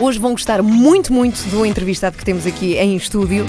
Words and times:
Hoje 0.00 0.18
vão 0.20 0.30
gostar 0.30 0.62
muito, 0.62 1.12
muito 1.12 1.42
do 1.50 1.66
entrevistado 1.66 2.16
que 2.16 2.24
temos 2.24 2.46
aqui 2.46 2.76
em 2.76 2.94
estúdio 2.94 3.44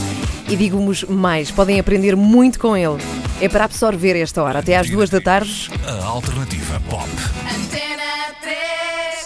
e 0.50 0.56
digo-vos 0.56 1.04
mais, 1.04 1.52
podem 1.52 1.80
aprender 1.80 2.16
muito 2.16 2.60
com 2.60 2.76
ele. 2.76 2.98
É 3.40 3.48
para 3.48 3.66
absorver 3.66 4.20
esta 4.20 4.42
hora, 4.42 4.58
até 4.58 4.76
às 4.76 4.90
duas 4.90 5.12
da 5.12 5.22
tarde. 5.22 5.70
A 5.86 6.06
alternativa 6.06 6.82
pop. 6.90 7.08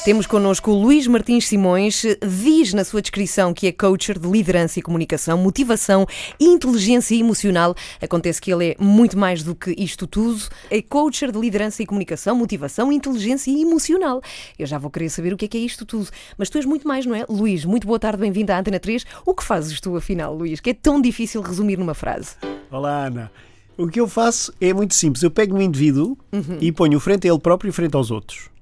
Temos 0.03 0.27
connosco 0.27 0.69
o 0.69 0.73
Luís 0.73 1.07
Martins 1.07 1.47
Simões, 1.47 2.03
diz 2.21 2.73
na 2.73 2.83
sua 2.83 3.01
descrição 3.01 3.53
que 3.53 3.67
é 3.67 3.71
coacher 3.71 4.19
de 4.19 4.27
liderança 4.27 4.77
e 4.77 4.81
comunicação, 4.81 5.37
motivação 5.37 6.05
e 6.37 6.43
inteligência 6.43 7.15
emocional. 7.15 7.73
Acontece 8.01 8.41
que 8.41 8.51
ele 8.51 8.71
é 8.71 8.75
muito 8.77 9.17
mais 9.17 9.43
do 9.43 9.55
que 9.55 9.73
isto 9.77 10.05
tudo. 10.05 10.41
É 10.69 10.81
coacher 10.81 11.31
de 11.31 11.39
liderança 11.39 11.81
e 11.81 11.85
comunicação, 11.85 12.35
motivação, 12.35 12.91
inteligência 12.91 13.49
e 13.49 13.61
emocional. 13.61 14.21
Eu 14.59 14.65
já 14.65 14.77
vou 14.77 14.91
querer 14.91 15.07
saber 15.07 15.31
o 15.31 15.37
que 15.37 15.45
é 15.45 15.47
que 15.47 15.57
é 15.57 15.61
isto 15.61 15.85
tudo. 15.85 16.09
Mas 16.37 16.49
tu 16.49 16.57
és 16.57 16.65
muito 16.65 16.85
mais, 16.85 17.05
não 17.05 17.15
é? 17.15 17.25
Luís, 17.29 17.63
muito 17.63 17.87
boa 17.87 17.97
tarde, 17.97 18.19
bem-vindo 18.19 18.51
à 18.51 18.59
Antena 18.59 18.81
3. 18.81 19.05
O 19.25 19.33
que 19.33 19.41
fazes 19.43 19.79
tu, 19.79 19.95
afinal, 19.95 20.35
Luís? 20.35 20.59
Que 20.59 20.71
é 20.71 20.73
tão 20.73 21.01
difícil 21.01 21.41
resumir 21.41 21.79
numa 21.79 21.93
frase. 21.93 22.35
Olá, 22.69 23.05
Ana. 23.05 23.31
O 23.77 23.87
que 23.87 24.01
eu 24.01 24.09
faço 24.09 24.53
é 24.59 24.73
muito 24.73 24.95
simples. 24.95 25.23
Eu 25.23 25.31
pego 25.31 25.55
um 25.55 25.61
indivíduo 25.61 26.17
e 26.59 26.73
ponho 26.73 26.99
frente 26.99 27.25
a 27.25 27.31
ele 27.31 27.39
próprio 27.39 27.69
e 27.69 27.71
frente 27.71 27.95
aos 27.95 28.11
outros. 28.11 28.52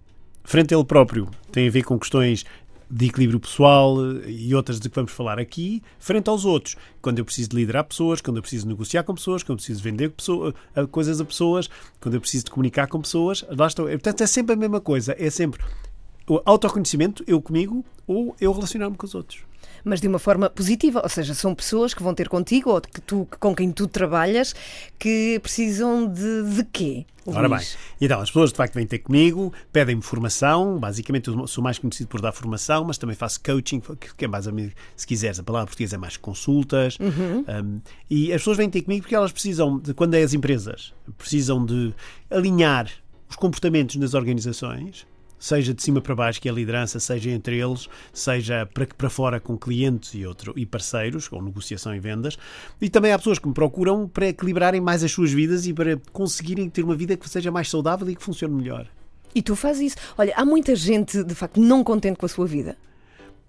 Frente 0.51 0.73
a 0.73 0.77
ele 0.77 0.83
próprio 0.83 1.29
tem 1.49 1.65
a 1.65 1.71
ver 1.71 1.81
com 1.83 1.97
questões 1.97 2.43
de 2.89 3.05
equilíbrio 3.05 3.39
pessoal 3.39 3.95
e 4.27 4.53
outras 4.53 4.81
de 4.81 4.89
que 4.89 4.93
vamos 4.97 5.13
falar 5.13 5.39
aqui, 5.39 5.81
frente 5.97 6.29
aos 6.29 6.43
outros. 6.43 6.75
Quando 7.01 7.19
eu 7.19 7.23
preciso 7.23 7.47
de 7.51 7.55
liderar 7.55 7.85
pessoas, 7.85 8.19
quando 8.19 8.35
eu 8.35 8.41
preciso 8.41 8.67
negociar 8.67 9.03
com 9.03 9.15
pessoas, 9.15 9.43
quando 9.43 9.51
eu 9.51 9.55
preciso 9.63 9.81
vender 9.81 10.13
a- 10.75 10.85
coisas 10.87 11.21
a 11.21 11.23
pessoas, 11.23 11.69
quando 12.01 12.15
eu 12.15 12.19
preciso 12.19 12.43
de 12.43 12.51
comunicar 12.51 12.87
com 12.87 12.99
pessoas, 12.99 13.45
lá 13.49 13.65
estou. 13.65 13.87
Portanto, 13.87 14.19
é 14.19 14.27
sempre 14.27 14.51
a 14.51 14.57
mesma 14.57 14.81
coisa. 14.81 15.15
É 15.17 15.29
sempre 15.29 15.63
o 16.31 16.41
autoconhecimento, 16.45 17.25
eu 17.27 17.41
comigo, 17.41 17.83
ou 18.07 18.33
eu 18.39 18.53
relacionar-me 18.53 18.95
com 18.95 19.05
os 19.05 19.13
outros. 19.13 19.41
Mas 19.83 19.99
de 19.99 20.07
uma 20.07 20.17
forma 20.17 20.49
positiva, 20.49 21.01
ou 21.03 21.09
seja, 21.09 21.33
são 21.33 21.53
pessoas 21.53 21.93
que 21.93 22.01
vão 22.01 22.13
ter 22.13 22.29
contigo 22.29 22.69
ou 22.69 22.79
que 22.79 23.01
tu, 23.01 23.27
com 23.37 23.53
quem 23.53 23.69
tu 23.69 23.85
trabalhas 23.85 24.55
que 24.97 25.39
precisam 25.39 26.07
de, 26.07 26.55
de 26.55 26.63
quê? 26.63 27.05
Ora 27.25 27.49
bem, 27.49 27.57
Luís? 27.57 27.77
então 27.99 28.21
as 28.21 28.29
pessoas 28.29 28.51
de 28.51 28.55
facto 28.55 28.75
vêm 28.75 28.87
ter 28.87 28.99
comigo, 28.99 29.51
pedem-me 29.73 30.01
formação, 30.01 30.79
basicamente 30.79 31.27
eu 31.27 31.45
sou 31.47 31.61
mais 31.61 31.77
conhecido 31.77 32.07
por 32.07 32.21
dar 32.21 32.31
formação, 32.31 32.85
mas 32.85 32.97
também 32.97 33.15
faço 33.15 33.41
coaching, 33.43 33.81
que 34.15 34.23
é 34.23 34.27
mais 34.27 34.47
ou 34.47 34.53
menos, 34.53 34.73
se 34.95 35.05
quiseres, 35.05 35.37
a 35.37 35.43
palavra 35.43 35.67
portuguesa 35.67 35.97
é 35.97 35.99
mais 35.99 36.15
consultas. 36.15 36.97
Um, 37.01 37.81
e 38.09 38.31
as 38.31 38.39
pessoas 38.39 38.55
vêm 38.55 38.69
ter 38.69 38.83
comigo 38.83 39.01
porque 39.01 39.15
elas 39.15 39.33
precisam, 39.33 39.79
de, 39.79 39.93
quando 39.93 40.13
é 40.13 40.23
as 40.23 40.33
empresas, 40.33 40.93
precisam 41.17 41.65
de 41.65 41.93
alinhar 42.29 42.89
os 43.29 43.35
comportamentos 43.35 43.97
nas 43.97 44.13
organizações, 44.13 45.05
seja 45.41 45.73
de 45.73 45.81
cima 45.81 45.99
para 45.99 46.13
baixo, 46.13 46.39
que 46.39 46.47
é 46.47 46.51
a 46.51 46.53
liderança, 46.53 46.99
seja 46.99 47.31
entre 47.31 47.59
eles, 47.59 47.89
seja 48.13 48.69
para, 48.71 48.85
para 48.85 49.09
fora 49.09 49.39
com 49.39 49.57
clientes 49.57 50.13
e, 50.13 50.23
outro, 50.23 50.53
e 50.55 50.67
parceiros, 50.67 51.27
com 51.27 51.41
negociação 51.41 51.95
e 51.95 51.99
vendas. 51.99 52.37
E 52.79 52.89
também 52.89 53.11
há 53.11 53.17
pessoas 53.17 53.39
que 53.39 53.47
me 53.47 53.53
procuram 53.53 54.07
para 54.07 54.27
equilibrarem 54.27 54.79
mais 54.79 55.03
as 55.03 55.11
suas 55.11 55.31
vidas 55.31 55.65
e 55.65 55.73
para 55.73 55.97
conseguirem 56.13 56.69
ter 56.69 56.83
uma 56.83 56.95
vida 56.95 57.17
que 57.17 57.27
seja 57.27 57.49
mais 57.51 57.67
saudável 57.67 58.07
e 58.07 58.15
que 58.15 58.23
funcione 58.23 58.53
melhor. 58.53 58.87
E 59.33 59.41
tu 59.41 59.55
fazes 59.55 59.93
isso. 59.93 59.97
Olha, 60.15 60.33
há 60.35 60.45
muita 60.45 60.75
gente, 60.75 61.23
de 61.23 61.33
facto, 61.33 61.59
não 61.59 61.83
contente 61.83 62.19
com 62.19 62.27
a 62.27 62.29
sua 62.29 62.45
vida. 62.45 62.77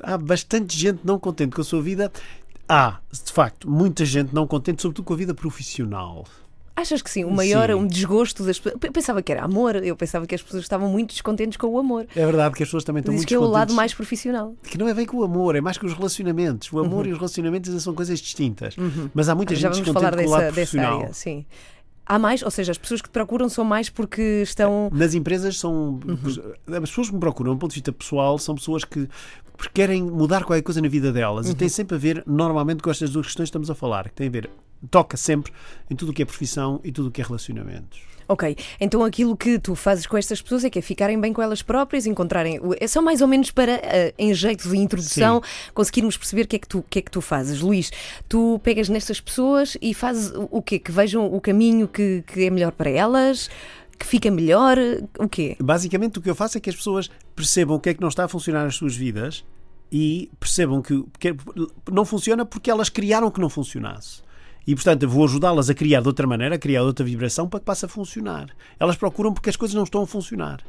Há 0.02 0.16
bastante 0.16 0.78
gente 0.78 1.00
não 1.04 1.18
contente 1.18 1.54
com 1.54 1.60
a 1.60 1.64
sua 1.64 1.82
vida. 1.82 2.10
Há, 2.66 3.00
de 3.12 3.32
facto, 3.32 3.70
muita 3.70 4.02
gente 4.06 4.34
não 4.34 4.46
contente, 4.46 4.80
sobretudo 4.80 5.04
com 5.04 5.12
a 5.12 5.16
vida 5.16 5.34
profissional. 5.34 6.24
Achas 6.74 7.02
que 7.02 7.10
sim? 7.10 7.22
O 7.24 7.30
maior 7.30 7.68
Sim. 7.68 7.74
um 7.74 7.86
desgosto 7.86 8.44
das 8.44 8.58
pessoas. 8.58 8.80
Eu 8.82 8.92
pensava 8.92 9.20
que 9.22 9.30
era 9.30 9.42
amor, 9.44 9.76
eu 9.76 9.94
pensava 9.94 10.26
que 10.26 10.34
as 10.34 10.42
pessoas 10.42 10.62
estavam 10.62 10.88
muito 10.88 11.10
descontentes 11.10 11.58
com 11.58 11.66
o 11.66 11.78
amor. 11.78 12.06
É 12.16 12.24
verdade 12.24 12.54
que 12.54 12.62
as 12.62 12.68
pessoas 12.68 12.82
também 12.82 13.00
estão 13.00 13.12
Diz 13.12 13.20
muito 13.20 13.28
que 13.28 13.34
é 13.34 13.38
o 13.38 13.42
lado 13.42 13.50
descontentes. 13.68 13.76
mais 13.76 13.94
profissional. 13.94 14.54
Que 14.64 14.78
não 14.78 14.88
é 14.88 14.94
bem 14.94 15.04
com 15.04 15.18
o 15.18 15.22
amor, 15.24 15.54
é 15.54 15.60
mais 15.60 15.76
com 15.76 15.86
os 15.86 15.92
relacionamentos. 15.92 16.72
O 16.72 16.78
amor 16.78 17.06
e 17.06 17.10
os 17.12 17.18
relacionamentos 17.18 17.82
são 17.82 17.94
coisas 17.94 18.18
distintas. 18.20 18.74
Mas 19.14 19.28
há 19.28 19.34
muita 19.34 19.52
Uhum. 19.52 19.60
Já 19.60 19.68
gente 19.70 19.84
vamos 19.84 19.92
falar 20.00 20.10
descontente 20.16 20.28
com 20.28 20.34
o 20.34 20.38
dessa, 20.38 20.44
lado 20.44 20.54
dessa 20.54 20.70
profissional. 20.76 21.00
área, 21.02 21.12
sim. 21.14 21.46
Há 22.06 22.18
mais, 22.18 22.42
ou 22.42 22.50
seja, 22.50 22.72
as 22.72 22.78
pessoas 22.78 23.00
que 23.02 23.08
te 23.08 23.12
procuram 23.12 23.48
são 23.48 23.64
mais 23.64 23.88
porque 23.90 24.40
estão. 24.42 24.88
Nas 24.92 25.14
empresas 25.14 25.58
são. 25.58 26.00
Uhum. 26.06 26.18
As 26.68 26.80
pessoas 26.90 27.08
que 27.08 27.14
me 27.14 27.20
procuram, 27.20 27.52
do 27.52 27.58
ponto 27.58 27.70
de 27.70 27.76
vista 27.76 27.92
pessoal, 27.92 28.38
são 28.38 28.54
pessoas 28.54 28.82
que 28.84 29.08
querem 29.72 30.02
mudar 30.02 30.42
qualquer 30.44 30.62
coisa 30.62 30.80
na 30.80 30.88
vida 30.88 31.12
delas. 31.12 31.46
Uhum. 31.46 31.52
E 31.52 31.54
tem 31.54 31.68
sempre 31.68 31.94
a 31.96 31.98
ver, 31.98 32.24
normalmente, 32.26 32.82
com 32.82 32.90
estas 32.90 33.10
duas 33.10 33.26
questões 33.26 33.44
que 33.46 33.50
estamos 33.50 33.70
a 33.70 33.74
falar. 33.74 34.08
Que 34.08 34.14
tem 34.16 34.26
a 34.26 34.30
ver, 34.30 34.50
toca 34.90 35.16
sempre 35.16 35.52
em 35.90 35.96
tudo 35.96 36.10
o 36.10 36.12
que 36.12 36.22
é 36.22 36.24
profissão 36.24 36.80
e 36.84 36.90
tudo 36.92 37.08
o 37.08 37.10
que 37.10 37.20
é 37.20 37.24
relacionamentos. 37.24 38.00
Ok, 38.28 38.56
então 38.80 39.04
aquilo 39.04 39.36
que 39.36 39.58
tu 39.58 39.74
fazes 39.74 40.06
com 40.06 40.16
estas 40.16 40.40
pessoas 40.40 40.64
é 40.64 40.70
que 40.70 40.78
é 40.78 40.82
ficarem 40.82 41.20
bem 41.20 41.32
com 41.32 41.42
elas 41.42 41.60
próprias, 41.60 42.06
encontrarem. 42.06 42.58
É 42.80 42.86
só 42.86 43.02
mais 43.02 43.20
ou 43.20 43.26
menos 43.28 43.50
para, 43.50 43.72
eh, 43.82 44.14
em 44.16 44.32
jeito 44.32 44.68
de 44.70 44.76
introdução, 44.78 45.42
conseguirmos 45.74 46.16
perceber 46.16 46.42
o 46.42 46.46
que, 46.48 46.56
é 46.56 46.58
que 46.60 46.68
tu, 46.68 46.84
que 46.88 46.98
é 47.00 47.02
que 47.02 47.10
tu 47.10 47.20
fazes. 47.20 47.60
Luís, 47.60 47.90
tu 48.28 48.60
pegas 48.62 48.88
nestas 48.88 49.20
pessoas 49.20 49.76
e 49.82 49.92
fazes 49.92 50.30
o- 50.30 50.48
o 50.50 50.62
quê? 50.62 50.78
Que 50.78 50.92
vejam 50.92 51.26
o 51.26 51.40
caminho 51.40 51.86
que, 51.88 52.22
que 52.26 52.44
é 52.46 52.50
melhor 52.50 52.72
para 52.72 52.88
elas, 52.88 53.50
que 53.98 54.06
fica 54.06 54.30
melhor, 54.30 54.78
o 55.18 55.28
quê? 55.28 55.56
Basicamente, 55.60 56.18
o 56.18 56.22
que 56.22 56.30
eu 56.30 56.34
faço 56.34 56.56
é 56.56 56.60
que 56.60 56.70
as 56.70 56.76
pessoas 56.76 57.10
percebam 57.36 57.76
o 57.76 57.80
que 57.80 57.90
é 57.90 57.94
que 57.94 58.00
não 58.00 58.08
está 58.08 58.24
a 58.24 58.28
funcionar 58.28 58.64
nas 58.64 58.76
suas 58.76 58.94
vidas 58.96 59.44
e 59.90 60.30
percebam 60.40 60.80
que, 60.80 61.04
que 61.18 61.34
não 61.90 62.04
funciona 62.04 62.46
porque 62.46 62.70
elas 62.70 62.88
criaram 62.88 63.30
que 63.30 63.40
não 63.40 63.50
funcionasse. 63.50 64.21
E, 64.66 64.74
portanto, 64.74 65.08
vou 65.08 65.24
ajudá-las 65.24 65.68
a 65.70 65.74
criar 65.74 66.00
de 66.00 66.08
outra 66.08 66.26
maneira, 66.26 66.54
a 66.54 66.58
criar 66.58 66.82
outra 66.82 67.04
vibração 67.04 67.48
para 67.48 67.60
que 67.60 67.66
passe 67.66 67.84
a 67.84 67.88
funcionar. 67.88 68.48
Elas 68.78 68.96
procuram 68.96 69.32
porque 69.34 69.50
as 69.50 69.56
coisas 69.56 69.74
não 69.74 69.84
estão 69.84 70.02
a 70.02 70.06
funcionar. 70.06 70.60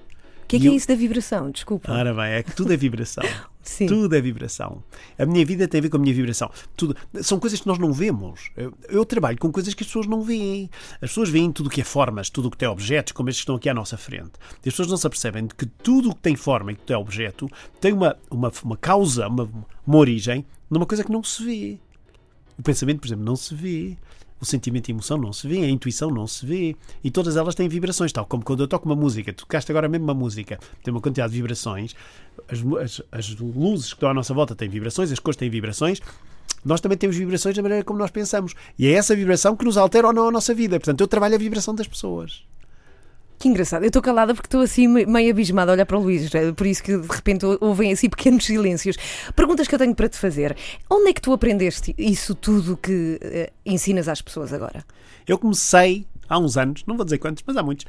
O 0.44 0.46
que 0.46 0.58
é 0.58 0.60
que 0.60 0.68
é 0.68 0.70
eu- 0.72 0.76
isso 0.76 0.88
da 0.88 0.96
vibração? 0.96 1.50
Desculpa. 1.52 1.92
Ora 1.92 2.14
bem, 2.14 2.26
é 2.34 2.44
que 2.44 2.54
tudo 2.56 2.74
é 2.74 2.78
vibração. 2.78 3.24
Sim. 3.64 3.86
Tudo 3.86 4.14
é 4.14 4.20
vibração. 4.20 4.84
A 5.18 5.26
minha 5.26 5.46
vida 5.46 5.66
tem 5.70 5.80
a 5.80 5.82
ver 5.82 5.90
com 5.90 5.96
a 5.96 6.00
minha 6.00 6.14
vibração. 6.14 6.52
Tudo. 6.76 6.98
São 7.22 7.40
coisas 7.40 7.62
que 7.62 7.66
nós 7.68 7.80
não 7.80 7.94
vemos. 7.94 8.52
Eu, 8.58 8.74
eu 8.90 9.06
trabalho 9.06 9.38
com 9.38 9.50
coisas 9.54 9.74
que 9.74 9.84
as 9.84 9.88
pessoas 9.88 10.06
não 10.06 10.22
veem. 10.22 10.70
As 10.96 11.10
pessoas 11.12 11.30
veem 11.30 11.50
tudo 11.50 11.68
o 11.68 11.70
que 11.70 11.80
é 11.80 11.84
formas, 11.86 12.30
tudo 12.30 12.50
o 12.50 12.52
que 12.52 12.58
tem 12.58 12.68
objetos, 12.68 13.14
como 13.14 13.30
estes 13.30 13.40
que 13.40 13.44
estão 13.44 13.56
aqui 13.56 13.70
à 13.70 13.74
nossa 13.74 13.96
frente. 13.96 14.32
E 14.66 14.68
as 14.68 14.74
pessoas 14.74 14.90
não 14.90 14.98
se 14.98 15.08
apercebem 15.08 15.48
de 15.48 15.56
que 15.56 15.66
tudo 15.66 16.10
o 16.10 16.16
que 16.16 16.22
tem 16.22 16.36
forma 16.36 16.74
e 16.74 16.76
que 16.76 16.82
tem 16.84 16.96
objeto 16.98 17.48
tem 17.80 17.94
uma, 17.94 18.18
uma, 18.30 18.52
uma 18.66 18.76
causa, 18.76 19.30
uma, 19.30 19.50
uma 19.88 19.98
origem 19.98 20.46
numa 20.70 20.86
coisa 20.86 21.02
que 21.06 21.12
não 21.12 21.24
se 21.24 21.42
vê. 21.46 21.80
O 22.58 22.64
pensamento, 22.64 23.00
por 23.00 23.08
exemplo, 23.08 23.24
não 23.26 23.36
se 23.36 23.54
vê. 23.56 23.98
O 24.42 24.46
sentimento 24.46 24.90
e 24.90 24.92
a 24.92 24.94
emoção 24.94 25.18
não 25.18 25.32
se 25.32 25.48
vê, 25.48 25.60
a 25.60 25.70
intuição 25.70 26.10
não 26.12 26.28
se 26.28 26.46
vê. 26.46 26.76
E 27.02 27.10
todas 27.10 27.38
elas 27.38 27.56
têm 27.56 27.70
vibrações, 27.70 28.12
tal 28.12 28.26
como 28.26 28.44
quando 28.44 28.62
eu 28.64 28.68
toco 28.68 28.86
uma 28.88 28.96
música. 28.96 29.32
Tocaste 29.32 29.72
agora 29.72 29.88
mesmo 29.88 30.04
uma 30.06 30.14
música, 30.14 30.60
tem 30.84 30.94
uma 30.94 31.00
quantidade 31.00 31.32
de 31.32 31.38
vibrações. 31.38 31.96
As, 32.50 32.60
as- 32.84 33.02
as 33.12 33.36
luzes 33.38 33.88
que 33.90 33.96
estão 33.96 34.10
à 34.10 34.14
nossa 34.14 34.34
volta 34.34 34.54
têm 34.54 34.68
vibrações, 34.68 35.12
as 35.14 35.20
cores 35.20 35.38
têm 35.38 35.50
vibrações. 35.50 36.02
Nós 36.66 36.82
também 36.82 36.98
temos 36.98 37.16
vibrações 37.16 37.56
da 37.56 37.62
maneira 37.62 37.86
como 37.86 37.98
nós 38.00 38.12
pensamos. 38.12 38.54
E 38.78 38.86
é 38.88 38.92
essa 38.92 39.16
vibração 39.16 39.56
que 39.56 39.64
nos 39.64 39.78
altera 39.78 40.08
ou 40.08 40.14
não 40.14 40.28
a 40.28 40.32
nossa 40.32 40.54
vida. 40.54 40.78
Portanto, 40.78 41.00
eu 41.02 41.08
trabalho 41.08 41.36
a 41.36 41.38
vibração 41.38 41.74
das 41.74 41.88
pessoas. 41.88 42.44
Que 43.44 43.50
engraçado. 43.50 43.84
Eu 43.84 43.88
estou 43.88 44.02
calada 44.02 44.34
porque 44.34 44.48
estou 44.48 44.62
assim 44.62 44.88
me- 44.88 45.06
meio 45.06 45.30
abismada 45.30 45.70
a 45.70 45.74
olhar 45.74 45.86
para 45.86 45.98
o 45.98 46.02
Luís. 46.02 46.34
É 46.34 46.54
Por 46.54 46.66
isso 46.66 46.82
que 46.82 46.98
de 46.98 47.08
repente 47.14 47.46
ou- 47.46 47.58
ouvem 47.60 47.92
assim 47.92 48.08
pequenos 48.10 48.46
silêncios. 48.46 48.96
Perguntas 49.36 49.68
que 49.68 49.76
eu 49.76 49.80
tenho 49.80 49.94
para 49.94 50.08
te 50.08 50.18
fazer. 50.18 50.56
Onde 50.90 51.10
é 51.10 51.14
que 51.14 51.20
tu 51.22 51.34
aprendeste 51.34 51.94
isso 51.98 52.34
tudo 52.36 52.78
que 52.78 53.20
eh, 53.22 53.52
ensinas 53.66 54.08
às 54.08 54.22
pessoas 54.22 54.54
agora? 54.54 54.86
Eu 55.28 55.38
comecei 55.38 56.08
há 56.30 56.40
uns 56.40 56.56
anos, 56.56 56.84
não 56.88 56.96
vou 56.96 57.04
dizer 57.04 57.18
quantos, 57.18 57.44
mas 57.46 57.58
há 57.58 57.62
muitos, 57.64 57.86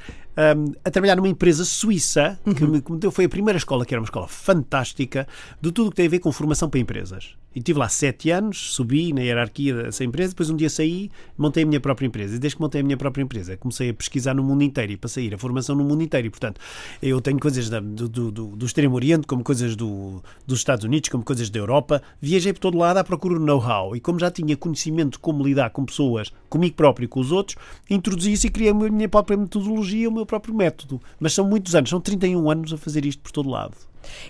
hum, 0.57 0.73
a 0.83 0.91
trabalhar 0.91 1.15
numa 1.15 1.29
empresa 1.29 1.63
suíça 1.63 2.37
que 2.43 2.65
me 2.67 2.81
que 2.81 2.91
me 2.91 2.99
deu, 2.99 3.09
foi 3.09 3.23
a 3.23 3.29
primeira 3.29 3.57
escola, 3.57 3.85
que 3.85 3.93
era 3.93 4.01
uma 4.01 4.05
escola 4.05 4.27
fantástica, 4.27 5.25
de 5.61 5.71
tudo 5.71 5.87
o 5.87 5.89
que 5.89 5.95
tem 5.95 6.07
a 6.07 6.09
ver 6.09 6.19
com 6.19 6.33
formação 6.33 6.69
para 6.69 6.81
empresas. 6.81 7.33
E 7.55 7.59
estive 7.59 7.79
lá 7.79 7.87
sete 7.87 8.29
anos, 8.31 8.73
subi 8.73 9.13
na 9.13 9.21
hierarquia 9.21 9.73
dessa 9.83 10.03
empresa, 10.03 10.31
depois 10.33 10.49
um 10.49 10.57
dia 10.57 10.69
saí, 10.69 11.09
montei 11.37 11.63
a 11.63 11.65
minha 11.65 11.79
própria 11.79 12.05
empresa. 12.05 12.35
E 12.35 12.39
desde 12.39 12.57
que 12.57 12.61
montei 12.61 12.81
a 12.81 12.83
minha 12.83 12.97
própria 12.97 13.23
empresa, 13.23 13.55
comecei 13.55 13.89
a 13.91 13.93
pesquisar 13.93 14.33
no 14.33 14.43
mundo 14.43 14.61
inteiro 14.61 14.91
e 14.91 14.97
para 14.97 15.07
sair 15.07 15.33
a 15.33 15.37
formação 15.37 15.73
no 15.73 15.85
mundo 15.85 16.03
inteiro. 16.03 16.27
E, 16.27 16.29
portanto, 16.29 16.59
eu 17.01 17.21
tenho 17.21 17.39
coisas 17.39 17.69
da- 17.69 17.79
do, 17.79 18.09
do, 18.09 18.29
do, 18.29 18.47
do 18.57 18.65
Extremo 18.65 18.93
Oriente, 18.95 19.25
como 19.25 19.41
coisas 19.41 19.73
do, 19.77 20.21
dos 20.45 20.59
Estados 20.59 20.83
Unidos, 20.83 21.07
como 21.09 21.23
coisas 21.23 21.49
da 21.49 21.57
Europa. 21.57 22.01
Viajei 22.21 22.51
por 22.51 22.59
todo 22.59 22.77
lado 22.77 22.97
à 22.97 23.03
procura 23.05 23.39
de 23.39 23.45
know-how. 23.45 23.95
E 23.95 24.01
como 24.01 24.19
já 24.19 24.29
tinha 24.29 24.57
conhecimento 24.57 25.13
de 25.13 25.19
como 25.19 25.41
lidar 25.41 25.69
com 25.69 25.85
pessoas, 25.85 26.33
comigo 26.49 26.75
próprio 26.75 27.05
e 27.05 27.07
com 27.07 27.21
os 27.21 27.31
outros, 27.31 27.57
introduzi 27.89 28.33
isso 28.33 28.47
e 28.47 28.49
criei 28.49 28.71
a 28.71 28.73
minha 28.73 29.07
própria 29.07 29.37
metodologia, 29.37 30.09
o 30.09 30.11
meu 30.11 30.25
próprio 30.25 30.53
método. 30.53 31.01
Mas 31.21 31.31
são 31.31 31.47
muitos 31.47 31.73
anos, 31.73 31.89
são 31.89 32.01
31 32.01 32.49
anos 32.51 32.73
a 32.73 32.77
fazer 32.77 33.05
isto 33.05 33.21
por 33.21 33.31
todo 33.31 33.49
lado. 33.49 33.75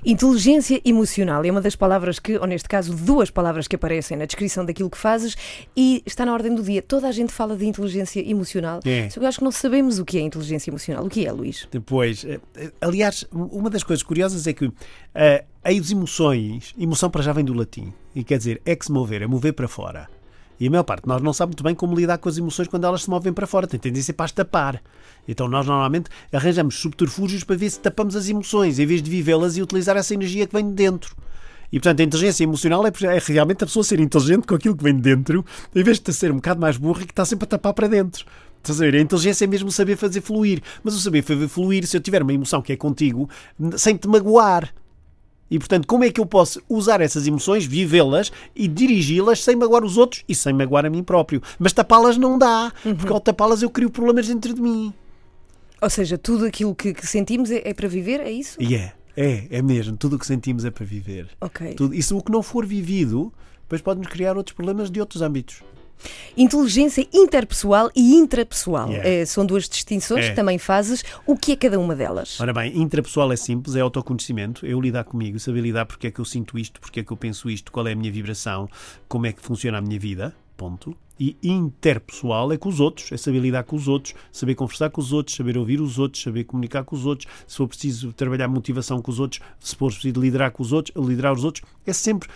Inteligência 0.05 0.81
emocional 0.85 1.43
é 1.43 1.51
uma 1.51 1.61
das 1.61 1.75
palavras 1.75 2.19
que, 2.19 2.37
ou 2.37 2.47
neste 2.47 2.67
caso, 2.67 2.93
duas 2.95 3.29
palavras 3.29 3.67
que 3.67 3.75
aparecem 3.75 4.17
na 4.17 4.25
descrição 4.25 4.65
daquilo 4.65 4.89
que 4.89 4.97
fazes 4.97 5.35
e 5.75 6.01
está 6.05 6.25
na 6.25 6.33
ordem 6.33 6.53
do 6.53 6.63
dia. 6.63 6.81
Toda 6.81 7.07
a 7.07 7.11
gente 7.11 7.31
fala 7.31 7.55
de 7.55 7.65
inteligência 7.65 8.19
emocional. 8.27 8.79
É. 8.85 9.09
Só 9.09 9.19
que 9.19 9.25
eu 9.25 9.29
acho 9.29 9.39
que 9.39 9.43
não 9.43 9.51
sabemos 9.51 9.99
o 9.99 10.05
que 10.05 10.17
é 10.17 10.21
inteligência 10.21 10.69
emocional. 10.69 11.05
O 11.05 11.09
que 11.09 11.25
é, 11.25 11.31
Luís? 11.31 11.67
Depois, 11.71 12.25
eh, 12.25 12.39
eh, 12.55 12.71
aliás, 12.81 13.25
uma 13.31 13.69
das 13.69 13.83
coisas 13.83 14.03
curiosas 14.03 14.47
é 14.47 14.53
que 14.53 14.71
eh, 15.13 15.43
as 15.63 15.91
emoções, 15.91 16.73
emoção 16.77 17.09
para 17.09 17.21
já 17.21 17.33
vem 17.33 17.43
do 17.43 17.53
latim, 17.53 17.93
e 18.13 18.23
quer 18.23 18.37
dizer 18.37 18.61
ex 18.65 18.89
mover, 18.89 19.21
é 19.21 19.27
mover 19.27 19.53
para 19.53 19.67
fora. 19.67 20.07
E 20.59 20.67
a 20.67 20.71
maior 20.71 20.83
parte 20.83 21.03
de 21.03 21.09
nós 21.09 21.21
não 21.21 21.33
sabe 21.33 21.51
muito 21.51 21.63
bem 21.63 21.75
como 21.75 21.95
lidar 21.95 22.17
com 22.17 22.29
as 22.29 22.37
emoções 22.37 22.67
quando 22.67 22.85
elas 22.85 23.03
se 23.03 23.09
movem 23.09 23.33
para 23.33 23.45
fora. 23.45 23.67
Tem 23.67 23.79
tendência 23.79 24.13
para 24.13 24.25
as 24.25 24.31
tapar. 24.31 24.81
Então 25.27 25.47
nós 25.47 25.65
normalmente 25.65 26.09
arranjamos 26.31 26.75
subterfúgios 26.75 27.43
para 27.43 27.55
ver 27.55 27.69
se 27.69 27.79
tapamos 27.79 28.15
as 28.15 28.29
emoções, 28.29 28.79
em 28.79 28.85
vez 28.85 29.01
de 29.01 29.09
vivê-las 29.09 29.57
e 29.57 29.61
utilizar 29.61 29.97
essa 29.97 30.13
energia 30.13 30.47
que 30.47 30.53
vem 30.53 30.67
de 30.67 30.73
dentro. 30.73 31.15
E, 31.71 31.79
portanto, 31.79 31.99
a 31.99 32.03
inteligência 32.03 32.43
emocional 32.43 32.85
é, 32.85 32.89
é 32.89 33.19
realmente 33.19 33.63
a 33.63 33.67
pessoa 33.67 33.83
ser 33.83 33.99
inteligente 33.99 34.47
com 34.47 34.55
aquilo 34.55 34.77
que 34.77 34.83
vem 34.83 34.95
de 34.95 35.01
dentro, 35.01 35.43
em 35.75 35.83
vez 35.83 35.99
de 35.99 36.13
ser 36.13 36.31
um 36.31 36.35
bocado 36.35 36.61
mais 36.61 36.77
burra 36.77 37.01
e 37.01 37.05
que 37.05 37.11
está 37.11 37.25
sempre 37.25 37.45
a 37.45 37.47
tapar 37.47 37.73
para 37.73 37.87
dentro. 37.87 38.25
Estás 38.57 38.81
a 38.81 38.85
ver? 38.85 38.95
A 38.95 39.01
inteligência 39.01 39.45
é 39.45 39.47
mesmo 39.47 39.71
saber 39.71 39.95
fazer 39.95 40.21
fluir. 40.21 40.61
Mas 40.83 40.95
o 40.95 40.99
saber 40.99 41.21
fazer 41.21 41.47
fluir, 41.47 41.85
se 41.85 41.97
eu 41.97 42.01
tiver 42.01 42.21
uma 42.21 42.33
emoção 42.33 42.61
que 42.61 42.73
é 42.73 42.75
contigo, 42.75 43.29
sem 43.77 43.95
te 43.95 44.07
magoar. 44.07 44.73
E 45.49 45.59
portanto, 45.59 45.87
como 45.87 46.03
é 46.03 46.11
que 46.11 46.19
eu 46.19 46.25
posso 46.25 46.61
usar 46.67 47.01
essas 47.01 47.27
emoções, 47.27 47.65
vivê-las 47.65 48.31
e 48.55 48.67
dirigi-las 48.67 49.43
sem 49.43 49.55
magoar 49.55 49.83
os 49.83 49.97
outros 49.97 50.23
e 50.27 50.33
sem 50.33 50.53
magoar 50.53 50.85
a 50.85 50.89
mim 50.89 51.03
próprio? 51.03 51.41
Mas 51.59 51.71
tapá-las 51.71 52.17
não 52.17 52.37
dá, 52.37 52.73
uhum. 52.83 52.95
porque 52.95 53.13
ao 53.13 53.19
tapá-las 53.19 53.61
eu 53.61 53.69
crio 53.69 53.89
problemas 53.89 54.27
dentro 54.27 54.53
de 54.53 54.61
mim. 54.61 54.93
Ou 55.81 55.89
seja, 55.89 56.17
tudo 56.17 56.45
aquilo 56.45 56.73
que, 56.73 56.93
que 56.93 57.05
sentimos 57.05 57.51
é, 57.51 57.61
é, 57.63 57.73
para 57.73 57.87
viver, 57.87 58.19
é 58.19 58.31
isso? 58.31 58.57
E 58.59 58.73
yeah, 58.73 58.93
é, 59.15 59.25
é, 59.25 59.47
é 59.57 59.61
mesmo. 59.61 59.95
Tudo 59.95 60.15
o 60.15 60.19
que 60.19 60.25
sentimos 60.25 60.65
é 60.65 60.71
para 60.71 60.85
viver. 60.85 61.29
Ok. 61.39 61.75
Tudo, 61.75 61.93
isso 61.93 62.17
o 62.17 62.23
que 62.23 62.31
não 62.31 62.41
for 62.41 62.65
vivido, 62.65 63.31
depois 63.61 63.81
pode-nos 63.81 64.07
criar 64.07 64.37
outros 64.37 64.55
problemas 64.55 64.89
de 64.89 64.99
outros 64.99 65.21
âmbitos. 65.21 65.61
Inteligência 66.37 67.07
interpessoal 67.13 67.89
e 67.95 68.15
intrapessoal. 68.15 68.89
Yeah. 68.89 69.09
É, 69.09 69.25
são 69.25 69.45
duas 69.45 69.67
distinções 69.67 70.25
é. 70.25 70.29
que 70.29 70.35
também 70.35 70.57
fazes. 70.57 71.03
O 71.25 71.37
que 71.37 71.53
é 71.53 71.55
cada 71.55 71.79
uma 71.79 71.95
delas? 71.95 72.39
Ora 72.39 72.53
bem, 72.53 72.77
intrapessoal 72.77 73.31
é 73.31 73.35
simples, 73.35 73.75
é 73.75 73.81
autoconhecimento. 73.81 74.65
Eu 74.65 74.79
lidar 74.79 75.03
comigo, 75.03 75.39
saber 75.39 75.61
lidar 75.61 75.85
porque 75.85 76.07
é 76.07 76.11
que 76.11 76.19
eu 76.19 76.25
sinto 76.25 76.57
isto, 76.57 76.79
porque 76.79 76.99
é 76.99 77.03
que 77.03 77.11
eu 77.11 77.17
penso 77.17 77.49
isto, 77.49 77.71
qual 77.71 77.87
é 77.87 77.93
a 77.93 77.95
minha 77.95 78.11
vibração, 78.11 78.69
como 79.07 79.25
é 79.25 79.33
que 79.33 79.41
funciona 79.41 79.77
a 79.77 79.81
minha 79.81 79.99
vida. 79.99 80.35
Ponto. 80.57 80.95
E 81.17 81.37
interpessoal 81.41 82.51
é 82.51 82.57
com 82.57 82.67
os 82.67 82.81
outros, 82.81 83.09
é 83.11 83.15
saber 83.15 83.39
lidar 83.39 83.63
com 83.63 83.77
os 83.77 83.87
outros, 83.87 84.13
saber 84.33 84.53
conversar 84.53 84.89
com 84.89 84.99
os 84.99 85.13
outros, 85.13 85.35
saber 85.35 85.57
ouvir 85.57 85.79
os 85.79 85.97
outros, 85.97 86.21
saber 86.21 86.43
comunicar 86.43 86.83
com 86.83 86.93
os 86.93 87.05
outros, 87.05 87.31
se 87.47 87.55
for 87.55 87.69
preciso 87.69 88.11
trabalhar 88.11 88.49
motivação 88.49 89.01
com 89.01 89.11
os 89.11 89.19
outros, 89.19 89.39
se 89.57 89.75
for 89.75 89.91
preciso 89.91 90.19
liderar 90.19 90.51
com 90.51 90.61
os 90.61 90.73
outros, 90.73 90.93
liderar 91.07 91.31
os 91.31 91.45
outros. 91.45 91.63
É 91.85 91.93
sempre 91.93 92.27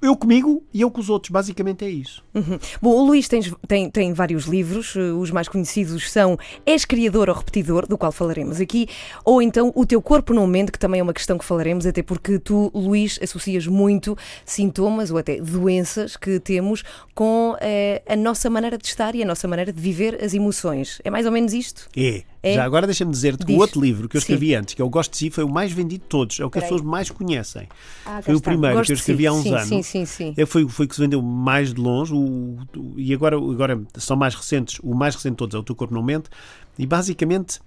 eu 0.00 0.16
comigo 0.16 0.62
e 0.72 0.80
eu 0.80 0.90
com 0.90 1.00
os 1.00 1.10
outros, 1.10 1.30
basicamente 1.30 1.84
é 1.84 1.88
isso. 1.88 2.22
Uhum. 2.34 2.58
Bom, 2.80 2.90
o 2.90 3.06
Luís 3.06 3.28
tem, 3.28 3.42
tem, 3.66 3.90
tem 3.90 4.12
vários 4.12 4.44
livros, 4.44 4.94
eh, 4.96 5.12
os 5.12 5.30
mais 5.30 5.48
conhecidos 5.48 6.10
são 6.10 6.38
És 6.64 6.84
Criador 6.84 7.28
ou 7.28 7.34
Repetidor, 7.34 7.86
do 7.86 7.98
qual 7.98 8.12
falaremos 8.12 8.60
aqui, 8.60 8.88
ou 9.24 9.42
então 9.42 9.72
O 9.74 9.84
Teu 9.84 10.00
Corpo 10.00 10.32
Não 10.32 10.46
Mente, 10.46 10.70
que 10.70 10.78
também 10.78 11.00
é 11.00 11.02
uma 11.02 11.12
questão 11.12 11.36
que 11.36 11.44
falaremos, 11.44 11.86
até 11.86 12.02
porque 12.02 12.38
tu, 12.38 12.70
Luís, 12.74 13.18
associas 13.22 13.66
muito 13.66 14.16
sintomas 14.44 15.10
ou 15.10 15.18
até 15.18 15.40
doenças 15.40 16.16
que 16.16 16.38
temos 16.38 16.84
com 17.14 17.56
eh, 17.60 18.02
a 18.06 18.16
nossa 18.16 18.48
maneira 18.48 18.78
de 18.78 18.86
estar 18.86 19.14
e 19.14 19.22
a 19.22 19.26
nossa 19.26 19.48
maneira 19.48 19.72
de 19.72 19.80
viver 19.80 20.22
as 20.22 20.34
emoções. 20.34 21.00
É 21.04 21.10
mais 21.10 21.26
ou 21.26 21.32
menos 21.32 21.52
isto? 21.52 21.88
É. 21.96 22.22
É? 22.46 22.54
Já 22.54 22.64
agora 22.64 22.86
deixa-me 22.86 23.10
dizer-te 23.10 23.44
que 23.44 23.52
o 23.52 23.58
outro 23.58 23.80
livro 23.80 24.08
que 24.08 24.16
eu 24.16 24.18
escrevi 24.18 24.48
Sim. 24.48 24.54
antes, 24.56 24.74
que 24.74 24.82
é 24.82 24.84
o 24.84 24.88
Gosto 24.88 25.12
de 25.12 25.16
Si, 25.18 25.30
foi 25.30 25.44
o 25.44 25.48
mais 25.48 25.72
vendido 25.72 26.02
de 26.02 26.08
todos. 26.08 26.38
É 26.40 26.44
o 26.44 26.50
que 26.50 26.54
Peraí. 26.54 26.66
as 26.66 26.70
pessoas 26.70 26.88
mais 26.88 27.10
conhecem. 27.10 27.68
Ah, 28.04 28.20
foi 28.22 28.34
o 28.34 28.40
primeiro 28.40 28.76
Gosto 28.76 28.86
que 28.86 28.92
eu 28.92 28.96
escrevi 28.96 29.22
si. 29.22 29.26
há 29.26 29.32
uns 29.32 29.42
sim, 29.42 29.54
anos. 29.54 29.68
Sim, 29.68 29.82
sim, 29.82 30.04
sim. 30.04 30.34
É, 30.36 30.46
foi, 30.46 30.68
foi 30.68 30.86
que 30.86 30.94
se 30.94 31.00
vendeu 31.00 31.20
mais 31.20 31.74
de 31.74 31.80
longe. 31.80 32.14
O, 32.14 32.58
o, 32.76 32.94
e 32.96 33.12
agora, 33.12 33.36
agora 33.36 33.82
são 33.96 34.16
mais 34.16 34.34
recentes. 34.34 34.78
O 34.82 34.94
mais 34.94 35.14
recente 35.14 35.32
de 35.32 35.38
todos 35.38 35.54
é 35.54 35.58
O 35.58 35.62
Teu 35.62 35.74
Corpo 35.74 35.94
Não 35.94 36.02
Mente. 36.02 36.30
E 36.78 36.86
basicamente, 36.86 37.60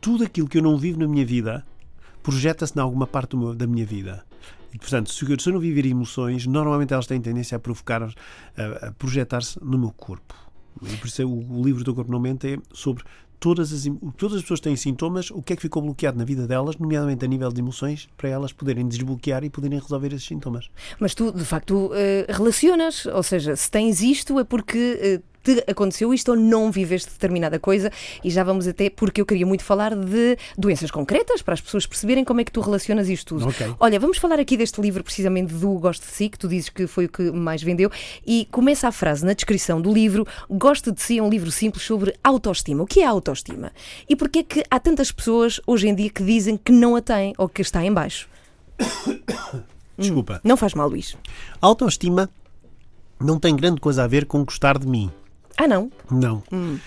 tudo 0.00 0.24
aquilo 0.24 0.48
que 0.48 0.58
eu 0.58 0.62
não 0.62 0.76
vivo 0.76 0.98
na 0.98 1.06
minha 1.06 1.24
vida 1.24 1.64
projeta-se 2.22 2.76
em 2.76 2.80
alguma 2.80 3.06
parte 3.06 3.36
meu, 3.36 3.54
da 3.54 3.66
minha 3.66 3.84
vida. 3.84 4.24
E, 4.72 4.78
portanto, 4.78 5.12
se 5.12 5.24
eu, 5.24 5.52
não 5.52 5.60
viver 5.60 5.86
emoções, 5.86 6.46
normalmente 6.46 6.92
elas 6.92 7.06
têm 7.06 7.20
tendência 7.20 7.54
a 7.54 7.60
provocar, 7.60 8.02
a, 8.02 8.88
a 8.88 8.92
projetar-se 8.92 9.62
no 9.62 9.78
meu 9.78 9.92
corpo. 9.92 10.34
E 10.82 10.96
por 10.96 11.06
isso 11.06 11.22
é, 11.22 11.24
o, 11.24 11.30
o 11.30 11.62
livro 11.62 11.84
do 11.84 11.94
Corpo 11.94 12.10
Não 12.10 12.18
Mente 12.18 12.54
é 12.54 12.58
sobre 12.72 13.04
todas 13.44 13.74
as, 13.74 13.84
todas 14.16 14.36
as 14.36 14.42
pessoas 14.42 14.58
têm 14.58 14.74
sintomas, 14.74 15.30
o 15.30 15.42
que 15.42 15.52
é 15.52 15.56
que 15.56 15.60
ficou 15.60 15.82
bloqueado 15.82 16.16
na 16.16 16.24
vida 16.24 16.46
delas, 16.46 16.78
nomeadamente 16.78 17.26
a 17.26 17.28
nível 17.28 17.52
de 17.52 17.60
emoções, 17.60 18.08
para 18.16 18.30
elas 18.30 18.54
poderem 18.54 18.88
desbloquear 18.88 19.44
e 19.44 19.50
poderem 19.50 19.78
resolver 19.78 20.14
esses 20.14 20.26
sintomas. 20.26 20.70
Mas 20.98 21.14
tu, 21.14 21.30
de 21.30 21.44
facto, 21.44 21.88
uh, 21.88 21.92
relacionas, 22.26 23.04
ou 23.04 23.22
seja, 23.22 23.54
se 23.54 23.70
tens 23.70 24.00
isto 24.00 24.40
é 24.40 24.44
porque 24.44 25.20
uh, 25.20 25.33
te 25.44 25.62
aconteceu 25.70 26.12
isto 26.14 26.30
ou 26.30 26.36
não 26.36 26.72
viveste 26.72 27.10
determinada 27.10 27.58
coisa 27.58 27.92
e 28.24 28.30
já 28.30 28.42
vamos 28.42 28.66
até, 28.66 28.88
porque 28.88 29.20
eu 29.20 29.26
queria 29.26 29.44
muito 29.44 29.62
falar 29.62 29.94
de 29.94 30.38
doenças 30.56 30.90
concretas 30.90 31.42
para 31.42 31.54
as 31.54 31.60
pessoas 31.60 31.86
perceberem 31.86 32.24
como 32.24 32.40
é 32.40 32.44
que 32.44 32.50
tu 32.50 32.60
relacionas 32.60 33.08
isto 33.08 33.36
tudo. 33.36 33.48
Okay. 33.48 33.74
Olha, 33.78 34.00
vamos 34.00 34.16
falar 34.16 34.40
aqui 34.40 34.56
deste 34.56 34.80
livro 34.80 35.04
precisamente 35.04 35.52
do 35.52 35.74
Gosto 35.74 36.06
de 36.06 36.12
Si, 36.12 36.28
que 36.30 36.38
tu 36.38 36.48
dizes 36.48 36.70
que 36.70 36.86
foi 36.86 37.04
o 37.04 37.08
que 37.08 37.30
mais 37.30 37.62
vendeu 37.62 37.90
e 38.26 38.48
começa 38.50 38.88
a 38.88 38.92
frase 38.92 39.24
na 39.24 39.34
descrição 39.34 39.80
do 39.80 39.92
livro 39.92 40.26
Gosto 40.48 40.90
de 40.90 41.02
Si 41.02 41.18
é 41.18 41.22
um 41.22 41.28
livro 41.28 41.50
simples 41.50 41.84
sobre 41.84 42.14
autoestima. 42.24 42.82
O 42.82 42.86
que 42.86 43.00
é 43.00 43.06
autoestima? 43.06 43.70
E 44.08 44.16
porquê 44.16 44.38
é 44.38 44.42
que 44.42 44.64
há 44.70 44.80
tantas 44.80 45.12
pessoas 45.12 45.60
hoje 45.66 45.88
em 45.88 45.94
dia 45.94 46.08
que 46.08 46.22
dizem 46.22 46.56
que 46.56 46.72
não 46.72 46.96
a 46.96 47.02
têm 47.02 47.34
ou 47.36 47.48
que 47.48 47.60
está 47.60 47.84
em 47.84 47.92
baixo? 47.92 48.28
Desculpa. 49.98 50.36
Hum, 50.36 50.48
não 50.48 50.56
faz 50.56 50.74
mal, 50.74 50.88
Luís. 50.88 51.16
Autoestima 51.60 52.30
não 53.20 53.38
tem 53.38 53.54
grande 53.54 53.80
coisa 53.80 54.04
a 54.04 54.06
ver 54.06 54.26
com 54.26 54.44
gostar 54.44 54.78
de 54.78 54.86
mim. 54.86 55.10
Ah, 55.56 55.66
não? 55.66 55.90
Não. 56.10 56.42
Hum. 56.52 56.78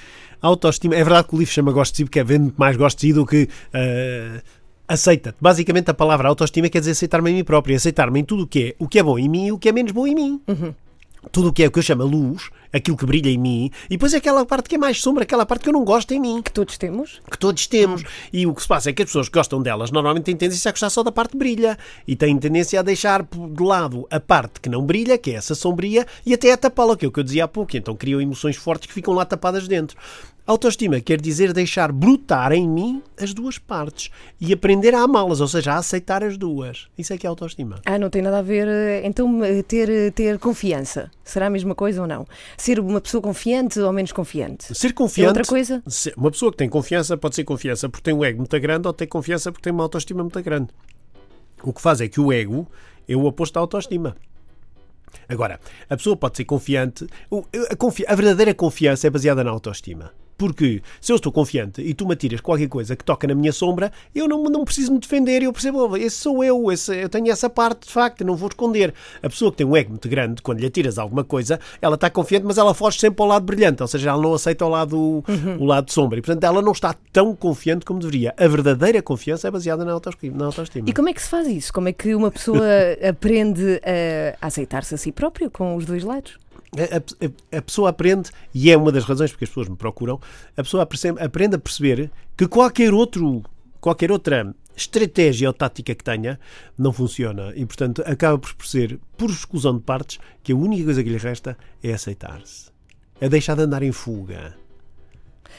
Autoestima. 0.41 0.95
É 0.95 1.03
verdade 1.03 1.27
que 1.27 1.35
o 1.35 1.39
livro 1.39 1.53
chama 1.53 1.71
Gosto 1.71 1.93
de 1.93 1.97
Si 1.97 2.05
porque 2.05 2.19
é 2.19 2.23
vendo 2.23 2.53
mais 2.57 2.75
Gosto 2.75 2.99
de 2.99 3.07
Si 3.07 3.13
do 3.13 3.25
que. 3.25 3.49
Uh, 3.73 4.41
aceita-te. 4.87 5.37
Basicamente, 5.41 5.89
a 5.89 5.93
palavra 5.93 6.27
autoestima 6.29 6.69
quer 6.69 6.79
dizer 6.79 6.91
aceitar-me 6.91 7.31
a 7.31 7.33
mim 7.33 7.43
próprio, 7.43 7.75
aceitar-me 7.75 8.19
em 8.19 8.23
tudo 8.23 8.43
o 8.43 8.47
que 8.47 8.63
é, 8.63 8.75
o 8.83 8.87
que 8.87 8.99
é 8.99 9.03
bom 9.03 9.17
em 9.17 9.27
mim 9.27 9.47
e 9.47 9.51
o 9.51 9.57
que 9.57 9.69
é 9.69 9.71
menos 9.71 9.91
bom 9.91 10.05
em 10.05 10.15
mim. 10.15 10.41
Uhum 10.47 10.73
tudo 11.31 11.49
o 11.49 11.53
que 11.53 11.63
é 11.63 11.67
o 11.67 11.71
que 11.71 11.79
eu 11.79 11.83
chamo 11.83 12.03
luz, 12.03 12.49
aquilo 12.71 12.97
que 12.97 13.05
brilha 13.05 13.29
em 13.29 13.37
mim, 13.37 13.71
e 13.85 13.91
depois 13.91 14.13
é 14.13 14.17
aquela 14.17 14.45
parte 14.45 14.69
que 14.69 14.75
é 14.75 14.77
mais 14.77 15.01
sombra, 15.01 15.23
aquela 15.23 15.45
parte 15.45 15.63
que 15.63 15.69
eu 15.69 15.73
não 15.73 15.83
gosto 15.83 16.11
em 16.13 16.19
mim. 16.19 16.41
Que 16.41 16.51
todos 16.51 16.77
temos. 16.77 17.21
Que 17.29 17.37
todos 17.37 17.67
temos. 17.67 18.03
E 18.31 18.45
o 18.45 18.53
que 18.53 18.61
se 18.61 18.67
passa 18.67 18.89
é 18.89 18.93
que 18.93 19.01
as 19.01 19.09
pessoas 19.09 19.29
que 19.29 19.37
gostam 19.37 19.61
delas 19.61 19.91
normalmente 19.91 20.25
têm 20.25 20.35
tendência 20.35 20.69
a 20.69 20.71
gostar 20.71 20.89
só 20.89 21.03
da 21.03 21.11
parte 21.11 21.31
que 21.31 21.37
brilha 21.37 21.77
e 22.07 22.15
têm 22.15 22.37
tendência 22.37 22.79
a 22.79 22.83
deixar 22.83 23.23
de 23.23 23.63
lado 23.63 24.07
a 24.09 24.19
parte 24.19 24.59
que 24.59 24.69
não 24.69 24.81
brilha, 24.81 25.17
que 25.17 25.31
é 25.31 25.35
essa 25.35 25.55
sombria, 25.55 26.05
e 26.25 26.33
até 26.33 26.51
a 26.51 26.57
tapá-la, 26.57 26.97
que 26.97 27.05
é 27.05 27.07
o 27.07 27.11
que 27.11 27.19
eu 27.19 27.23
dizia 27.23 27.45
há 27.45 27.47
pouco. 27.47 27.75
Então 27.75 27.95
criam 27.95 28.21
emoções 28.21 28.55
fortes 28.55 28.87
que 28.87 28.93
ficam 28.93 29.13
lá 29.13 29.25
tapadas 29.25 29.67
dentro. 29.67 29.97
Autoestima 30.47 31.01
quer 31.01 31.19
dizer 31.19 31.51
deixar 31.51 31.91
brotar 31.91 32.53
em 32.53 32.65
mim 32.65 33.03
as 33.21 33.33
duas 33.33 33.57
partes 33.57 34.09
e 34.39 34.53
aprender 34.53 34.95
a 34.95 35.01
amá-las, 35.01 35.41
ou 35.41 35.47
seja, 35.47 35.73
a 35.73 35.77
aceitar 35.77 36.23
as 36.23 36.37
duas. 36.37 36.87
Isso 36.97 37.11
é 37.11 37.17
que 37.17 37.27
é 37.27 37.29
autoestima. 37.29 37.81
Ah, 37.85 37.99
não 37.99 38.09
tem 38.09 38.21
nada 38.21 38.39
a 38.39 38.41
ver. 38.41 38.65
Eh, 38.65 39.01
então, 39.03 39.43
eh, 39.43 39.61
ter, 39.61 39.89
eh, 39.89 40.09
ter 40.09 40.39
confiança. 40.39 41.11
Será 41.21 41.47
a 41.47 41.49
mesma 41.49 41.75
coisa 41.75 42.01
ou 42.01 42.07
não? 42.07 42.25
Ser 42.57 42.79
uma 42.79 42.99
pessoa 42.99 43.21
confiante 43.21 43.79
ou 43.79 43.93
menos 43.93 44.11
confiante? 44.11 44.73
Ser 44.75 44.93
confiante. 44.93 45.25
É 45.25 45.29
outra 45.29 45.45
coisa? 45.45 45.83
Uma 46.17 46.31
pessoa 46.31 46.51
que 46.51 46.57
tem 46.57 46.67
confiança 46.67 47.15
pode 47.15 47.35
ser 47.35 47.43
confiança 47.43 47.87
porque 47.87 48.03
tem 48.03 48.13
um 48.13 48.25
ego 48.25 48.39
muito 48.39 48.59
grande 48.59 48.87
ou 48.87 48.93
tem 48.93 49.07
confiança 49.07 49.51
porque 49.51 49.63
tem 49.63 49.71
uma 49.71 49.83
autoestima 49.83 50.23
muito 50.23 50.41
grande. 50.41 50.69
O 51.61 51.71
que 51.71 51.81
faz 51.81 52.01
é 52.01 52.07
que 52.07 52.19
o 52.19 52.33
ego 52.33 52.67
é 53.07 53.15
o 53.15 53.25
oposto 53.25 53.57
à 53.57 53.59
autoestima. 53.59 54.17
Agora, 55.29 55.59
a 55.89 55.95
pessoa 55.95 56.17
pode 56.17 56.37
ser 56.37 56.45
confiante. 56.45 57.07
A, 57.31 58.11
a 58.11 58.15
verdadeira 58.15 58.53
confiança 58.53 59.07
é 59.07 59.09
baseada 59.09 59.43
na 59.43 59.51
autoestima. 59.51 60.11
Porque 60.37 60.81
se 61.01 61.11
eu 61.11 61.15
estou 61.15 61.31
confiante 61.31 61.81
e 61.81 61.93
tu 61.93 62.05
me 62.05 62.13
atiras 62.13 62.39
qualquer 62.41 62.67
coisa 62.67 62.95
que 62.95 63.03
toca 63.03 63.27
na 63.27 63.33
minha 63.33 63.51
sombra, 63.51 63.91
eu 64.13 64.27
não, 64.27 64.43
não 64.43 64.63
preciso 64.63 64.93
me 64.93 64.99
defender. 64.99 65.41
Eu 65.41 65.51
percebo, 65.51 65.89
oh, 65.89 65.97
esse 65.97 66.17
sou 66.17 66.43
eu, 66.43 66.71
esse, 66.71 66.95
eu 66.95 67.09
tenho 67.09 67.31
essa 67.31 67.49
parte 67.49 67.87
de 67.87 67.93
facto, 67.93 68.23
não 68.23 68.35
vou 68.35 68.49
esconder. 68.49 68.93
A 69.21 69.29
pessoa 69.29 69.51
que 69.51 69.57
tem 69.57 69.65
um 69.65 69.75
ego 69.75 69.91
muito 69.91 70.07
grande, 70.07 70.41
quando 70.41 70.59
lhe 70.59 70.67
atiras 70.67 70.99
alguma 70.99 71.23
coisa, 71.23 71.59
ela 71.81 71.95
está 71.95 72.09
confiante, 72.09 72.45
mas 72.45 72.57
ela 72.57 72.73
foge 72.73 72.99
sempre 72.99 73.21
ao 73.21 73.27
lado 73.27 73.43
brilhante, 73.43 73.81
ou 73.81 73.87
seja, 73.87 74.11
ela 74.11 74.21
não 74.21 74.33
aceita 74.33 74.65
o 74.65 74.69
lado, 74.69 75.23
uhum. 75.27 75.57
o 75.59 75.65
lado 75.65 75.85
de 75.85 75.93
sombra. 75.93 76.19
E 76.19 76.21
portanto, 76.21 76.43
ela 76.43 76.61
não 76.61 76.71
está 76.71 76.95
tão 77.11 77.35
confiante 77.35 77.85
como 77.85 77.99
deveria. 77.99 78.33
A 78.37 78.47
verdadeira 78.47 79.01
confiança 79.01 79.47
é 79.47 79.51
baseada 79.51 79.83
na 79.83 79.91
autoestima. 79.91 80.37
Na 80.37 80.45
autoestima. 80.45 80.87
E 80.87 80.93
como 80.93 81.09
é 81.09 81.13
que 81.13 81.21
se 81.21 81.29
faz 81.29 81.47
isso? 81.47 81.73
Como 81.73 81.87
é 81.87 81.93
que 81.93 82.13
uma 82.13 82.29
pessoa 82.29 82.63
aprende 83.07 83.81
a 84.41 84.47
aceitar-se 84.47 84.93
a 84.93 84.97
si 84.97 85.11
próprio 85.11 85.49
com 85.49 85.75
os 85.75 85.85
dois 85.85 86.03
lados? 86.03 86.37
A, 86.75 86.97
a, 86.97 87.57
a, 87.57 87.61
pessoa 87.61 87.89
aprende, 87.89 88.29
e 88.53 88.69
é 88.69 88.77
uma 88.77 88.91
das 88.91 89.05
razões 89.05 89.31
porque 89.31 89.45
as 89.45 89.49
pessoas 89.49 89.69
me 89.69 89.77
procuram, 89.77 90.19
a 90.55 90.63
pessoa 90.63 90.83
aprende 91.19 91.55
a 91.55 91.59
perceber 91.59 92.11
que 92.35 92.47
qualquer 92.47 92.93
outro, 92.93 93.43
qualquer 93.79 94.11
outra 94.11 94.53
estratégia 94.75 95.49
ou 95.49 95.53
tática 95.53 95.95
que 95.95 96.03
tenha 96.03 96.39
não 96.77 96.93
funciona 96.93 97.51
e, 97.55 97.65
portanto, 97.65 98.03
acaba 98.05 98.37
por 98.37 98.53
ser, 98.65 98.99
por 99.17 99.29
exclusão 99.29 99.75
de 99.75 99.83
partes, 99.83 100.19
que 100.43 100.51
a 100.51 100.55
única 100.55 100.85
coisa 100.85 101.03
que 101.03 101.09
lhe 101.09 101.17
resta 101.17 101.57
é 101.83 101.93
aceitar-se. 101.93 102.69
É 103.19 103.27
deixar 103.27 103.55
de 103.55 103.63
andar 103.63 103.81
em 103.81 103.91
fuga. 103.91 104.55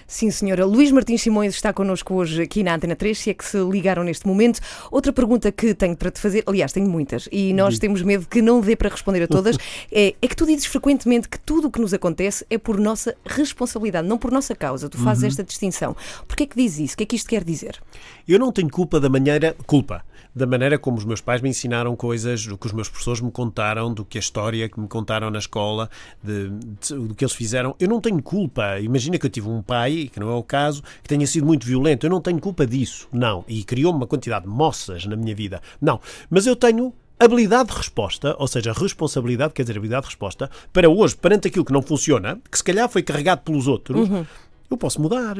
Sim, 0.06 0.30
senhora. 0.30 0.64
Luís 0.64 0.90
Martins 0.90 1.22
Simões 1.22 1.54
está 1.54 1.72
connosco 1.72 2.14
hoje 2.14 2.42
aqui 2.42 2.62
na 2.62 2.74
Antena 2.74 2.96
3, 2.96 3.18
se 3.18 3.30
é 3.30 3.34
que 3.34 3.44
se 3.44 3.58
ligaram 3.58 4.02
neste 4.04 4.26
momento. 4.26 4.60
Outra 4.90 5.12
pergunta 5.12 5.50
que 5.52 5.74
tenho 5.74 5.96
para 5.96 6.10
te 6.10 6.20
fazer, 6.20 6.42
aliás, 6.46 6.72
tenho 6.72 6.88
muitas, 6.88 7.28
e 7.30 7.52
nós 7.52 7.78
temos 7.78 8.02
medo 8.02 8.26
que 8.28 8.40
não 8.40 8.60
dê 8.60 8.76
para 8.76 8.88
responder 8.88 9.22
a 9.22 9.26
todas, 9.26 9.56
é, 9.92 10.14
é, 10.20 10.28
que 10.28 10.36
tu 10.36 10.46
dizes 10.46 10.66
frequentemente 10.66 11.28
que 11.28 11.38
tudo 11.38 11.68
o 11.68 11.70
que 11.70 11.80
nos 11.80 11.92
acontece 11.92 12.44
é 12.48 12.58
por 12.58 12.78
nossa 12.78 13.16
responsabilidade, 13.24 14.06
não 14.06 14.18
por 14.18 14.30
nossa 14.30 14.54
causa. 14.54 14.88
Tu 14.88 14.98
fazes 14.98 15.22
uhum. 15.22 15.28
esta 15.28 15.44
distinção. 15.44 15.96
Porquê 16.26 16.44
é 16.44 16.46
que 16.46 16.56
dizes 16.56 16.78
isso? 16.78 16.94
O 16.94 16.96
que 16.98 17.02
é 17.02 17.06
que 17.06 17.16
isto 17.16 17.28
quer 17.28 17.44
dizer? 17.44 17.80
Eu 18.26 18.38
não 18.38 18.52
tenho 18.52 18.70
culpa 18.70 19.00
da 19.00 19.08
maneira... 19.08 19.56
Culpa 19.66 20.04
da 20.38 20.46
maneira 20.46 20.78
como 20.78 20.96
os 20.96 21.04
meus 21.04 21.20
pais 21.20 21.42
me 21.42 21.48
ensinaram 21.48 21.94
coisas, 21.96 22.46
do 22.46 22.56
que 22.56 22.66
os 22.66 22.72
meus 22.72 22.88
professores 22.88 23.20
me 23.20 23.30
contaram, 23.30 23.92
do 23.92 24.04
que 24.04 24.16
a 24.16 24.20
história 24.20 24.68
que 24.68 24.78
me 24.78 24.86
contaram 24.86 25.30
na 25.30 25.38
escola, 25.38 25.90
de, 26.22 26.48
de, 26.48 26.94
do 26.94 27.14
que 27.14 27.24
eles 27.24 27.34
fizeram. 27.34 27.74
Eu 27.78 27.88
não 27.88 28.00
tenho 28.00 28.22
culpa. 28.22 28.78
Imagina 28.78 29.18
que 29.18 29.26
eu 29.26 29.30
tive 29.30 29.48
um 29.48 29.60
pai, 29.60 30.08
que 30.12 30.20
não 30.20 30.30
é 30.30 30.34
o 30.34 30.42
caso, 30.42 30.82
que 31.02 31.08
tenha 31.08 31.26
sido 31.26 31.44
muito 31.44 31.66
violento. 31.66 32.06
Eu 32.06 32.10
não 32.10 32.20
tenho 32.20 32.40
culpa 32.40 32.66
disso. 32.66 33.08
Não. 33.12 33.44
E 33.48 33.64
criou-me 33.64 33.98
uma 33.98 34.06
quantidade 34.06 34.44
de 34.44 34.50
moças 34.50 35.04
na 35.04 35.16
minha 35.16 35.34
vida. 35.34 35.60
Não. 35.80 36.00
Mas 36.30 36.46
eu 36.46 36.54
tenho 36.54 36.94
habilidade 37.18 37.70
de 37.70 37.76
resposta, 37.76 38.36
ou 38.38 38.46
seja, 38.46 38.72
responsabilidade, 38.72 39.52
quer 39.52 39.62
dizer, 39.62 39.76
habilidade 39.76 40.02
de 40.02 40.08
resposta, 40.08 40.48
para 40.72 40.88
hoje, 40.88 41.16
perante 41.16 41.48
aquilo 41.48 41.64
que 41.64 41.72
não 41.72 41.82
funciona, 41.82 42.38
que 42.50 42.56
se 42.56 42.62
calhar 42.62 42.88
foi 42.88 43.02
carregado 43.02 43.42
pelos 43.42 43.66
outros, 43.66 44.08
uhum. 44.08 44.24
eu 44.70 44.76
posso 44.76 45.00
mudar. 45.02 45.36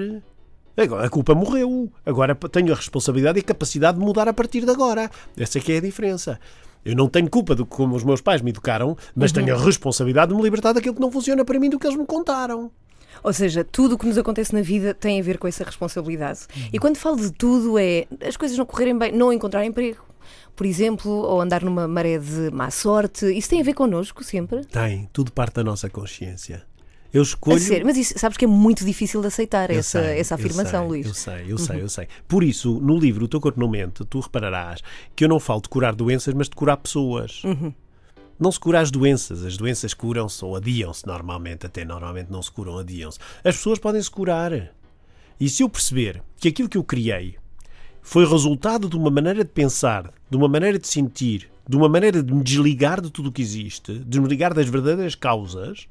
Agora, 0.79 1.07
a 1.07 1.11
culpa 1.11 1.35
morreu. 1.35 1.91
Agora 2.07 2.37
tenho 2.37 2.73
a 2.73 2.77
responsabilidade 2.77 3.39
e 3.39 3.41
a 3.41 3.45
capacidade 3.45 3.99
de 3.99 4.05
mudar 4.05 4.29
a 4.29 4.33
partir 4.33 4.65
de 4.65 4.71
agora. 4.71 5.11
Essa 5.37 5.59
é 5.59 5.61
que 5.61 5.73
é 5.73 5.79
a 5.79 5.81
diferença. 5.81 6.39
Eu 6.85 6.95
não 6.95 7.09
tenho 7.09 7.29
culpa 7.29 7.53
do 7.57 7.67
como 7.67 7.97
os 7.97 8.05
meus 8.05 8.21
pais 8.21 8.41
me 8.41 8.51
educaram, 8.51 8.97
mas 9.15 9.33
uhum. 9.33 9.45
tenho 9.45 9.57
a 9.57 9.59
responsabilidade 9.59 10.31
de 10.31 10.37
me 10.37 10.43
libertar 10.43 10.73
daquilo 10.73 10.95
que 10.95 11.01
não 11.01 11.11
funciona 11.11 11.45
para 11.45 11.59
mim 11.59 11.69
do 11.69 11.81
que 11.81 11.87
eles 11.87 11.99
me 11.99 12.07
contaram. 12.07 12.71
Ou 13.25 13.33
seja, 13.33 13.65
tudo 13.65 13.97
o 13.97 13.99
que 13.99 14.07
nos 14.07 14.17
acontece 14.17 14.55
na 14.55 14.63
vida 14.63 14.95
tem 14.95 15.19
a 15.19 15.23
ver 15.23 15.39
com 15.39 15.49
essa 15.49 15.65
responsabilidade. 15.65 16.47
Uhum. 16.57 16.69
E 16.73 16.79
quando 16.79 16.97
falo 16.97 17.17
de 17.17 17.33
tudo, 17.33 17.77
é 17.77 18.07
as 18.25 18.37
coisas 18.37 18.57
não 18.57 18.65
correrem 18.65 18.97
bem, 18.97 19.11
não 19.11 19.33
encontrar 19.33 19.65
emprego, 19.65 20.05
por 20.55 20.65
exemplo, 20.65 21.11
ou 21.11 21.41
andar 21.41 21.65
numa 21.65 21.89
maré 21.89 22.19
de 22.19 22.53
má 22.53 22.71
sorte. 22.71 23.27
Isso 23.37 23.51
tem 23.51 23.61
a 23.61 23.65
ver 23.65 23.75
connosco 23.75 24.23
sempre? 24.23 24.65
Tem, 24.67 25.09
tudo 25.13 25.33
parte 25.33 25.55
da 25.55 25.65
nossa 25.65 25.91
consciência. 25.91 26.68
Eu 27.13 27.23
escolho. 27.23 27.59
Sério, 27.59 27.87
mas 27.87 27.97
isso, 27.97 28.15
sabes 28.19 28.37
que 28.37 28.45
é 28.45 28.49
muito 28.49 28.85
difícil 28.85 29.21
de 29.21 29.29
aceitar 29.29 29.71
essa, 29.71 30.03
sei, 30.03 30.19
essa 30.19 30.35
afirmação, 30.35 30.85
eu 30.85 30.89
sei, 30.89 30.89
Luís. 30.89 31.07
Eu 31.07 31.15
sei, 31.15 31.53
eu 31.53 31.59
sei, 31.59 31.77
uhum. 31.77 31.83
eu 31.83 31.89
sei. 31.89 32.09
Por 32.27 32.45
isso, 32.45 32.79
no 32.81 32.99
livro 32.99 33.25
O 33.25 33.29
Teu 33.29 33.41
Corpo 33.41 33.59
Não 33.59 33.69
Mente, 33.69 34.05
tu 34.05 34.21
repararás 34.21 34.83
que 35.17 35.25
eu 35.25 35.29
não 35.29 35.41
falo 35.41 35.63
de 35.63 35.69
curar 35.69 35.95
doenças, 35.95 36.35
mas 36.35 36.49
de 36.49 36.55
curar 36.55 36.77
pessoas. 36.77 37.43
Uhum. 37.45 37.73
Não 38.39 38.53
se 38.53 38.61
cura 38.61 38.81
as 38.81 38.91
doenças. 38.91 39.45
As 39.45 39.57
doenças 39.57 39.95
curam-se 39.95 40.45
ou 40.45 40.55
adiam-se 40.55 41.07
normalmente, 41.07 41.67
até 41.67 41.85
normalmente 41.85 42.31
não 42.31 42.43
se 42.43 42.53
curam, 42.53 42.79
adiam-se. 42.79 43.19
As 43.43 43.57
pessoas 43.57 43.79
podem 43.79 44.01
se 44.01 44.11
curar. 44.11 44.73
E 45.41 45.49
se 45.49 45.63
eu 45.63 45.69
perceber 45.69 46.23
que 46.37 46.49
aquilo 46.49 46.69
que 46.69 46.79
eu 46.79 46.85
criei 46.85 47.37
foi 48.01 48.27
resultado 48.27 48.89
de 48.89 48.97
uma 48.97 49.11
maneira 49.11 49.45
de 49.45 49.51
pensar, 49.51 50.13
de 50.31 50.37
uma 50.37 50.49
maneira 50.49 50.79
de 50.79 50.87
sentir, 50.87 51.51
de 51.69 51.77
uma 51.77 51.89
maneira 51.89 52.23
de 52.23 52.33
me 52.33 52.43
desligar 52.43 53.01
de 53.01 53.11
tudo 53.11 53.29
o 53.29 53.33
que 53.33 53.43
existe, 53.43 53.99
de 53.99 54.21
me 54.21 54.29
ligar 54.29 54.55
das 54.55 54.69
verdadeiras 54.69 55.15
causas, 55.15 55.89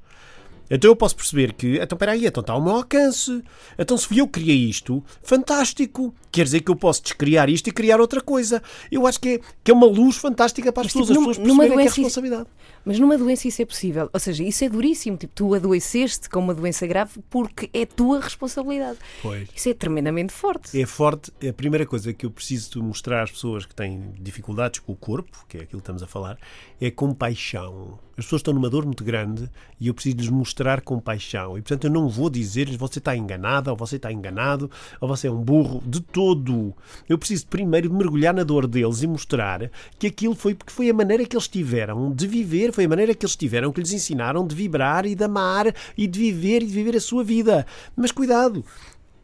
então 0.70 0.90
eu 0.92 0.96
posso 0.96 1.16
perceber 1.16 1.54
que, 1.54 1.78
então 1.78 1.96
espera 1.96 2.12
aí, 2.12 2.26
então 2.26 2.42
está 2.42 2.54
ao 2.54 2.64
meu 2.64 2.76
alcance. 2.76 3.44
Então 3.78 3.98
se 3.98 4.08
fui 4.08 4.22
eu 4.22 4.28
que 4.28 4.40
criei 4.40 4.70
isto, 4.70 5.04
fantástico. 5.22 6.14
Quer 6.32 6.44
dizer 6.44 6.62
que 6.62 6.70
eu 6.70 6.76
posso 6.76 7.02
descriar 7.02 7.50
isto 7.50 7.68
e 7.68 7.72
criar 7.72 8.00
outra 8.00 8.22
coisa. 8.22 8.62
Eu 8.92 9.08
acho 9.08 9.20
que 9.20 9.30
é, 9.30 9.40
que 9.64 9.72
é 9.72 9.74
uma 9.74 9.88
luz 9.88 10.18
fantástica 10.18 10.72
para 10.72 10.86
as 10.86 10.88
pessoas, 10.88 11.08
tipo, 11.08 11.20
as 11.20 11.38
pessoas 11.38 11.38
perceberem 11.38 11.70
numa 11.70 11.76
doença, 11.76 11.96
que 11.96 12.00
é 12.00 12.04
responsabilidade. 12.04 12.50
Mas 12.86 13.00
numa 13.00 13.18
doença 13.18 13.48
isso 13.48 13.62
é 13.62 13.66
possível. 13.66 14.10
Ou 14.14 14.20
seja, 14.20 14.44
isso 14.44 14.64
é 14.64 14.70
duríssimo. 14.70 15.18
Tipo, 15.18 15.34
tu 15.34 15.54
adoeceste 15.54 16.30
com 16.30 16.40
uma 16.40 16.54
doença 16.54 16.86
grave 16.86 17.20
porque 17.30 17.70
é 17.74 17.86
tua 17.86 18.20
responsabilidade. 18.20 19.00
Pois. 19.22 19.50
Isso 19.56 19.70
é 19.70 19.74
tremendamente 19.74 20.32
forte. 20.32 20.80
É 20.80 20.86
forte. 20.86 21.32
A 21.48 21.54
primeira 21.54 21.86
coisa 21.86 22.14
que 22.14 22.26
eu 22.26 22.32
preciso 22.32 22.82
mostrar 22.84 23.24
às 23.24 23.32
pessoas 23.32 23.66
que 23.66 23.74
têm 23.74 24.14
dificuldades 24.20 24.80
com 24.80 24.92
o 24.92 24.96
corpo, 24.96 25.46
que 25.48 25.58
é 25.58 25.62
aquilo 25.62 25.82
que 25.82 25.84
estamos 25.84 26.04
a 26.04 26.08
falar, 26.08 26.38
é 26.80 26.92
compaixão. 26.92 28.00
As 28.18 28.26
pessoas 28.26 28.40
estão 28.40 28.54
numa 28.54 28.70
dor 28.70 28.86
muito 28.86 29.04
grande 29.04 29.50
e 29.80 29.88
eu 29.88 29.94
preciso 29.94 30.18
lhes 30.18 30.30
mostrar 30.30 30.57
compaixão. 30.82 31.58
E, 31.58 31.62
portanto, 31.62 31.86
eu 31.86 31.92
não 31.92 32.08
vou 32.08 32.30
dizer-lhes 32.30 32.76
você 32.76 33.00
está 33.00 33.16
enganada, 33.16 33.72
ou 33.72 33.78
você 33.78 33.98
está 33.98 34.12
enganado, 34.12 34.70
ou 35.00 35.08
você 35.08 35.28
é 35.28 35.32
um 35.32 35.42
burro, 35.42 35.82
de 35.86 36.02
todo. 36.02 36.74
Eu 37.08 37.18
preciso 37.18 37.48
primeiro 37.48 37.94
mergulhar 37.94 38.34
na 38.34 38.44
dor 38.44 38.68
deles 38.68 39.02
e 39.02 39.08
mostrar 39.08 39.70
que 39.98 40.08
aquilo 40.08 40.36
foi 40.36 40.54
porque 40.56 40.74
foi 40.74 40.90
a 40.90 40.94
maneira 40.94 41.26
que 41.26 41.36
eles 41.36 41.48
tiveram 41.48 42.12
de 42.12 42.28
viver, 42.28 42.72
foi 42.72 42.86
a 42.86 42.90
maneira 42.90 43.14
que 43.14 43.26
eles 43.26 43.36
tiveram 43.36 43.72
que 43.72 43.82
lhes 43.82 43.92
ensinaram 43.92 44.46
de 44.46 44.56
vibrar 44.56 45.06
e 45.06 45.16
de 45.16 45.24
amar 45.24 45.74
e 45.98 46.08
de 46.08 46.20
viver 46.20 46.64
e 46.64 46.68
de 46.68 46.74
viver 46.74 46.96
a 46.96 47.02
sua 47.02 47.24
vida. 47.24 47.66
Mas 47.96 48.12
cuidado, 48.12 48.64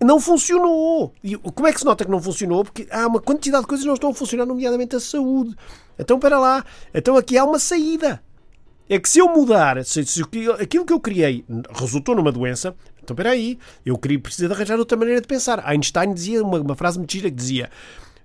não 0.04 0.20
funcionou. 0.20 1.14
E 1.24 1.36
como 1.38 1.68
é 1.68 1.74
que 1.74 1.80
se 1.80 1.86
nota 1.86 2.06
que 2.06 2.12
não 2.12 2.22
funcionou? 2.22 2.64
Porque 2.64 2.88
há 2.92 3.08
uma 3.08 3.20
quantidade 3.20 3.64
de 3.64 3.68
coisas 3.68 3.84
que 3.84 3.88
não 3.88 3.96
estão 3.96 4.10
a 4.10 4.14
funcionar, 4.14 4.46
nomeadamente 4.46 4.96
a 4.96 5.00
saúde. 5.00 5.56
Então, 5.98 6.20
para 6.20 6.40
lá. 6.40 6.66
Então, 6.94 7.16
aqui 7.18 7.38
há 7.38 7.46
uma 7.46 7.60
saída. 7.60 8.22
É 8.90 9.00
que 9.00 9.10
se 9.10 9.20
eu 9.20 9.28
mudar, 9.30 9.84
se, 9.86 10.06
se 10.06 10.22
aquilo 10.60 10.86
que 10.86 10.94
eu 10.94 11.00
criei 11.00 11.46
resultou 11.74 12.16
numa 12.16 12.32
doença, 12.32 12.76
então 13.02 13.14
espera 13.14 13.32
aí, 13.32 13.58
eu 13.86 13.98
queria, 13.98 14.20
preciso 14.20 14.48
de 14.48 14.54
arranjar 14.54 14.78
outra 14.78 14.98
maneira 14.98 15.22
de 15.22 15.28
pensar. 15.28 15.62
Einstein 15.66 16.14
dizia 16.14 16.44
uma, 16.44 16.60
uma 16.60 16.76
frase 16.76 16.98
muito 16.98 17.12
gira 17.12 17.30
que 17.30 17.36
dizia: 17.36 17.70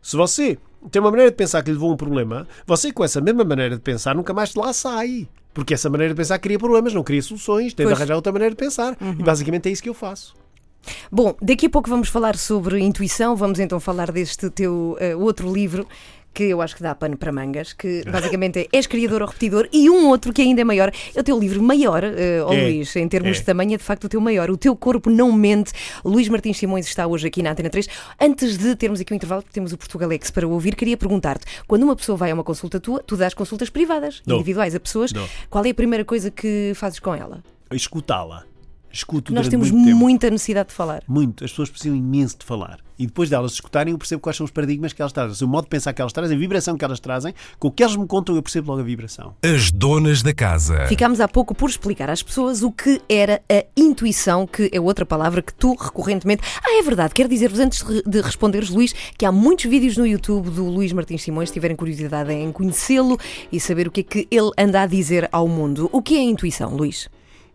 se 0.03 0.17
você 0.17 0.59
tem 0.91 1.00
uma 1.00 1.11
maneira 1.11 1.31
de 1.31 1.37
pensar 1.37 1.62
que 1.62 1.71
lhe 1.71 1.75
levou 1.75 1.93
um 1.93 1.97
problema, 1.97 2.47
você 2.67 2.93
com 2.93 3.05
essa 3.05 3.21
mesma 3.21 3.45
maneira 3.45 3.77
de 3.77 3.83
pensar 3.83 4.15
nunca 4.15 4.33
mais 4.33 4.50
de 4.50 4.59
lá 4.59 4.73
sai. 4.73 5.29
Porque 5.55 5.75
essa 5.75 5.91
maneira 5.91 6.15
de 6.15 6.17
pensar 6.17 6.38
cria 6.38 6.59
problemas, 6.59 6.95
não 6.95 7.03
cria 7.03 7.21
soluções, 7.21 7.75
tem 7.75 7.85
pois. 7.85 7.97
de 7.97 8.00
arranjar 8.00 8.15
outra 8.15 8.33
maneira 8.33 8.55
de 8.55 8.57
pensar. 8.57 8.97
Uhum. 9.00 9.17
E 9.19 9.23
basicamente 9.23 9.69
é 9.69 9.73
isso 9.73 9.83
que 9.83 9.88
eu 9.88 9.95
faço. 9.95 10.35
Bom, 11.11 11.35
daqui 11.43 11.67
a 11.67 11.71
pouco 11.71 11.91
vamos 11.91 12.09
falar 12.09 12.37
sobre 12.37 12.79
intuição, 12.79 13.35
vamos 13.35 13.59
então 13.59 13.81
falar 13.81 14.12
deste 14.12 14.49
teu 14.50 14.97
uh, 15.00 15.19
outro 15.19 15.53
livro 15.53 15.87
que 16.38 16.45
eu 16.45 16.62
acho 16.62 16.76
que 16.76 16.83
dá 16.85 16.95
pano 16.95 17.16
para 17.16 17.33
mangas, 17.33 17.73
que 17.73 18.04
basicamente 18.09 18.61
é 18.61 18.68
És 18.73 18.87
Criador 18.87 19.23
ou 19.23 19.26
Repetidor, 19.26 19.68
e 19.73 19.90
um 19.90 20.07
outro 20.07 20.33
que 20.33 20.40
ainda 20.40 20.61
é 20.61 20.64
maior, 20.64 20.92
é 21.12 21.21
o 21.21 21.25
teu 21.25 21.37
livro 21.37 21.61
maior, 21.61 22.04
uh, 22.04 22.47
oh 22.47 22.52
é, 22.52 22.62
Luís, 22.62 22.95
em 22.95 23.09
termos 23.09 23.38
é. 23.38 23.40
de 23.40 23.45
tamanho, 23.45 23.75
é 23.75 23.76
de 23.76 23.83
facto 23.83 24.04
o 24.04 24.09
teu 24.09 24.21
maior. 24.21 24.49
O 24.49 24.57
teu 24.57 24.76
corpo 24.76 25.11
não 25.11 25.33
mente. 25.33 25.73
Luís 26.04 26.28
Martins 26.28 26.57
Simões 26.59 26.87
está 26.87 27.09
hoje 27.09 27.26
aqui 27.26 27.42
na 27.42 27.50
Antena 27.50 27.68
3. 27.68 27.88
Antes 28.21 28.57
de 28.57 28.76
termos 28.76 29.00
aqui 29.00 29.12
o 29.12 29.14
um 29.14 29.16
intervalo, 29.16 29.42
temos 29.52 29.73
o 29.73 29.78
Portugalex 29.78 30.30
para 30.30 30.47
ouvir, 30.47 30.76
queria 30.76 30.97
perguntar-te: 30.97 31.45
quando 31.66 31.83
uma 31.83 31.97
pessoa 31.97 32.16
vai 32.16 32.30
a 32.30 32.35
uma 32.35 32.45
consulta 32.45 32.78
tua, 32.78 33.02
tu 33.02 33.16
dás 33.16 33.35
consultas 33.35 33.68
privadas, 33.68 34.23
não. 34.25 34.37
individuais 34.37 34.76
a 34.76 34.80
pessoas, 34.80 35.12
não. 35.12 35.28
qual 35.50 35.64
é 35.64 35.71
a 35.71 35.75
primeira 35.75 36.04
coisa 36.04 36.30
que 36.30 36.73
fazes 36.76 37.00
com 37.00 37.12
ela? 37.14 37.42
Escutá-la 37.73 38.45
escuto 38.99 39.33
Nós 39.33 39.49
temos 39.49 39.71
muita 39.71 40.31
necessidade 40.31 40.69
de 40.69 40.75
falar. 40.75 41.02
Muito. 41.07 41.45
As 41.45 41.50
pessoas 41.50 41.71
precisam 41.71 41.97
imenso 41.97 42.38
de 42.38 42.45
falar. 42.45 42.78
E 42.99 43.07
depois 43.07 43.31
delas 43.31 43.52
escutarem, 43.52 43.93
eu 43.93 43.99
percebo 43.99 44.21
quais 44.21 44.37
são 44.37 44.45
os 44.45 44.50
paradigmas 44.50 44.93
que 44.93 45.00
elas 45.00 45.12
trazem, 45.12 45.47
o 45.47 45.49
modo 45.49 45.64
de 45.64 45.71
pensar 45.71 45.93
que 45.93 46.02
elas 46.02 46.12
trazem, 46.12 46.37
a 46.37 46.40
vibração 46.40 46.76
que 46.76 46.85
elas 46.85 46.99
trazem. 46.99 47.33
Com 47.57 47.69
o 47.69 47.71
que 47.71 47.85
elas 47.85 47.95
me 47.95 48.05
contam, 48.07 48.35
eu 48.35 48.43
percebo 48.43 48.73
logo 48.73 48.81
a 48.81 48.85
vibração. 48.85 49.37
As 49.40 49.71
donas 49.71 50.21
da 50.21 50.35
casa. 50.35 50.87
Ficámos 50.88 51.21
há 51.21 51.28
pouco 51.28 51.55
por 51.55 51.71
explicar 51.71 52.11
às 52.11 52.25
pessoas 52.25 52.62
o 52.62 52.73
que 52.73 53.00
era 53.09 53.40
a 53.49 53.64
intuição, 53.76 54.49
que 54.49 54.69
é 54.73 54.81
outra 54.81 55.07
palavra 55.07 55.40
que 55.40 55.55
tu 55.55 55.76
recorrentemente. 55.76 56.43
Ah, 56.61 56.81
é 56.81 56.83
verdade. 56.83 57.14
Quero 57.14 57.28
dizer-vos, 57.28 57.61
antes 57.61 57.85
de 58.05 58.21
responderes, 58.21 58.69
Luís, 58.69 58.93
que 59.17 59.25
há 59.25 59.31
muitos 59.31 59.67
vídeos 59.67 59.97
no 59.97 60.05
YouTube 60.05 60.50
do 60.50 60.64
Luís 60.64 60.93
Martins 60.93 61.23
Simões. 61.23 61.50
Se 61.50 61.52
tiverem 61.52 61.76
curiosidade 61.76 62.33
em 62.33 62.50
conhecê-lo 62.50 63.17
e 63.52 63.61
saber 63.61 63.87
o 63.87 63.93
que 63.93 64.00
é 64.00 64.02
que 64.02 64.28
ele 64.28 64.50
anda 64.59 64.83
a 64.83 64.87
dizer 64.87 65.28
ao 65.31 65.47
mundo. 65.47 65.88
O 65.93 66.02
que 66.02 66.17
é 66.17 66.19
a 66.19 66.25
intuição, 66.25 66.75
Luís? 66.75 67.09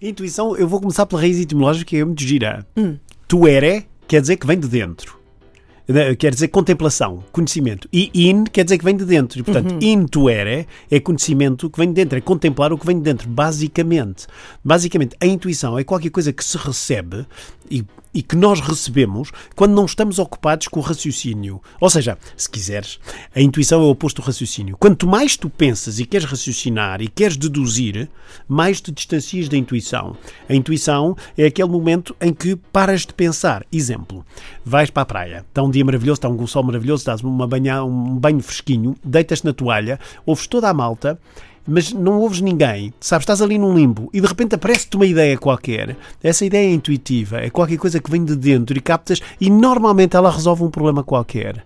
Intuição, 0.04 0.58
eu 0.58 0.68
vou 0.68 0.82
começar 0.82 1.06
pela 1.06 1.22
raiz 1.22 1.40
etimológica, 1.40 1.86
que 1.86 1.96
é 1.96 2.04
muito 2.04 2.22
gira. 2.22 2.68
Hum. 2.76 2.98
Tuere 3.26 3.86
quer 4.06 4.20
dizer 4.20 4.36
que 4.36 4.46
vem 4.46 4.60
de 4.60 4.68
dentro. 4.68 5.18
Quer 6.20 6.34
dizer 6.34 6.50
contemplação, 6.50 7.24
conhecimento. 7.32 7.88
E 7.92 8.12
in 8.30 8.44
quer 8.44 8.66
dizer 8.66 8.78
que 8.78 8.84
vem 8.84 8.98
de 8.98 9.06
dentro. 9.06 9.40
E, 9.40 9.44
portanto, 9.44 9.72
uhum. 9.72 9.80
intuere 9.82 10.68
é 10.92 11.00
conhecimento 11.00 11.70
que 11.70 11.80
vem 11.80 11.88
de 11.88 11.94
dentro, 11.94 12.18
é 12.18 12.22
contemplar 12.22 12.74
o 12.74 12.78
que 12.78 12.86
vem 12.86 12.98
de 12.98 13.04
dentro, 13.04 13.30
basicamente. 13.30 14.28
Basicamente, 14.64 15.16
a 15.22 15.26
intuição 15.26 15.80
é 15.80 15.86
qualquer 15.86 16.10
coisa 16.10 16.34
que 16.34 16.44
se 16.44 16.58
recebe 16.58 17.26
e 17.72 17.86
e 18.14 18.22
que 18.22 18.36
nós 18.36 18.60
recebemos 18.60 19.32
quando 19.56 19.74
não 19.74 19.86
estamos 19.86 20.20
ocupados 20.20 20.68
com 20.68 20.80
o 20.80 20.84
raciocínio. 20.84 21.62
Ou 21.80 21.90
seja, 21.90 22.18
se 22.38 22.50
quiseres, 22.50 23.00
a 23.36 23.42
intuição 23.42 23.82
é 23.82 23.86
o 23.86 23.90
oposto 23.90 24.22
do 24.22 24.26
raciocínio. 24.26 24.78
Quanto 24.78 25.08
mais 25.08 25.36
tu 25.36 25.50
pensas 25.50 26.00
e 26.00 26.06
queres 26.06 26.28
raciocinar 26.28 27.02
e 27.02 27.08
queres 27.08 27.38
deduzir, 27.38 28.10
mais 28.48 28.80
te 28.82 28.92
distancias 28.92 29.50
da 29.50 29.58
intuição. 29.58 30.16
A 30.48 30.54
intuição 30.54 31.16
é 31.38 31.46
aquele 31.46 31.70
momento 31.70 32.16
em 32.22 32.34
que 32.34 32.56
paras 32.56 33.02
de 33.02 33.14
pensar. 33.14 33.66
Exemplo, 33.72 34.26
vais 34.64 34.90
para 34.90 35.04
a 35.04 35.06
praia, 35.06 35.46
está 35.48 35.64
um 35.64 35.72
dia 35.72 35.84
maravilhoso, 35.84 36.18
está 36.18 36.30
um 36.30 36.48
sol 36.48 36.64
maravilhoso, 36.64 37.06
dás 37.06 37.22
uma 37.22 37.48
banha, 37.48 37.84
um 37.84 38.18
banho 38.18 38.42
fresquinho, 38.42 38.96
deitas 39.04 39.44
na 39.44 39.54
toalha, 39.54 40.00
ouves 40.26 40.48
toda 40.48 40.70
a 40.70 40.74
malta 40.74 41.20
mas 41.68 41.94
não 41.94 42.20
ouves 42.20 42.42
ninguém, 42.42 42.94
sabes, 43.00 43.24
estás 43.24 43.42
ali 43.42 43.58
num 43.58 43.76
limbo 43.76 44.10
e 44.14 44.20
de 44.20 44.28
repente 44.28 44.56
aparece-te 44.56 44.96
uma 44.96 45.06
ideia 45.06 45.38
qualquer. 45.38 45.96
Essa 46.22 46.46
ideia 46.46 46.68
é 46.68 46.74
intuitiva, 46.74 47.38
é 47.38 47.50
qualquer 47.50 47.78
coisa 47.78 48.00
que 48.00 48.12
vem 48.12 48.24
de 48.24 48.36
dentro 48.36 48.78
e 48.78 48.82
captas 48.82 49.22
e 49.40 49.50
normalmente 49.50 50.16
ela 50.16 50.32
resolve 50.32 50.64
um 50.64 50.70
problema 50.70 51.04
qualquer. 51.04 51.64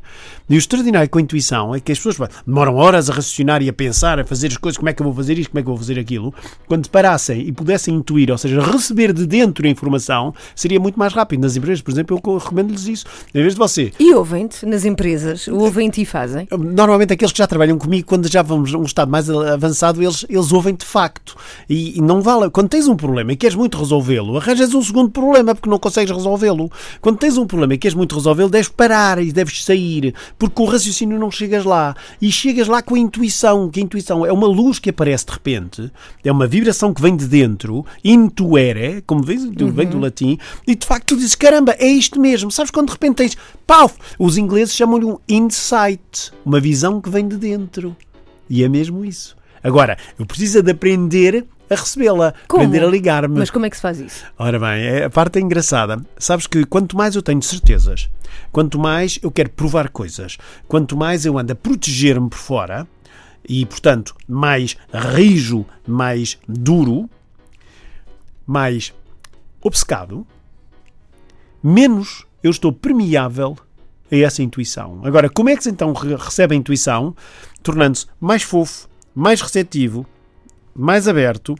E 0.50 0.56
o 0.56 0.58
extraordinário 0.58 1.10
com 1.10 1.20
a 1.20 1.22
intuição 1.22 1.76
é 1.76 1.80
que 1.82 1.92
as 1.92 2.00
pessoas 2.00 2.30
demoram 2.46 2.76
horas 2.76 3.10
a 3.10 3.14
raciocinar 3.14 3.62
e 3.62 3.68
a 3.68 3.74
pensar, 3.74 4.18
a 4.18 4.24
fazer 4.24 4.48
as 4.48 4.58
coisas, 4.58 4.78
como 4.78 4.88
é 4.88 4.94
que 4.94 5.02
eu 5.02 5.06
vou 5.06 5.14
fazer 5.14 5.38
isto, 5.38 5.50
como 5.50 5.60
é 5.60 5.62
que 5.62 5.68
eu 5.68 5.74
vou 5.74 5.78
fazer 5.78 6.00
aquilo. 6.00 6.34
Quando 6.68 6.90
parassem 6.90 7.42
e 7.42 7.52
pudessem 7.52 7.96
intuir, 7.96 8.32
ou 8.32 8.38
seja, 8.38 8.62
receber 8.62 9.12
de 9.12 9.26
dentro 9.26 9.68
a 9.68 9.70
informação, 9.70 10.34
seria 10.56 10.80
muito 10.80 10.98
mais 10.98 11.14
rápido. 11.14 11.42
Nas 11.42 11.58
empresas, 11.58 11.82
por 11.82 11.92
exemplo, 11.92 12.22
eu 12.26 12.38
recomendo-lhes 12.38 12.88
isso. 12.88 13.06
Em 13.36 13.42
vez 13.42 13.54
de 13.54 13.60
você. 13.60 13.92
E 14.00 14.14
ouvem-te 14.14 14.66
nas 14.66 14.86
empresas? 14.86 15.50
Ouvem-te 15.50 16.02
e 16.02 16.06
fazem? 16.06 16.48
Normalmente 16.58 17.12
aqueles 17.12 17.34
que 17.34 17.40
já 17.40 17.48
trabalham 17.48 17.78
comigo, 17.78 18.08
quando 18.08 18.32
já 18.32 18.42
vamos 18.42 18.74
a 18.74 18.78
um 18.78 18.84
estado 18.84 19.12
mais 19.12 19.30
avançado, 19.30 20.02
eles, 20.02 20.26
eles 20.30 20.52
ouvem 20.54 20.76
de 20.76 20.86
facto. 20.86 21.36
E, 21.70 21.98
e 21.98 22.02
não 22.02 22.22
vale. 22.22 22.50
Quando 22.50 22.70
tens 22.70 22.88
um 22.88 22.96
problema 22.96 23.34
e 23.34 23.36
queres 23.36 23.56
muito 23.56 23.78
resolvê-lo, 23.78 24.38
arranjas 24.38 24.74
um 24.74 24.82
segundo 24.82 25.10
problema 25.10 25.54
porque 25.54 25.70
não 25.70 25.78
consegues 25.78 26.16
resolvê-lo. 26.16 26.72
Quando 27.02 27.18
tens 27.18 27.38
um 27.38 27.46
problema 27.46 27.74
e 27.74 27.78
queres 27.78 27.96
muito 27.96 28.16
resolvê-lo, 28.16 28.50
deves 28.50 28.70
parar 28.70 29.22
e 29.22 29.34
deves 29.34 29.66
sair 29.66 30.14
porque 30.38 30.56
com 30.56 30.64
o 30.64 30.68
raciocínio 30.68 31.20
não 31.20 31.32
chegas 31.32 31.66
lá. 31.66 31.96
E 32.22 32.32
chegas 32.32 32.68
lá 32.68 32.82
com 32.82 32.96
a 32.96 33.00
intuição, 33.00 33.70
que 33.70 33.80
a 33.80 33.84
intuição 33.84 34.26
é 34.26 34.32
uma 34.32 34.48
luz 34.48 34.80
que 34.80 34.90
aparece 34.90 35.26
de 35.26 35.32
repente, 35.34 35.92
é 36.24 36.32
uma 36.32 36.48
vibração 36.48 36.94
que 36.94 37.02
vem 37.02 37.16
de 37.16 37.28
dentro, 37.28 37.86
intuere, 38.04 39.04
como 39.06 39.24
vês, 39.24 39.44
uhum. 39.44 39.72
vem 39.72 39.88
do 39.88 40.00
latim, 40.00 40.38
e 40.66 40.76
de 40.76 40.86
facto 40.86 41.08
tu 41.08 41.18
dizes, 41.18 41.36
caramba, 41.36 41.76
é 41.80 41.88
isto 41.88 42.20
mesmo. 42.20 42.52
Sabes 42.52 42.72
quando 42.72 42.88
de 42.88 42.94
repente 42.94 43.16
tens, 43.16 43.38
pau, 43.66 43.92
os 44.20 44.38
ingleses 44.38 44.76
chamam-lhe 44.76 45.06
um 45.06 45.18
insight, 45.28 46.32
uma 46.46 46.60
visão 46.60 47.02
que 47.02 47.10
vem 47.10 47.28
de 47.28 47.38
dentro. 47.38 47.96
E 48.50 48.64
é 48.64 48.70
mesmo 48.70 49.04
isso. 49.04 49.36
Agora, 49.64 49.98
eu 50.18 50.26
preciso 50.26 50.62
de 50.62 50.72
aprender 50.72 51.46
a 51.70 51.76
recebê-la, 51.76 52.34
aprender 52.48 52.84
a 52.84 52.88
ligar-me. 52.88 53.38
Mas 53.40 53.50
como 53.50 53.66
é 53.66 53.70
que 53.70 53.76
se 53.76 53.82
faz 53.82 54.00
isso? 54.00 54.26
Ora 54.38 54.58
bem, 54.60 54.84
é- 54.86 55.04
a 55.06 55.10
parte 55.10 55.38
é 55.38 55.42
engraçada. 55.42 56.02
Sabes 56.18 56.48
que 56.48 56.66
quanto 56.66 56.96
mais 56.96 57.16
eu 57.16 57.22
tenho 57.22 57.42
certezas, 57.42 58.10
quanto 58.52 58.80
mais 58.80 59.20
eu 59.22 59.30
quero 59.32 59.50
provar 59.50 59.90
coisas, 59.90 60.38
quanto 60.68 60.96
mais 60.96 61.26
eu 61.26 61.38
ando 61.38 61.52
a 61.52 61.56
proteger-me 61.56 62.30
por 62.30 62.38
fora 62.38 62.88
e, 63.48 63.66
portanto, 63.66 64.16
mais 64.28 64.76
rijo, 64.94 65.66
mais 65.86 66.38
duro, 66.48 67.10
mais 68.46 68.94
obcecado, 69.62 70.26
menos 71.64 72.26
eu 72.44 72.52
estou 72.52 72.72
permeável 72.72 73.58
a 74.12 74.16
essa 74.16 74.42
intuição. 74.42 75.02
Agora, 75.04 75.30
como 75.30 75.50
é 75.50 75.56
que 75.58 75.64
se 75.64 75.70
então 75.70 75.92
re- 75.94 76.16
recebe 76.16 76.56
a 76.56 76.58
intuição? 76.58 77.16
Tornando-se 77.62 78.06
mais 78.22 78.42
fofo, 78.44 78.88
mais 79.14 79.42
receptivo, 79.42 80.06
mais 80.78 81.08
aberto, 81.08 81.56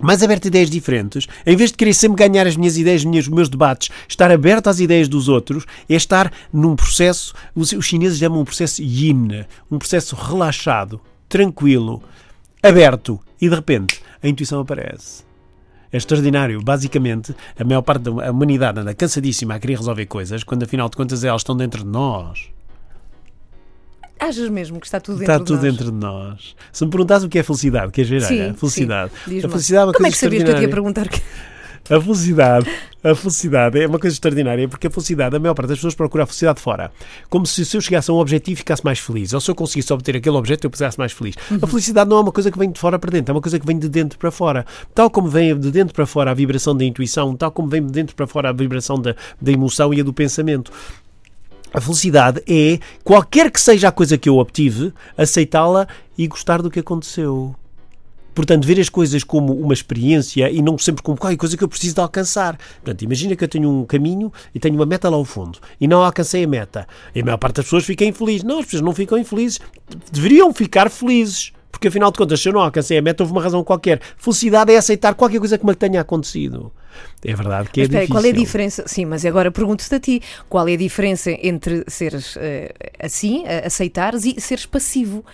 mais 0.00 0.22
aberto 0.22 0.44
a 0.44 0.48
ideias 0.48 0.68
diferentes, 0.68 1.26
em 1.46 1.56
vez 1.56 1.70
de 1.70 1.76
querer 1.76 1.94
sempre 1.94 2.28
ganhar 2.28 2.46
as 2.46 2.56
minhas 2.56 2.76
ideias, 2.76 3.04
os 3.04 3.28
meus, 3.28 3.48
debates, 3.48 3.90
estar 4.08 4.30
aberto 4.30 4.68
às 4.68 4.80
ideias 4.80 5.08
dos 5.08 5.28
outros, 5.28 5.64
é 5.88 5.94
estar 5.94 6.32
num 6.52 6.76
processo, 6.76 7.32
os, 7.54 7.72
os 7.72 7.86
chineses 7.86 8.18
chamam 8.18 8.40
um 8.40 8.44
processo 8.44 8.82
yin, 8.82 9.44
um 9.70 9.78
processo 9.78 10.14
relaxado, 10.14 11.00
tranquilo, 11.28 12.02
aberto, 12.62 13.18
e 13.40 13.48
de 13.48 13.54
repente 13.54 14.00
a 14.22 14.28
intuição 14.28 14.60
aparece. 14.60 15.24
É 15.92 15.96
extraordinário. 15.96 16.60
Basicamente, 16.60 17.32
a 17.56 17.62
maior 17.62 17.82
parte 17.82 18.02
da 18.02 18.10
humanidade 18.30 18.80
anda 18.80 18.94
cansadíssima 18.94 19.54
a 19.54 19.60
querer 19.60 19.76
resolver 19.76 20.06
coisas, 20.06 20.42
quando 20.42 20.64
afinal 20.64 20.88
de 20.88 20.96
contas 20.96 21.22
elas 21.22 21.42
estão 21.42 21.56
dentro 21.56 21.84
de 21.84 21.88
nós. 21.88 22.53
Achas 24.28 24.48
mesmo 24.48 24.80
que 24.80 24.86
está 24.86 24.98
tudo 25.00 25.18
dentro 25.18 25.32
Está 25.32 25.38
de 25.38 25.44
tudo 25.44 25.56
nós? 25.56 25.64
dentro 25.64 25.92
de 25.92 25.98
nós. 25.98 26.56
Se 26.72 26.84
me 26.84 26.90
perguntas 26.90 27.24
o 27.24 27.28
que 27.28 27.38
é 27.38 27.42
felicidade, 27.42 27.92
queres 27.92 28.10
ver? 28.10 28.22
Sim, 28.22 28.40
Olha, 28.40 28.54
felicidade. 28.54 29.10
sim. 29.26 29.38
A 29.44 29.48
felicidade 29.48 29.82
é 29.82 29.86
uma 29.86 29.92
Como 29.92 30.06
é 30.06 30.10
coisa 30.10 30.16
que 30.16 30.20
sabias 30.24 30.44
que 30.44 30.50
eu 30.50 30.54
te 30.56 30.62
ia 30.62 30.68
perguntar? 30.68 31.08
A 31.90 32.00
felicidade, 32.00 32.66
a 33.02 33.14
felicidade 33.14 33.78
é 33.78 33.86
uma 33.86 33.98
coisa 33.98 34.14
extraordinária 34.16 34.66
porque 34.66 34.86
a 34.86 34.90
felicidade, 34.90 35.36
a 35.36 35.38
maior 35.38 35.52
parte 35.52 35.68
das 35.68 35.76
pessoas 35.76 35.94
procura 35.94 36.22
a 36.24 36.26
felicidade 36.26 36.58
fora. 36.58 36.90
Como 37.28 37.44
se, 37.44 37.62
se 37.62 37.76
eu 37.76 37.80
chegasse 37.82 38.10
a 38.10 38.14
um 38.14 38.16
objetivo 38.16 38.56
ficasse 38.56 38.82
mais 38.82 38.98
feliz. 38.98 39.34
Ou 39.34 39.40
se 39.42 39.50
eu 39.50 39.54
conseguisse 39.54 39.92
obter 39.92 40.16
aquele 40.16 40.34
objeto 40.34 40.64
eu 40.66 40.70
ficasse 40.70 40.98
mais 40.98 41.12
feliz. 41.12 41.34
A 41.60 41.66
felicidade 41.66 42.08
não 42.08 42.16
é 42.16 42.20
uma 42.20 42.32
coisa 42.32 42.50
que 42.50 42.58
vem 42.58 42.72
de 42.72 42.80
fora 42.80 42.98
para 42.98 43.10
dentro, 43.10 43.32
é 43.32 43.34
uma 43.34 43.42
coisa 43.42 43.60
que 43.60 43.66
vem 43.66 43.78
de 43.78 43.90
dentro 43.90 44.18
para 44.18 44.30
fora. 44.30 44.64
Tal 44.94 45.10
como 45.10 45.28
vem 45.28 45.58
de 45.58 45.70
dentro 45.70 45.94
para 45.94 46.06
fora 46.06 46.30
a 46.30 46.34
vibração 46.34 46.74
da 46.74 46.86
intuição, 46.86 47.36
tal 47.36 47.50
como 47.52 47.68
vem 47.68 47.84
de 47.84 47.92
dentro 47.92 48.16
para 48.16 48.26
fora 48.26 48.48
a 48.48 48.52
vibração 48.54 48.98
da, 48.98 49.14
da 49.38 49.52
emoção 49.52 49.92
e 49.92 50.00
a 50.00 50.02
do 50.02 50.14
pensamento. 50.14 50.72
A 51.74 51.80
felicidade 51.80 52.40
é, 52.48 52.78
qualquer 53.02 53.50
que 53.50 53.60
seja 53.60 53.88
a 53.88 53.92
coisa 53.92 54.16
que 54.16 54.28
eu 54.28 54.38
obtive, 54.38 54.94
aceitá-la 55.18 55.88
e 56.16 56.28
gostar 56.28 56.62
do 56.62 56.70
que 56.70 56.78
aconteceu. 56.78 57.52
Portanto, 58.32 58.64
ver 58.64 58.78
as 58.78 58.88
coisas 58.88 59.24
como 59.24 59.52
uma 59.52 59.72
experiência 59.72 60.48
e 60.48 60.62
não 60.62 60.78
sempre 60.78 61.02
como 61.02 61.18
qualquer 61.18 61.36
coisa 61.36 61.56
que 61.56 61.64
eu 61.64 61.68
preciso 61.68 61.96
de 61.96 62.00
alcançar. 62.00 62.56
Portanto, 62.76 63.02
imagina 63.02 63.34
que 63.34 63.42
eu 63.42 63.48
tenho 63.48 63.68
um 63.68 63.84
caminho 63.84 64.32
e 64.54 64.60
tenho 64.60 64.76
uma 64.76 64.86
meta 64.86 65.10
lá 65.10 65.16
ao 65.16 65.24
fundo 65.24 65.58
e 65.80 65.88
não 65.88 66.04
alcancei 66.04 66.44
a 66.44 66.46
meta. 66.46 66.86
E 67.12 67.20
a 67.20 67.24
maior 67.24 67.38
parte 67.38 67.56
das 67.56 67.64
pessoas 67.64 67.84
fica 67.84 68.04
infeliz. 68.04 68.44
Não, 68.44 68.60
as 68.60 68.66
pessoas 68.66 68.82
não 68.82 68.94
ficam 68.94 69.18
infelizes. 69.18 69.58
Deveriam 70.12 70.54
ficar 70.54 70.88
felizes. 70.88 71.52
Porque 71.74 71.88
afinal 71.88 72.12
de 72.12 72.18
contas, 72.18 72.40
se 72.40 72.48
eu 72.48 72.52
não 72.52 72.60
alcancei 72.60 72.96
a 72.98 73.02
meta, 73.02 73.24
houve 73.24 73.32
uma 73.32 73.42
razão 73.42 73.64
qualquer. 73.64 74.00
Felicidade 74.16 74.72
é 74.72 74.76
aceitar 74.76 75.12
qualquer 75.14 75.40
coisa 75.40 75.58
que 75.58 75.66
me 75.66 75.74
tenha 75.74 76.00
acontecido. 76.00 76.70
É 77.24 77.34
verdade 77.34 77.68
que 77.70 77.80
é 77.80 77.82
Mas 77.82 77.88
espera, 77.88 78.00
aí, 78.02 78.06
difícil. 78.06 78.14
qual 78.14 78.24
é 78.24 78.28
a 78.28 78.32
diferença? 78.32 78.84
Sim, 78.86 79.04
mas 79.06 79.26
agora 79.26 79.50
pergunto-te 79.50 79.92
a 79.94 79.98
ti: 79.98 80.22
qual 80.48 80.68
é 80.68 80.74
a 80.74 80.76
diferença 80.76 81.32
entre 81.42 81.84
seres 81.88 82.36
eh, 82.38 82.72
assim, 83.00 83.44
a- 83.46 83.66
aceitares, 83.66 84.24
e 84.24 84.40
seres 84.40 84.66
passivo 84.66 85.24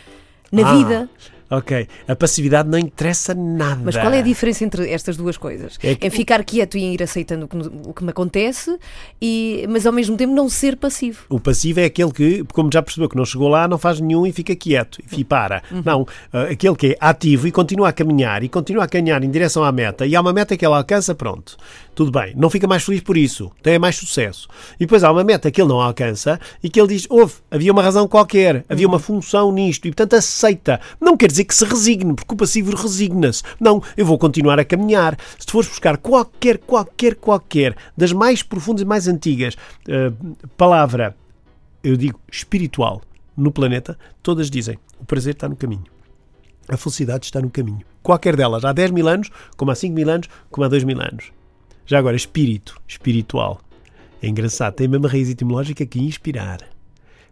na 0.50 0.62
Ah, 0.62 0.76
vida? 0.76 1.10
Ok. 1.50 1.86
A 2.06 2.14
passividade 2.14 2.68
não 2.68 2.78
interessa 2.78 3.34
nada. 3.34 3.80
Mas 3.84 3.96
qual 3.96 4.12
é 4.12 4.18
a 4.20 4.22
diferença 4.22 4.64
entre 4.64 4.88
estas 4.90 5.16
duas 5.16 5.36
coisas? 5.36 5.78
É 5.82 5.94
que- 5.94 6.06
Em 6.06 6.10
ficar 6.10 6.44
quieto 6.44 6.78
e 6.78 6.94
ir 6.94 7.02
aceitando 7.02 7.46
o 7.46 7.48
que, 7.48 7.56
o 7.88 7.92
que 7.92 8.04
me 8.04 8.10
acontece, 8.10 8.78
e, 9.20 9.66
mas 9.68 9.86
ao 9.86 9.92
mesmo 9.92 10.16
tempo 10.16 10.32
não 10.34 10.48
ser 10.48 10.76
passivo. 10.76 11.24
O 11.28 11.40
passivo 11.40 11.80
é 11.80 11.84
aquele 11.84 12.12
que, 12.12 12.44
como 12.52 12.70
já 12.72 12.80
percebeu 12.82 13.08
que 13.08 13.16
não 13.16 13.24
chegou 13.24 13.48
lá, 13.48 13.66
não 13.66 13.78
faz 13.78 14.00
nenhum 14.00 14.26
e 14.26 14.32
fica 14.32 14.54
quieto 14.54 15.00
e 15.16 15.24
para. 15.24 15.62
Não, 15.84 16.06
ah, 16.32 16.42
aquele 16.44 16.76
que 16.76 16.86
é 16.88 16.96
ativo 17.00 17.46
e 17.48 17.52
continua 17.52 17.88
a 17.88 17.92
caminhar 17.92 18.42
e 18.42 18.48
continua 18.48 18.84
a 18.84 18.88
caminhar 18.88 19.22
em 19.24 19.30
direção 19.30 19.64
à 19.64 19.72
meta 19.72 20.06
e 20.06 20.14
há 20.14 20.20
uma 20.20 20.32
meta 20.32 20.56
que 20.56 20.64
ele 20.64 20.74
alcança, 20.74 21.14
pronto. 21.14 21.56
Tudo 21.94 22.12
bem. 22.12 22.32
Não 22.36 22.48
fica 22.48 22.66
mais 22.66 22.82
feliz 22.84 23.00
por 23.02 23.16
isso. 23.16 23.50
Tem 23.62 23.78
mais 23.78 23.96
sucesso. 23.96 24.48
E 24.76 24.80
depois 24.86 25.04
há 25.04 25.10
uma 25.12 25.24
meta 25.24 25.50
que 25.50 25.60
ele 25.60 25.68
não 25.68 25.80
alcança 25.80 26.40
e 26.62 26.70
que 26.70 26.80
ele 26.80 26.88
diz: 26.88 27.06
houve, 27.10 27.34
havia 27.50 27.72
uma 27.72 27.82
razão 27.82 28.06
qualquer, 28.08 28.64
havia 28.68 28.86
uma 28.86 28.98
função 28.98 29.52
nisto 29.52 29.86
e, 29.86 29.90
portanto, 29.90 30.14
aceita. 30.14 30.80
Não 31.00 31.16
quer 31.16 31.26
dizer 31.26 31.39
que 31.44 31.54
se 31.54 31.64
resigne, 31.64 32.14
porque 32.14 32.34
o 32.34 32.36
passivo 32.36 32.74
resigna-se. 32.74 33.42
Não, 33.58 33.82
eu 33.96 34.06
vou 34.06 34.18
continuar 34.18 34.58
a 34.58 34.64
caminhar. 34.64 35.16
Se 35.38 35.46
tu 35.46 35.52
fores 35.52 35.68
buscar 35.68 35.96
qualquer, 35.96 36.58
qualquer, 36.58 37.14
qualquer 37.14 37.76
das 37.96 38.12
mais 38.12 38.42
profundas 38.42 38.82
e 38.82 38.84
mais 38.84 39.08
antigas 39.08 39.56
ah, 39.88 40.12
palavra 40.56 41.16
eu 41.82 41.96
digo 41.96 42.20
espiritual, 42.30 43.02
no 43.36 43.50
planeta, 43.50 43.98
todas 44.22 44.50
dizem 44.50 44.78
o 45.00 45.04
prazer 45.04 45.34
está 45.34 45.48
no 45.48 45.56
caminho. 45.56 45.84
A 46.68 46.76
felicidade 46.76 47.24
está 47.24 47.40
no 47.40 47.50
caminho. 47.50 47.80
Qualquer 48.02 48.36
delas, 48.36 48.64
há 48.64 48.72
10 48.72 48.90
mil 48.90 49.08
anos, 49.08 49.30
como 49.56 49.70
há 49.70 49.74
5 49.74 49.94
mil 49.94 50.08
anos, 50.08 50.28
como 50.50 50.64
há 50.64 50.68
2 50.68 50.84
mil 50.84 51.00
anos. 51.00 51.32
Já 51.86 51.98
agora, 51.98 52.16
espírito, 52.16 52.80
espiritual. 52.86 53.60
É 54.22 54.28
engraçado, 54.28 54.74
tem 54.74 54.86
a 54.86 54.90
mesma 54.90 55.08
raiz 55.08 55.28
etimológica 55.28 55.84
que 55.86 55.98
inspirar. 55.98 56.60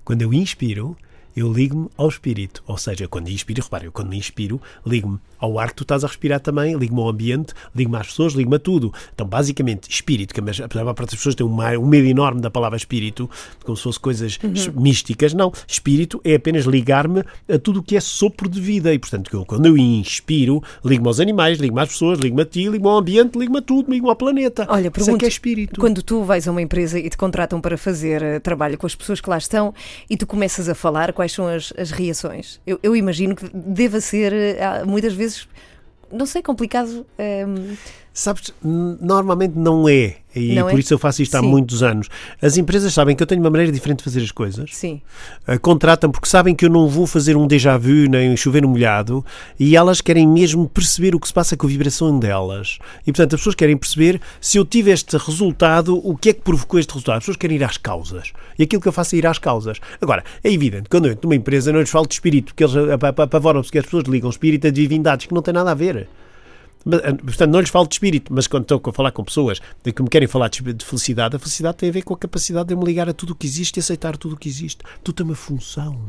Quando 0.04 0.22
eu 0.22 0.32
inspiro, 0.32 0.96
eu 1.36 1.52
ligo-me 1.52 1.88
ao 1.96 2.08
espírito. 2.08 2.62
Ou 2.66 2.76
seja, 2.76 3.08
quando 3.08 3.28
inspiro, 3.28 3.62
repare, 3.62 3.86
eu 3.86 3.92
quando 3.92 4.10
me 4.10 4.18
inspiro, 4.18 4.60
ligo-me 4.84 5.20
ao 5.38 5.58
ar 5.58 5.70
que 5.70 5.76
tu 5.76 5.82
estás 5.82 6.04
a 6.04 6.06
respirar 6.06 6.40
também, 6.40 6.76
ligo-me 6.76 7.00
ao 7.00 7.08
ambiente, 7.08 7.54
ligo-me 7.74 7.96
às 7.96 8.08
pessoas, 8.08 8.32
ligo-me 8.32 8.56
a 8.56 8.58
tudo. 8.58 8.92
Então, 9.14 9.26
basicamente, 9.26 9.88
espírito, 9.90 10.34
que 10.34 10.40
apesar 10.40 10.66
de 10.66 10.78
as 10.78 11.10
pessoas 11.10 11.34
têm 11.34 11.46
um, 11.46 11.86
medo 11.86 12.06
enorme 12.06 12.40
da 12.40 12.50
palavra 12.50 12.76
espírito, 12.76 13.28
como 13.64 13.76
se 13.76 13.82
fossem 13.82 14.00
coisas 14.00 14.38
místicas, 14.74 15.34
não. 15.34 15.52
Espírito 15.66 16.20
é 16.24 16.34
apenas 16.34 16.64
ligar-me 16.64 17.24
a 17.48 17.58
tudo 17.58 17.80
o 17.80 17.82
que 17.82 17.96
é 17.96 18.00
sopro 18.00 18.48
de 18.48 18.60
vida. 18.60 18.92
E, 18.92 18.98
portanto, 18.98 19.30
eu, 19.32 19.44
quando 19.44 19.66
eu 19.66 19.76
inspiro, 19.76 20.62
ligo-me 20.84 21.08
aos 21.08 21.20
animais, 21.20 21.58
ligo-me 21.58 21.80
às 21.80 21.88
pessoas, 21.88 22.18
ligo-me 22.18 22.42
a 22.42 22.46
ti, 22.46 22.68
ligo-me 22.68 22.88
ao 22.88 22.98
ambiente, 22.98 23.38
ligo-me 23.38 23.58
a 23.58 23.62
tudo, 23.62 23.90
ligo-me 23.90 24.10
ao 24.10 24.16
planeta. 24.16 24.66
Olha, 24.68 24.80
Isso 24.80 24.88
é 24.88 24.90
pergunto, 24.90 25.18
que 25.18 25.24
é 25.24 25.28
espírito. 25.28 25.80
quando 25.80 26.02
tu 26.02 26.22
vais 26.22 26.46
a 26.46 26.50
uma 26.50 26.62
empresa 26.62 26.98
e 26.98 27.08
te 27.08 27.16
contratam 27.16 27.60
para 27.60 27.76
fazer 27.76 28.22
eh, 28.22 28.40
trabalho 28.40 28.76
com 28.78 28.86
as 28.86 28.94
pessoas 28.94 29.20
que 29.20 29.28
lá 29.28 29.38
estão 29.38 29.74
e 30.08 30.16
tu 30.16 30.26
começas 30.26 30.68
a 30.68 30.74
falar, 30.74 31.12
quais 31.12 31.32
são 31.32 31.46
as, 31.46 31.72
as 31.76 31.90
reações? 31.90 32.60
Eu, 32.66 32.78
eu 32.82 32.96
imagino 32.96 33.34
que 33.34 33.48
deva 33.52 34.00
ser, 34.00 34.32
eh, 34.32 34.84
muitas 34.86 35.12
vezes, 35.12 35.27
não 36.10 36.26
sei, 36.26 36.42
complicado. 36.42 37.06
ehm, 37.18 37.76
Sabes, 38.20 38.52
normalmente 38.64 39.56
não 39.56 39.88
é. 39.88 40.16
E 40.34 40.54
Não 40.56 40.66
por 40.68 40.76
é? 40.76 40.80
isso 40.80 40.92
eu 40.92 40.98
faço 40.98 41.22
isto 41.22 41.36
há 41.36 41.40
Sim. 41.40 41.46
muitos 41.48 41.82
anos. 41.84 42.08
As 42.42 42.56
empresas 42.56 42.92
sabem 42.92 43.14
que 43.14 43.22
eu 43.22 43.26
tenho 43.28 43.40
uma 43.40 43.48
maneira 43.50 43.70
diferente 43.72 43.98
de 43.98 44.04
fazer 44.04 44.20
as 44.22 44.32
coisas. 44.32 44.70
sim. 44.74 45.00
Uh, 45.48 45.58
contratam 45.60 46.10
porque 46.10 46.28
sabem 46.28 46.52
que 46.54 46.64
eu 46.64 46.70
não 46.70 46.88
vou 46.88 47.06
fazer 47.06 47.36
um 47.36 47.46
déjà 47.46 47.78
vu 47.78 48.08
nem 48.10 48.36
chover 48.36 48.62
no 48.62 48.68
molhado 48.68 49.24
e 49.58 49.76
elas 49.76 50.00
querem 50.00 50.26
mesmo 50.26 50.68
perceber 50.68 51.14
o 51.14 51.20
que 51.20 51.28
se 51.28 51.32
passa 51.32 51.56
com 51.56 51.66
a 51.66 51.70
vibração 51.70 52.18
delas. 52.18 52.78
E 53.06 53.12
portanto 53.12 53.34
as 53.34 53.40
pessoas 53.40 53.54
querem 53.54 53.76
perceber 53.76 54.20
se 54.40 54.58
eu 54.58 54.64
tive 54.64 54.90
este 54.90 55.16
resultado, 55.16 55.96
o 56.04 56.16
que 56.16 56.30
é 56.30 56.32
que 56.32 56.40
provocou 56.40 56.78
este 56.80 56.90
resultado. 56.90 57.18
As 57.18 57.22
pessoas 57.22 57.36
querem 57.36 57.56
ir 57.56 57.62
às 57.64 57.76
causas. 57.78 58.32
E 58.58 58.64
aquilo 58.64 58.82
que 58.82 58.88
eu 58.88 58.92
faço 58.92 59.14
é 59.14 59.18
ir 59.18 59.26
às 59.28 59.38
causas. 59.38 59.78
Agora, 60.00 60.24
é 60.42 60.52
evidente, 60.52 60.88
quando 60.88 61.06
eu 61.06 61.12
entro 61.12 61.28
numa 61.28 61.36
empresa 61.36 61.72
não 61.72 61.78
lhes 61.80 61.90
falo 61.90 62.06
de 62.08 62.14
espírito, 62.14 62.46
porque 62.46 62.64
eles 62.64 62.74
ap- 62.76 63.04
ap- 63.04 63.20
apavoram-se 63.20 63.70
que 63.70 63.78
as 63.78 63.84
pessoas 63.84 64.04
ligam 64.08 64.28
espírito 64.28 64.66
a 64.66 64.70
divindades 64.70 65.26
que 65.26 65.34
não 65.34 65.40
tem 65.42 65.54
nada 65.54 65.70
a 65.70 65.74
ver. 65.74 66.08
Eh, 66.86 67.12
Portanto, 67.12 67.50
não 67.50 67.60
lhes 67.60 67.70
falo 67.70 67.86
de 67.86 67.94
espírito, 67.94 68.32
mas 68.32 68.46
quando 68.46 68.62
estou 68.62 68.80
a 68.84 68.92
falar 68.92 69.12
com 69.12 69.24
pessoas 69.24 69.60
de 69.82 69.92
que 69.92 70.02
me 70.02 70.08
querem 70.08 70.28
falar 70.28 70.48
de 70.48 70.58
de 70.72 70.84
felicidade, 70.84 71.36
a 71.36 71.38
felicidade 71.38 71.76
tem 71.78 71.88
a 71.88 71.92
ver 71.92 72.02
com 72.02 72.14
a 72.14 72.18
capacidade 72.18 72.68
de 72.68 72.74
eu 72.74 72.78
me 72.78 72.84
ligar 72.84 73.08
a 73.08 73.12
tudo 73.12 73.30
o 73.30 73.34
que 73.34 73.46
existe 73.46 73.76
e 73.78 73.80
aceitar 73.80 74.16
tudo 74.16 74.34
o 74.34 74.38
que 74.38 74.48
existe. 74.48 74.78
Tudo 75.02 75.16
tem 75.16 75.26
uma 75.26 75.34
função. 75.34 76.00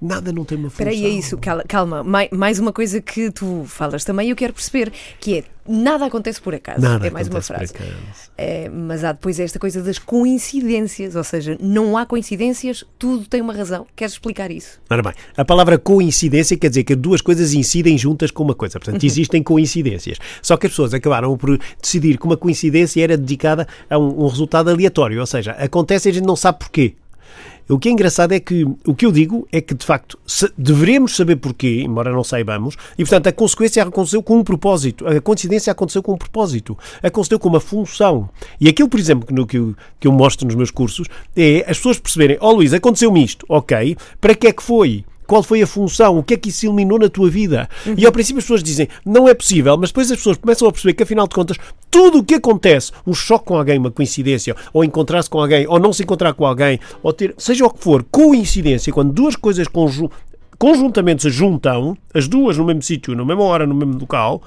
Nada 0.00 0.30
não 0.32 0.44
tem 0.44 0.58
uma 0.58 0.68
função. 0.70 0.86
Espera 0.86 1.08
aí, 1.08 1.14
é 1.14 1.18
isso, 1.18 1.36
cal- 1.38 1.62
calma. 1.66 2.02
Mai- 2.04 2.28
Mais 2.32 2.58
uma 2.58 2.72
coisa 2.72 3.00
que 3.00 3.30
tu 3.30 3.64
falas 3.66 4.04
também, 4.04 4.28
eu 4.30 4.36
quero 4.36 4.52
perceber, 4.52 4.92
que 5.20 5.38
é 5.38 5.44
nada 5.68 6.04
acontece 6.06 6.40
por 6.40 6.54
acaso. 6.54 6.80
Nada 6.80 7.06
é 7.06 7.10
mais 7.10 7.26
uma 7.28 7.40
frase. 7.40 7.72
É, 8.38 8.68
mas 8.68 9.02
há 9.02 9.12
depois 9.12 9.40
esta 9.40 9.58
coisa 9.58 9.82
das 9.82 9.98
coincidências, 9.98 11.16
ou 11.16 11.24
seja, 11.24 11.56
não 11.60 11.96
há 11.96 12.04
coincidências, 12.06 12.84
tudo 12.98 13.24
tem 13.26 13.40
uma 13.40 13.52
razão. 13.54 13.86
Queres 13.96 14.12
explicar 14.14 14.50
isso? 14.50 14.78
Ora 14.90 15.02
bem, 15.02 15.12
a 15.36 15.44
palavra 15.44 15.78
coincidência 15.78 16.56
quer 16.56 16.68
dizer 16.68 16.84
que 16.84 16.94
duas 16.94 17.20
coisas 17.20 17.54
incidem 17.54 17.96
juntas 17.96 18.30
com 18.30 18.42
uma 18.44 18.54
coisa. 18.54 18.78
Portanto, 18.78 19.02
existem 19.06 19.42
coincidências. 19.42 20.18
Só 20.42 20.56
que 20.56 20.66
as 20.66 20.72
pessoas 20.72 20.92
acabaram 20.94 21.36
por 21.36 21.58
decidir 21.80 22.18
que 22.18 22.26
uma 22.26 22.36
coincidência 22.36 23.02
era 23.02 23.16
dedicada 23.16 23.66
a 23.88 23.98
um, 23.98 24.24
um 24.24 24.28
resultado 24.28 24.68
aleatório. 24.70 25.18
Ou 25.20 25.26
seja, 25.26 25.52
acontece 25.52 26.08
e 26.08 26.10
a 26.10 26.14
gente 26.14 26.26
não 26.26 26.36
sabe 26.36 26.58
porquê. 26.58 26.94
O 27.68 27.78
que 27.80 27.88
é 27.88 27.92
engraçado 27.92 28.30
é 28.32 28.38
que 28.38 28.64
o 28.86 28.94
que 28.94 29.04
eu 29.04 29.10
digo 29.10 29.46
é 29.50 29.60
que, 29.60 29.74
de 29.74 29.84
facto, 29.84 30.16
devemos 30.56 31.16
saber 31.16 31.34
porquê, 31.36 31.82
embora 31.84 32.12
não 32.12 32.22
saibamos, 32.22 32.76
e, 32.96 33.02
portanto, 33.02 33.26
a 33.26 33.32
consequência 33.32 33.82
aconteceu 33.82 34.22
com 34.22 34.38
um 34.38 34.44
propósito. 34.44 35.04
A 35.06 35.20
coincidência 35.20 35.72
aconteceu 35.72 36.00
com 36.00 36.12
um 36.12 36.16
propósito. 36.16 36.78
Aconteceu 37.02 37.40
com 37.40 37.48
uma 37.48 37.58
função. 37.58 38.30
E 38.60 38.68
aquilo, 38.68 38.88
por 38.88 39.00
exemplo, 39.00 39.26
que, 39.26 39.34
no- 39.34 39.46
que, 39.46 39.58
eu, 39.58 39.74
que 39.98 40.06
eu 40.06 40.12
mostro 40.12 40.46
nos 40.46 40.54
meus 40.54 40.70
cursos 40.70 41.08
é 41.36 41.64
as 41.68 41.76
pessoas 41.78 41.98
perceberem: 41.98 42.36
ó 42.40 42.52
Luís, 42.52 42.72
aconteceu-me 42.72 43.24
isto, 43.24 43.44
ok, 43.48 43.96
para 44.20 44.34
que 44.36 44.46
é 44.46 44.52
que 44.52 44.62
foi? 44.62 45.04
Qual 45.26 45.42
foi 45.42 45.62
a 45.62 45.66
função, 45.66 46.18
o 46.18 46.22
que 46.22 46.34
é 46.34 46.36
que 46.36 46.48
isso 46.48 46.66
eliminou 46.66 46.98
na 46.98 47.08
tua 47.08 47.28
vida. 47.28 47.68
E 47.96 48.06
ao 48.06 48.12
princípio 48.12 48.38
as 48.38 48.44
pessoas 48.44 48.62
dizem, 48.62 48.88
não 49.04 49.28
é 49.28 49.34
possível, 49.34 49.76
mas 49.76 49.90
depois 49.90 50.10
as 50.10 50.18
pessoas 50.18 50.36
começam 50.36 50.68
a 50.68 50.72
perceber 50.72 50.94
que 50.94 51.02
afinal 51.02 51.26
de 51.26 51.34
contas, 51.34 51.56
tudo 51.90 52.18
o 52.18 52.24
que 52.24 52.34
acontece, 52.34 52.92
um 53.06 53.14
choque 53.14 53.46
com 53.46 53.56
alguém, 53.56 53.78
uma 53.78 53.90
coincidência, 53.90 54.54
ou 54.72 54.84
encontrar-se 54.84 55.30
com 55.30 55.40
alguém, 55.40 55.66
ou 55.66 55.78
não 55.78 55.92
se 55.92 56.02
encontrar 56.02 56.34
com 56.34 56.46
alguém, 56.46 56.78
ou 57.02 57.12
ter, 57.12 57.34
seja 57.38 57.64
o 57.66 57.70
que 57.70 57.82
for, 57.82 58.04
coincidência, 58.10 58.92
quando 58.92 59.12
duas 59.12 59.36
coisas 59.36 59.68
conju 59.68 60.10
conjuntamente 60.58 61.22
se 61.22 61.30
juntam, 61.30 61.96
as 62.14 62.26
duas 62.26 62.56
no 62.56 62.64
mesmo 62.64 62.82
sítio, 62.82 63.14
na 63.14 63.24
mesma 63.24 63.44
hora, 63.44 63.66
no 63.66 63.74
mesmo 63.74 63.98
local, 63.98 64.42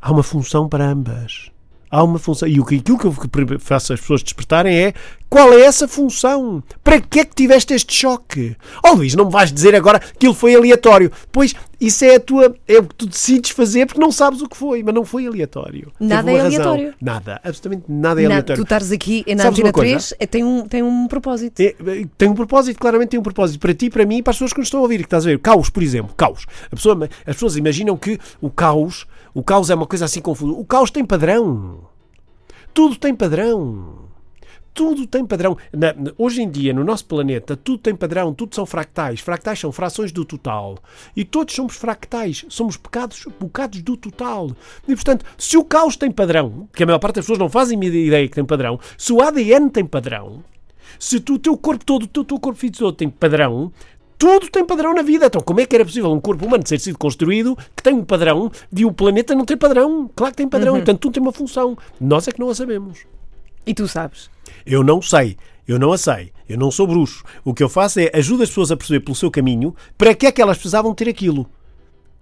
há 0.00 0.12
uma 0.12 0.22
função 0.22 0.68
para 0.68 0.84
ambas. 0.90 1.50
Há 1.92 2.02
uma 2.02 2.18
função. 2.18 2.48
E 2.48 2.58
aquilo 2.58 2.98
que 2.98 3.04
eu 3.04 3.14
faço 3.60 3.92
as 3.92 4.00
pessoas 4.00 4.22
despertarem 4.22 4.74
é 4.74 4.94
qual 5.28 5.52
é 5.52 5.60
essa 5.60 5.86
função? 5.86 6.62
Para 6.82 6.98
que 7.02 7.20
é 7.20 7.24
que 7.26 7.34
tiveste 7.34 7.74
este 7.74 7.94
choque? 7.94 8.56
Oh 8.82 8.94
Luís, 8.94 9.14
não 9.14 9.26
me 9.26 9.30
vais 9.30 9.52
dizer 9.52 9.74
agora 9.74 9.98
que 9.98 10.06
aquilo 10.16 10.32
foi 10.32 10.54
aleatório. 10.54 11.12
Pois 11.30 11.54
isso 11.86 12.04
é 12.04 12.14
a 12.14 12.20
tua. 12.20 12.54
É 12.66 12.78
o 12.78 12.84
que 12.84 12.94
tu 12.94 13.06
decides 13.06 13.50
fazer 13.50 13.86
porque 13.86 14.00
não 14.00 14.12
sabes 14.12 14.40
o 14.40 14.48
que 14.48 14.56
foi, 14.56 14.82
mas 14.82 14.94
não 14.94 15.04
foi 15.04 15.26
aleatório. 15.26 15.92
Nada 15.98 16.30
é 16.30 16.40
aleatório. 16.40 16.84
Razão. 16.84 16.98
Nada, 17.00 17.40
absolutamente 17.42 17.84
nada 17.88 18.20
é 18.20 18.24
nada, 18.24 18.34
aleatório. 18.34 18.62
Tu 18.62 18.64
estares 18.64 18.92
aqui 18.92 19.24
na 19.34 19.48
Antena 19.48 19.72
3 19.72 20.14
é, 20.18 20.26
tem 20.26 20.44
um, 20.44 20.66
tem 20.66 20.82
um 20.82 21.06
propósito. 21.08 21.60
É, 21.60 21.74
tem 22.16 22.28
um 22.28 22.34
propósito, 22.34 22.78
claramente 22.78 23.10
tem 23.10 23.20
um 23.20 23.22
propósito 23.22 23.60
para 23.60 23.74
ti, 23.74 23.90
para 23.90 24.06
mim 24.06 24.18
e 24.18 24.22
para 24.22 24.30
as 24.30 24.36
pessoas 24.36 24.52
que 24.52 24.58
nos 24.58 24.68
estão 24.68 24.80
a 24.80 24.82
ouvir. 24.82 24.98
Que 24.98 25.04
estás 25.04 25.26
a 25.26 25.30
ver? 25.30 25.38
Caos, 25.38 25.68
por 25.68 25.82
exemplo, 25.82 26.14
caos. 26.16 26.46
Pessoa, 26.70 27.08
as 27.26 27.34
pessoas 27.34 27.56
imaginam 27.56 27.96
que 27.96 28.18
o 28.40 28.48
caos 28.48 29.06
o 29.34 29.42
caos 29.42 29.70
é 29.70 29.74
uma 29.74 29.86
coisa 29.86 30.04
assim 30.04 30.20
confusa. 30.20 30.52
O 30.52 30.64
caos 30.64 30.90
tem 30.90 31.04
padrão. 31.04 31.80
Tudo 32.74 32.96
tem 32.96 33.14
padrão. 33.14 34.11
Tudo 34.74 35.06
tem 35.06 35.24
padrão. 35.24 35.56
Na, 35.72 35.94
hoje 36.16 36.42
em 36.42 36.50
dia, 36.50 36.72
no 36.72 36.82
nosso 36.82 37.04
planeta, 37.04 37.56
tudo 37.56 37.78
tem 37.78 37.94
padrão, 37.94 38.32
tudo 38.32 38.54
são 38.54 38.64
fractais. 38.64 39.20
Fractais 39.20 39.60
são 39.60 39.70
frações 39.70 40.12
do 40.12 40.24
total. 40.24 40.78
E 41.14 41.24
todos 41.24 41.54
somos 41.54 41.76
fractais, 41.76 42.46
somos 42.48 42.76
pecados, 42.76 43.24
bocados 43.38 43.82
do 43.82 43.96
total. 43.96 44.50
E, 44.88 44.94
portanto, 44.94 45.24
se 45.36 45.56
o 45.58 45.64
caos 45.64 45.96
tem 45.96 46.10
padrão, 46.10 46.68
que 46.74 46.82
a 46.82 46.86
maior 46.86 46.98
parte 46.98 47.16
das 47.16 47.24
pessoas 47.24 47.38
não 47.38 47.50
fazem 47.50 47.78
ideia 47.82 48.26
que 48.26 48.34
tem 48.34 48.44
padrão, 48.44 48.80
se 48.96 49.12
o 49.12 49.20
ADN 49.20 49.68
tem 49.68 49.84
padrão, 49.84 50.42
se 50.98 51.20
tu, 51.20 51.34
o 51.34 51.38
teu 51.38 51.56
corpo 51.56 51.84
todo, 51.84 52.04
o 52.04 52.06
teu, 52.06 52.24
teu 52.24 52.40
corpo 52.40 52.58
físico 52.58 52.78
todo 52.78 52.96
tem 52.96 53.10
padrão, 53.10 53.72
tudo 54.16 54.48
tem 54.48 54.64
padrão 54.64 54.94
na 54.94 55.02
vida. 55.02 55.26
Então, 55.26 55.40
como 55.40 55.60
é 55.60 55.66
que 55.66 55.74
era 55.74 55.84
possível 55.84 56.12
um 56.12 56.20
corpo 56.20 56.46
humano 56.46 56.62
ter 56.62 56.78
sido 56.78 56.96
construído 56.96 57.56
que 57.76 57.82
tem 57.82 57.92
um 57.92 58.04
padrão 58.04 58.50
e 58.74 58.84
o 58.84 58.92
planeta 58.92 59.34
não 59.34 59.44
tem 59.44 59.56
padrão? 59.56 60.08
Claro 60.14 60.32
que 60.32 60.36
tem 60.36 60.48
padrão. 60.48 60.74
Uhum. 60.74 60.78
Portanto, 60.78 61.00
tudo 61.00 61.14
tem 61.14 61.22
uma 61.22 61.32
função. 61.32 61.76
Nós 62.00 62.28
é 62.28 62.32
que 62.32 62.40
não 62.40 62.48
a 62.48 62.54
sabemos. 62.54 63.04
E 63.66 63.74
tu 63.74 63.86
sabes? 63.86 64.30
Eu 64.66 64.82
não 64.82 65.00
sei. 65.00 65.36
Eu 65.66 65.78
não 65.78 65.92
a 65.92 65.98
sei. 65.98 66.32
Eu 66.48 66.58
não 66.58 66.70
sou 66.70 66.86
bruxo. 66.86 67.24
O 67.44 67.54
que 67.54 67.62
eu 67.62 67.68
faço 67.68 68.00
é 68.00 68.10
ajudo 68.14 68.42
as 68.42 68.48
pessoas 68.48 68.70
a 68.72 68.76
perceber 68.76 69.00
pelo 69.00 69.14
seu 69.14 69.30
caminho 69.30 69.74
para 69.96 70.14
que 70.14 70.26
é 70.26 70.32
que 70.32 70.42
elas 70.42 70.56
precisavam 70.56 70.94
ter 70.94 71.08
aquilo. 71.08 71.46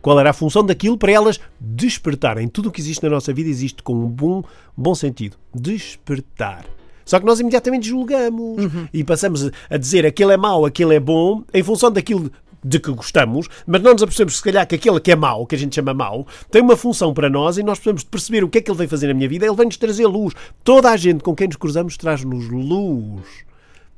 Qual 0.03 0.19
era 0.19 0.31
a 0.31 0.35
função 0.35 0.65
daquilo 0.65 0.97
para 0.97 1.13
elas 1.13 1.41
despertarem? 1.59 2.49
Tudo 2.49 2.69
o 2.69 2.73
que 2.73 2.81
existe 2.81 3.03
na 3.03 3.11
nossa 3.11 3.33
vida 3.33 3.51
existe 3.51 3.83
com 3.83 3.95
um 3.95 4.09
bom, 4.09 4.43
bom 4.77 4.95
sentido. 4.95 5.37
Despertar. 5.55 6.65
Só 7.05 7.19
que 7.19 7.27
nós 7.27 7.41
imediatamente 7.41 7.89
julgamos 7.89 8.65
uhum. 8.65 8.89
e 8.93 9.03
passamos 9.03 9.51
a 9.69 9.77
dizer 9.77 10.07
aquele 10.07 10.33
é 10.33 10.37
mau, 10.37 10.65
aquele 10.65 10.95
é 10.95 11.01
bom, 11.01 11.43
em 11.53 11.63
função 11.63 11.91
daquilo 11.91 12.31
de 12.65 12.79
que 12.79 12.91
gostamos, 12.93 13.49
mas 13.67 13.83
não 13.83 13.93
nos 13.93 14.03
apercebemos 14.03 14.37
se 14.37 14.43
calhar 14.43 14.67
que 14.67 14.75
aquele 14.75 15.01
que 15.01 15.13
é 15.13 15.17
mau, 15.17 15.47
que 15.47 15.55
a 15.55 15.59
gente 15.59 15.75
chama 15.75 15.95
mau, 15.95 16.27
tem 16.51 16.63
uma 16.63 16.77
função 16.77 17.13
para 17.15 17.31
nós 17.31 17.59
e 17.59 17.63
nós 17.63 17.79
precisamos 17.79 18.03
de 18.03 18.09
perceber 18.09 18.45
o 18.45 18.49
que 18.49 18.59
é 18.59 18.61
que 18.61 18.71
ele 18.71 18.79
vem 18.79 18.89
fazer 18.89 19.09
na 19.09 19.15
minha 19.15 19.29
vida. 19.29 19.47
Ele 19.47 19.57
vem-nos 19.57 19.77
trazer 19.77 20.07
luz. 20.07 20.35
Toda 20.63 20.91
a 20.91 20.97
gente 20.97 21.23
com 21.23 21.35
quem 21.35 21.47
nos 21.47 21.57
cruzamos 21.57 21.97
traz-nos 21.97 22.49
luz. 22.49 23.27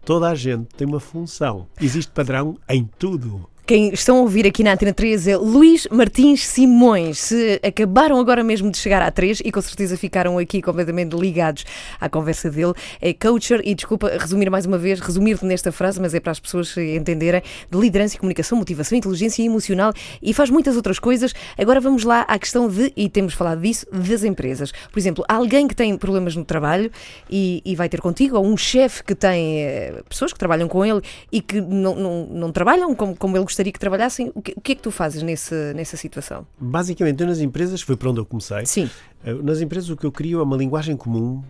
Toda 0.05 0.29
a 0.29 0.35
gente 0.35 0.66
tem 0.77 0.87
uma 0.87 1.01
função. 1.01 1.66
Existe 1.81 2.11
padrão 2.11 2.57
em 2.68 2.88
tudo. 2.98 3.51
Quem 3.64 3.90
estão 3.94 4.18
a 4.18 4.20
ouvir 4.22 4.44
aqui 4.44 4.64
na 4.64 4.72
Antena 4.72 4.92
3 4.92 5.29
é 5.29 5.37
Luís 5.37 5.87
Martins 5.88 6.44
Simões. 6.44 7.20
Se 7.20 7.61
acabaram 7.62 8.18
agora 8.18 8.42
mesmo 8.42 8.68
de 8.72 8.77
chegar 8.77 9.01
à 9.01 9.09
3 9.09 9.40
e 9.44 9.53
com 9.53 9.62
certeza 9.62 9.96
ficaram 9.96 10.37
aqui 10.37 10.61
completamente 10.61 11.14
ligados 11.14 11.64
à 12.01 12.09
conversa 12.09 12.51
dele, 12.51 12.72
é 13.01 13.14
coacher 13.14 13.61
e 13.64 13.72
desculpa 13.72 14.11
resumir 14.18 14.51
mais 14.51 14.66
uma 14.66 14.77
vez, 14.77 14.98
resumir-te 14.98 15.44
nesta 15.44 15.70
frase, 15.70 16.01
mas 16.01 16.12
é 16.12 16.18
para 16.18 16.33
as 16.33 16.40
pessoas 16.40 16.77
entenderem, 16.77 17.40
de 17.70 17.79
liderança 17.79 18.16
e 18.16 18.18
comunicação, 18.18 18.59
motivação, 18.59 18.98
inteligência 18.98 19.44
emocional 19.44 19.92
e 20.20 20.35
faz 20.35 20.51
muitas 20.51 20.75
outras 20.75 20.98
coisas. 20.98 21.33
Agora 21.57 21.81
vamos 21.81 22.03
lá 22.03 22.22
à 22.22 22.37
questão 22.40 22.68
de, 22.68 22.92
e 22.96 23.09
temos 23.09 23.33
falado 23.33 23.61
disso, 23.61 23.87
das 23.92 24.25
empresas. 24.25 24.72
Por 24.90 24.98
exemplo, 24.98 25.25
alguém 25.29 25.68
que 25.68 25.77
tem 25.77 25.96
problemas 25.96 26.35
no 26.35 26.44
trabalho 26.44 26.90
e, 27.31 27.62
e 27.64 27.77
vai 27.77 27.88
ter 27.88 28.01
contigo, 28.01 28.37
ou 28.37 28.44
um 28.44 28.57
chefe 28.57 29.05
que 29.05 29.14
tem 29.14 29.62
eh, 29.62 30.03
pessoas 30.09 30.33
que 30.33 30.38
trabalham 30.40 30.66
com 30.66 30.85
ele 30.85 31.01
e 31.31 31.40
que 31.40 31.61
não, 31.61 31.94
não, 31.94 32.27
não 32.27 32.51
trabalham 32.51 32.92
como, 32.96 33.14
como 33.16 33.37
ele 33.37 33.51
gostaria 33.52 33.72
que 33.72 33.78
trabalhassem. 33.78 34.32
O 34.34 34.42
que, 34.42 34.52
o 34.56 34.60
que 34.60 34.72
é 34.72 34.74
que 34.74 34.82
tu 34.82 34.90
fazes 34.90 35.22
nesse, 35.22 35.54
nessa 35.74 35.96
situação? 35.96 36.46
Basicamente, 36.58 37.20
eu 37.20 37.26
nas 37.26 37.40
empresas, 37.40 37.82
foi 37.82 37.96
para 37.96 38.10
onde 38.10 38.20
eu 38.20 38.26
comecei. 38.26 38.66
Sim. 38.66 38.90
Eh, 39.24 39.34
nas 39.34 39.60
empresas 39.60 39.90
o 39.90 39.96
que 39.96 40.04
eu 40.04 40.12
crio 40.12 40.40
é 40.40 40.42
uma 40.42 40.56
linguagem 40.56 40.96
comum 40.96 41.42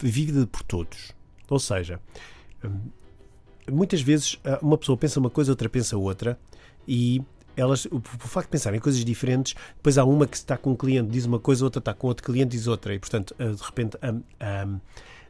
vivida 0.00 0.46
por 0.46 0.62
todos. 0.62 1.12
Ou 1.48 1.58
seja, 1.58 2.00
hum, 2.64 2.80
muitas 3.70 4.00
vezes 4.00 4.38
eh, 4.44 4.58
uma 4.62 4.78
pessoa 4.78 4.96
pensa 4.96 5.20
uma 5.20 5.30
coisa, 5.30 5.52
outra 5.52 5.68
pensa 5.68 5.96
outra 5.96 6.38
e 6.88 7.22
elas, 7.54 7.84
o, 7.86 8.00
facto 8.00 8.46
de 8.46 8.52
pensarem 8.52 8.78
em 8.78 8.80
coisas 8.80 9.04
diferentes, 9.04 9.54
depois 9.76 9.98
há 9.98 10.04
uma 10.04 10.26
que 10.26 10.36
está 10.36 10.56
com 10.56 10.70
um 10.70 10.76
cliente 10.76 11.10
diz 11.10 11.26
uma 11.26 11.38
coisa, 11.38 11.64
outra 11.64 11.80
está 11.80 11.92
com 11.92 12.06
outro 12.06 12.24
cliente 12.24 12.56
diz 12.56 12.66
outra, 12.66 12.94
e 12.94 12.98
portanto, 12.98 13.34
eh, 13.38 13.50
de 13.50 13.62
repente, 13.62 13.98
a, 14.00 14.10
a, 14.40 14.68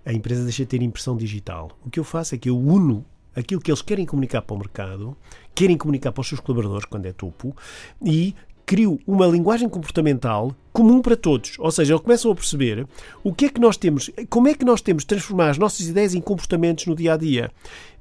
a 0.06 0.12
empresa 0.12 0.44
deixa 0.44 0.62
de 0.62 0.68
ter 0.68 0.82
impressão 0.82 1.16
digital. 1.16 1.76
O 1.84 1.90
que 1.90 1.98
eu 1.98 2.04
faço 2.04 2.34
é 2.34 2.38
que 2.38 2.48
eu 2.48 2.56
uno 2.56 3.04
aquilo 3.34 3.60
que 3.60 3.70
eles 3.70 3.82
querem 3.82 4.06
comunicar 4.06 4.42
para 4.42 4.54
o 4.54 4.58
mercado, 4.58 5.16
querem 5.54 5.76
comunicar 5.76 6.12
para 6.12 6.20
os 6.20 6.28
seus 6.28 6.40
colaboradores, 6.40 6.84
quando 6.84 7.06
é 7.06 7.12
topo, 7.12 7.56
e 8.04 8.34
crio 8.64 8.98
uma 9.06 9.26
linguagem 9.26 9.68
comportamental 9.68 10.54
comum 10.72 11.02
para 11.02 11.16
todos. 11.16 11.58
Ou 11.58 11.70
seja, 11.70 11.92
eles 11.92 12.02
começam 12.02 12.30
a 12.30 12.34
perceber 12.34 12.86
o 13.22 13.32
que 13.34 13.46
é 13.46 13.48
que 13.48 13.60
nós 13.60 13.76
temos, 13.76 14.10
como 14.30 14.48
é 14.48 14.54
que 14.54 14.64
nós 14.64 14.80
temos 14.80 15.02
de 15.02 15.08
transformar 15.08 15.50
as 15.50 15.58
nossas 15.58 15.86
ideias 15.86 16.14
em 16.14 16.20
comportamentos 16.20 16.86
no 16.86 16.94
dia 16.94 17.14
a 17.14 17.16
dia, 17.16 17.50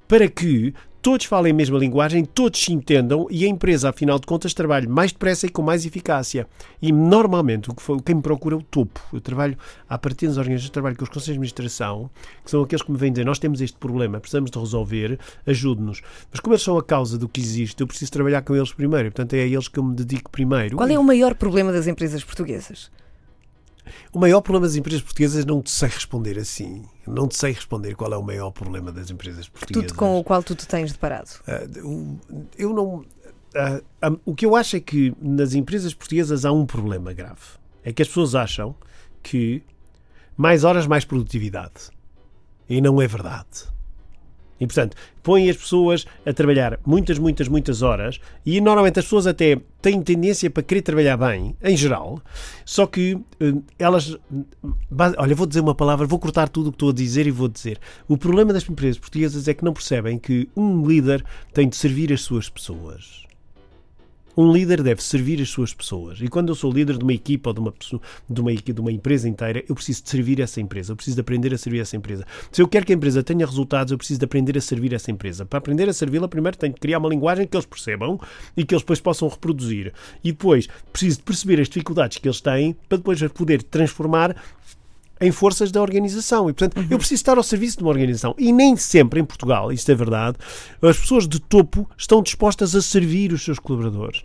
para 0.08 0.28
que 0.28 0.74
todos 1.01 1.25
falem 1.25 1.51
a 1.51 1.55
mesma 1.55 1.77
linguagem, 1.77 2.23
todos 2.23 2.59
se 2.63 2.71
entendam 2.71 3.27
e 3.29 3.43
a 3.45 3.47
empresa, 3.47 3.89
afinal 3.89 4.19
de 4.19 4.27
contas, 4.27 4.53
trabalhe 4.53 4.87
mais 4.87 5.11
depressa 5.11 5.47
e 5.47 5.49
com 5.49 5.61
mais 5.61 5.85
eficácia. 5.85 6.47
E 6.81 6.91
normalmente 6.91 7.69
o 7.69 7.73
que 7.73 7.81
foi, 7.81 7.99
quem 8.01 8.15
me 8.15 8.21
procura 8.21 8.55
é 8.55 8.59
o 8.59 8.61
topo. 8.61 8.99
Eu 9.11 9.19
trabalho 9.19 9.57
a 9.89 9.97
partir 9.97 10.27
das 10.27 10.37
organizações, 10.37 10.69
trabalho 10.69 10.95
com 10.95 11.03
os 11.03 11.09
conselhos 11.09 11.25
de 11.25 11.31
administração, 11.31 12.09
que 12.43 12.51
são 12.51 12.61
aqueles 12.61 12.83
que 12.83 12.91
me 12.91 12.97
vêm 12.97 13.11
dizer: 13.11 13.25
nós 13.25 13.39
temos 13.39 13.61
este 13.61 13.77
problema, 13.77 14.19
precisamos 14.19 14.51
de 14.51 14.59
resolver, 14.59 15.19
ajude-nos. 15.45 16.01
Mas 16.31 16.39
como 16.39 16.53
eles 16.53 16.63
são 16.63 16.77
a 16.77 16.83
causa 16.83 17.17
do 17.17 17.27
que 17.27 17.41
existe, 17.41 17.81
eu 17.81 17.87
preciso 17.87 18.11
trabalhar 18.11 18.41
com 18.43 18.55
eles 18.55 18.71
primeiro. 18.71 19.11
Portanto, 19.11 19.33
é 19.33 19.41
a 19.41 19.45
eles 19.45 19.67
que 19.67 19.79
eu 19.79 19.83
me 19.83 19.95
dedico 19.95 20.29
primeiro. 20.29 20.77
Qual 20.77 20.89
é 20.89 20.97
o 20.97 21.03
maior 21.03 21.35
problema 21.35 21.71
das 21.71 21.87
empresas 21.87 22.23
portuguesas? 22.23 22.91
O 24.13 24.20
maior 24.20 24.41
problema 24.41 24.67
das 24.67 24.76
empresas 24.76 25.02
portuguesas 25.02 25.46
não 25.46 25.62
te 25.62 25.72
sei 25.72 25.89
responder 25.89 26.38
assim. 26.38 26.86
Não 27.08 27.28
te 27.28 27.38
sei 27.38 27.54
responder 27.54 27.96
qual 27.96 28.12
é 28.13 28.17
o 28.17 28.24
maior 28.24 28.52
problema 28.52 28.91
das 28.91 29.10
empresas 29.10 29.48
portuguesas. 29.48 29.89
Tudo 29.89 29.98
com 29.98 30.20
o 30.20 30.24
qual 30.24 30.44
tu 30.44 30.56
te 30.56 30.67
tens 30.67 30.91
deparado? 30.91 31.30
Uh, 31.48 32.48
eu 32.58 32.74
não. 32.74 32.96
Uh, 32.96 34.12
um, 34.12 34.20
o 34.26 34.36
que 34.36 34.46
eu 34.46 34.56
acho 34.56 34.78
é 34.78 34.80
que 34.80 35.13
nas 35.22 35.54
empresas 35.54 35.94
portuguesas 35.94 36.46
há 36.46 36.52
um 36.52 36.65
problema 36.65 37.13
grave. 37.13 37.41
É 37.84 37.91
que 37.91 38.02
as 38.02 38.08
pessoas 38.08 38.36
acham 38.36 38.76
que 39.22 39.63
mais 40.38 40.63
horas, 40.63 40.88
mais 40.88 41.06
produtividade. 41.06 41.89
E 42.70 42.80
não 42.80 43.02
é 43.02 43.08
verdade. 43.08 43.67
E, 44.62 44.67
portanto, 44.67 44.95
põem 45.24 45.50
as 45.50 45.58
pessoas 45.58 46.06
a 46.24 46.32
trabalhar 46.32 46.80
muitas, 46.86 47.17
muitas, 47.17 47.47
muitas 47.47 47.82
horas 47.82 48.19
e 48.45 48.62
normalmente 48.62 49.00
as 49.00 49.06
pessoas 49.06 49.26
até 49.26 49.60
têm 49.82 50.00
tendência 50.04 50.52
para 50.52 50.62
querer 50.62 50.84
trabalhar 50.84 51.17
bem, 51.17 51.56
em 51.63 51.76
geral, 51.76 52.21
só 52.63 52.86
que 52.86 53.17
eh, 53.39 53.54
elas. 53.80 54.15
Olha, 55.17 55.36
vou 55.36 55.47
dizer 55.47 55.62
uma 55.62 55.74
palavra, 55.74 56.06
vou 56.06 56.19
cortar 56.19 56.47
tudo 56.47 56.67
o 56.67 56.71
que 56.71 56.76
estou 56.76 56.91
a 56.91 56.93
dizer 56.93 57.26
e 57.26 57.32
vou 57.32 57.47
dizer. 57.47 57.80
O 58.08 58.15
problema 58.15 58.54
das 58.54 58.69
empresas 58.69 59.00
portuguesas 59.00 59.47
é 59.47 59.54
que 59.56 59.65
não 59.65 59.74
percebem 59.74 60.19
que 60.19 60.47
um 60.56 60.86
líder 60.86 61.26
tem 61.52 61.67
de 61.67 61.76
servir 61.76 62.13
as 62.13 62.21
suas 62.21 62.47
pessoas. 62.47 63.31
Um 64.36 64.52
líder 64.52 64.82
deve 64.82 65.04
servir 65.04 65.41
as 65.41 65.50
suas 65.50 65.74
pessoas. 65.74 66.20
E 66.22 66.28
quando 66.28 66.50
eu 66.50 66.56
sou 66.56 66.72
líder 66.72 66.98
de 66.98 67.04
uma 67.04 67.13
equipa 67.13 67.50
ou 67.50 67.54
de 67.54 67.60
uma, 67.60 67.72
pessoa, 67.72 68.02
de 68.30 68.41
uma, 68.41 68.54
de 68.54 68.82
uma 68.82 68.91
empresa 68.91 69.28
inteira, 69.28 69.63
eu 69.67 69.76
preciso 69.76 70.04
de 70.04 70.10
servir 70.10 70.39
essa 70.39 70.62
empresa. 70.62 70.91
Eu 70.91 70.96
preciso 70.96 71.15
de 71.15 71.22
aprender 71.22 71.54
a 71.54 71.58
servir 71.58 71.80
essa 71.80 71.96
empresa. 71.96 72.26
Se 72.52 72.62
eu 72.62 72.67
quero 72.67 72.86
que 72.86 72.94
a 72.94 72.96
empresa 72.96 73.22
tenha 73.24 73.46
resultados, 73.46 73.91
eu 73.91 73.98
preciso 73.98 74.20
de 74.20 74.26
aprender 74.26 74.58
a 74.58 74.62
servir 74.62 74.94
essa 74.94 75.12
empresa. 75.12 75.46
Para 75.46 75.58
aprender 75.58 75.89
a 75.89 75.94
servi-la, 75.94 76.28
primeiro 76.28 76.58
tenho 76.58 76.74
de 76.74 76.80
criar 76.80 77.00
uma 77.00 77.10
linguagem 77.10 77.46
que 77.46 77.56
eles 77.56 77.65
percebam 77.65 78.20
e 78.56 78.63
que 78.63 78.74
eles 78.74 78.84
depois 78.84 79.00
possam 79.00 79.28
reproduzir. 79.28 79.94
E 80.24 80.32
depois 80.32 80.67
preciso 80.91 81.17
de 81.17 81.24
perceber 81.24 81.60
as 81.60 81.67
dificuldades 81.67 82.17
que 82.17 82.28
eles 82.28 82.41
têm 82.41 82.76
para 82.88 82.98
depois 82.98 83.22
poder 83.34 83.63
transformar 83.63 84.36
em 85.21 85.31
forças 85.31 85.71
da 85.71 85.81
organização. 85.81 86.49
E, 86.49 86.53
portanto, 86.53 86.77
uhum. 86.77 86.88
eu 86.89 86.97
preciso 86.97 87.19
estar 87.19 87.38
ao 87.38 87.43
serviço 87.43 87.77
de 87.77 87.84
uma 87.84 87.91
organização. 87.91 88.34
E 88.38 88.51
nem 88.51 88.75
sempre 88.75 89.19
em 89.19 89.25
Portugal, 89.25 89.71
isto 89.71 89.91
é 89.91 89.95
verdade, 89.95 90.38
as 90.81 90.97
pessoas 90.97 91.27
de 91.27 91.39
topo 91.39 91.89
estão 91.97 92.21
dispostas 92.21 92.75
a 92.75 92.81
servir 92.81 93.31
os 93.31 93.43
seus 93.43 93.60
colaboradores. 93.60 94.23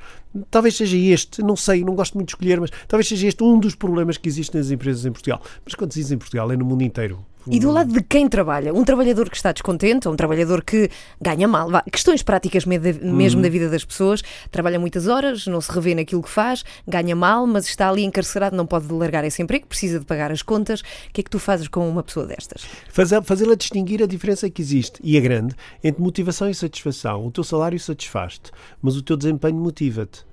Talvez 0.50 0.76
seja 0.76 0.96
este, 0.96 1.42
não 1.42 1.56
sei, 1.56 1.84
não 1.84 1.94
gosto 1.94 2.14
muito 2.14 2.28
de 2.28 2.34
escolher, 2.34 2.60
mas 2.60 2.70
talvez 2.88 3.08
seja 3.08 3.26
este 3.28 3.42
um 3.44 3.58
dos 3.58 3.74
problemas 3.74 4.16
que 4.16 4.28
existem 4.28 4.60
nas 4.60 4.70
empresas 4.70 5.04
em 5.04 5.12
Portugal. 5.12 5.40
Mas 5.64 5.74
quando 5.74 5.92
se 5.92 6.00
diz 6.00 6.10
em 6.10 6.18
Portugal, 6.18 6.50
é 6.50 6.56
no 6.56 6.64
mundo 6.64 6.82
inteiro 6.82 7.24
E 7.48 7.60
do 7.60 7.70
lado 7.70 7.92
de 7.92 8.02
quem 8.02 8.28
trabalha? 8.28 8.74
Um 8.74 8.84
trabalhador 8.84 9.30
que 9.30 9.36
está 9.36 9.52
descontente, 9.52 10.08
ou 10.08 10.14
um 10.14 10.16
trabalhador 10.16 10.64
que 10.64 10.90
ganha 11.20 11.46
mal, 11.46 11.70
vá, 11.70 11.82
questões 11.82 12.22
práticas 12.22 12.64
mesmo 12.66 13.40
da 13.40 13.48
vida 13.48 13.68
das 13.68 13.84
pessoas, 13.84 14.22
trabalha 14.50 14.80
muitas 14.80 15.06
horas, 15.06 15.46
não 15.46 15.60
se 15.60 15.70
revê 15.70 15.94
naquilo 15.94 16.22
que 16.22 16.30
faz, 16.30 16.64
ganha 16.86 17.14
mal, 17.14 17.46
mas 17.46 17.66
está 17.66 17.88
ali 17.88 18.04
encarcerado, 18.04 18.56
não 18.56 18.66
pode 18.66 18.92
largar 18.92 19.24
esse 19.24 19.40
emprego, 19.42 19.66
precisa 19.66 20.00
de 20.00 20.04
pagar 20.04 20.32
as 20.32 20.42
contas. 20.42 20.80
O 20.80 20.84
que 21.12 21.20
é 21.20 21.24
que 21.24 21.30
tu 21.30 21.38
fazes 21.38 21.68
com 21.68 21.88
uma 21.88 22.02
pessoa 22.02 22.26
destas? 22.26 22.66
Fazê-la 22.88 23.54
distinguir 23.54 24.02
a 24.02 24.06
diferença 24.06 24.50
que 24.50 24.60
existe, 24.60 25.00
e 25.02 25.16
é 25.16 25.20
grande, 25.20 25.54
entre 25.84 26.02
motivação 26.02 26.50
e 26.50 26.54
satisfação. 26.54 27.26
O 27.26 27.30
teu 27.30 27.44
salário 27.44 27.78
satisfaz-te, 27.78 28.50
mas 28.82 28.96
o 28.96 29.02
teu 29.02 29.16
desempenho 29.16 29.56
motiva-te. 29.56 30.24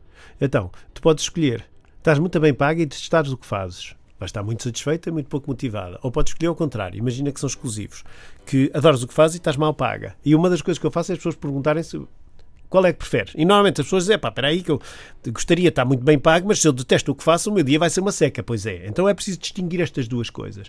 Então, 0.41 0.71
tu 0.93 1.01
podes 1.01 1.25
escolher. 1.25 1.65
Estás 1.97 2.17
muito 2.17 2.39
bem 2.39 2.53
paga 2.53 2.81
e 2.81 2.85
detestares 2.85 3.31
o 3.31 3.37
que 3.37 3.45
fazes 3.45 3.95
vais 4.23 4.29
estar 4.29 4.43
muito 4.43 4.63
satisfeita, 4.63 5.11
muito 5.11 5.27
pouco 5.27 5.49
motivada. 5.49 5.99
Ou 6.01 6.11
podes 6.11 6.31
escolher 6.31 6.47
ao 6.47 6.55
contrário, 6.55 6.97
imagina 6.97 7.31
que 7.31 7.39
são 7.39 7.47
exclusivos, 7.47 8.03
que 8.45 8.71
adoras 8.73 9.03
o 9.03 9.07
que 9.07 9.13
fazes 9.13 9.35
e 9.35 9.37
estás 9.37 9.57
mal 9.57 9.73
paga. 9.73 10.15
E 10.23 10.33
uma 10.33 10.49
das 10.49 10.61
coisas 10.61 10.79
que 10.79 10.85
eu 10.85 10.91
faço 10.91 11.11
é 11.11 11.13
as 11.13 11.19
pessoas 11.19 11.35
perguntarem-se 11.35 12.01
qual 12.73 12.87
é 12.87 12.91
que 12.91 12.97
preferes? 12.97 13.33
E 13.35 13.45
normalmente 13.45 13.81
as 13.81 13.85
pessoas 13.85 14.05
dizem, 14.05 14.17
pá, 14.17 14.29
espera 14.29 14.47
aí 14.47 14.63
que 14.63 14.71
eu 14.71 14.81
gostaria 15.27 15.65
de 15.65 15.69
estar 15.69 15.85
muito 15.85 16.03
bem 16.03 16.17
pago, 16.17 16.47
mas 16.47 16.59
se 16.59 16.67
eu 16.67 16.73
detesto 16.73 17.11
o 17.11 17.15
que 17.15 17.23
faço, 17.23 17.51
o 17.51 17.53
meu 17.53 17.63
dia 17.63 17.77
vai 17.77 17.87
ser 17.87 17.99
uma 17.99 18.11
seca. 18.11 18.41
Pois 18.41 18.65
é. 18.65 18.87
Então 18.87 19.07
é 19.07 19.13
preciso 19.13 19.37
distinguir 19.37 19.79
estas 19.79 20.07
duas 20.07 20.31
coisas. 20.31 20.67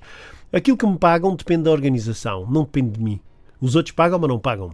Aquilo 0.53 0.77
que 0.77 0.87
me 0.87 0.99
pagam 0.99 1.35
depende 1.35 1.63
da 1.63 1.71
organização, 1.71 2.47
não 2.51 2.65
depende 2.65 2.99
de 2.99 3.03
mim. 3.03 3.21
Os 3.59 3.75
outros 3.75 3.95
pagam, 3.95 4.19
mas 4.19 4.29
não 4.29 4.39
pagam. 4.39 4.73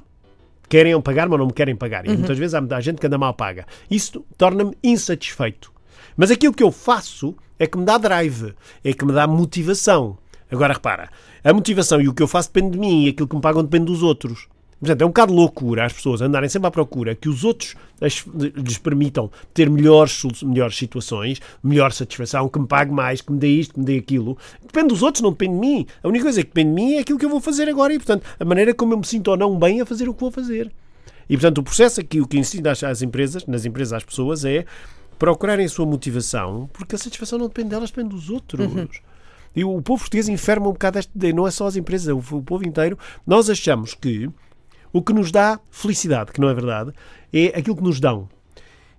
Querem 0.68 1.00
pagar, 1.00 1.28
mas 1.28 1.38
não 1.38 1.46
me 1.46 1.52
querem 1.52 1.76
pagar. 1.76 2.04
E 2.04 2.08
uhum. 2.08 2.16
muitas 2.16 2.36
vezes 2.36 2.52
há 2.52 2.60
muita 2.60 2.80
gente 2.80 3.00
que 3.00 3.06
anda 3.06 3.16
mal 3.16 3.32
paga. 3.32 3.64
Isso 3.88 4.24
torna-me 4.36 4.76
insatisfeito. 4.82 5.72
Mas 6.16 6.32
aquilo 6.32 6.52
que 6.52 6.64
eu 6.64 6.72
faço 6.72 7.36
é 7.60 7.66
que 7.66 7.76
me 7.78 7.84
dá 7.84 7.98
drive, 7.98 8.54
é 8.82 8.92
que 8.94 9.04
me 9.04 9.12
dá 9.12 9.26
motivação. 9.26 10.16
Agora 10.50 10.72
repara, 10.72 11.10
a 11.44 11.52
motivação 11.52 12.00
e 12.00 12.08
o 12.08 12.14
que 12.14 12.22
eu 12.22 12.26
faço 12.26 12.50
depende 12.52 12.72
de 12.72 12.78
mim 12.78 13.04
e 13.04 13.10
aquilo 13.10 13.28
que 13.28 13.36
me 13.36 13.42
pagam 13.42 13.62
depende 13.62 13.84
dos 13.84 14.02
outros. 14.02 14.48
Portanto, 14.80 15.02
é 15.02 15.04
um 15.04 15.10
bocado 15.10 15.34
loucura 15.34 15.84
as 15.84 15.92
pessoas 15.92 16.22
andarem 16.22 16.48
sempre 16.48 16.68
à 16.68 16.70
procura 16.70 17.14
que 17.14 17.28
os 17.28 17.44
outros 17.44 17.74
lhes 18.56 18.78
permitam 18.78 19.30
ter 19.52 19.68
melhores, 19.68 20.22
melhores 20.42 20.74
situações, 20.74 21.38
melhor 21.62 21.92
satisfação, 21.92 22.48
que 22.48 22.58
me 22.58 22.66
pague 22.66 22.90
mais, 22.90 23.20
que 23.20 23.30
me 23.30 23.38
dê 23.38 23.48
isto, 23.48 23.74
que 23.74 23.80
me 23.80 23.84
dê 23.84 23.98
aquilo. 23.98 24.38
Depende 24.62 24.88
dos 24.88 25.02
outros, 25.02 25.20
não 25.22 25.32
depende 25.32 25.52
de 25.52 25.60
mim. 25.60 25.86
A 26.02 26.08
única 26.08 26.24
coisa 26.24 26.40
que 26.40 26.48
depende 26.48 26.70
de 26.70 26.74
mim 26.74 26.94
é 26.94 27.00
aquilo 27.00 27.18
que 27.18 27.26
eu 27.26 27.30
vou 27.30 27.42
fazer 27.42 27.68
agora 27.68 27.92
e, 27.92 27.98
portanto, 27.98 28.24
a 28.40 28.44
maneira 28.44 28.72
como 28.72 28.94
eu 28.94 28.98
me 28.98 29.06
sinto 29.06 29.28
ou 29.28 29.36
não 29.36 29.58
bem 29.58 29.82
a 29.82 29.86
fazer 29.86 30.08
o 30.08 30.14
que 30.14 30.20
vou 30.20 30.30
fazer. 30.30 30.72
E, 31.28 31.34
portanto, 31.34 31.58
o 31.58 31.62
processo 31.62 32.00
aqui, 32.00 32.18
o 32.18 32.26
que 32.26 32.38
ensina 32.38 32.72
às 32.72 33.02
empresas, 33.02 33.44
nas 33.46 33.66
empresas 33.66 33.92
às 33.92 34.02
pessoas, 34.02 34.46
é 34.46 34.64
procurarem 35.20 35.66
a 35.66 35.68
sua 35.68 35.84
motivação, 35.84 36.68
porque 36.72 36.94
a 36.94 36.98
satisfação 36.98 37.38
não 37.38 37.46
depende 37.46 37.68
delas, 37.68 37.90
depende 37.90 38.08
dos 38.08 38.30
outros. 38.30 38.74
Uhum. 38.74 38.88
E 39.54 39.62
o 39.62 39.82
povo 39.82 40.00
português 40.00 40.30
enferma 40.30 40.66
um 40.66 40.72
bocado 40.72 40.98
esta 40.98 41.12
ideia, 41.14 41.34
não 41.34 41.46
é 41.46 41.50
só 41.50 41.66
as 41.66 41.76
empresas, 41.76 42.08
é 42.08 42.12
o, 42.14 42.42
povo 42.42 42.66
inteiro. 42.66 42.98
Nós 43.26 43.50
achamos 43.50 43.92
que 43.92 44.30
o 44.90 45.02
que 45.02 45.12
nos 45.12 45.30
dá 45.30 45.60
felicidade, 45.70 46.32
que 46.32 46.40
não 46.40 46.48
é 46.48 46.54
verdade, 46.54 46.92
é 47.32 47.48
aquilo 47.48 47.76
que 47.76 47.82
nos 47.82 48.00
dão. 48.00 48.30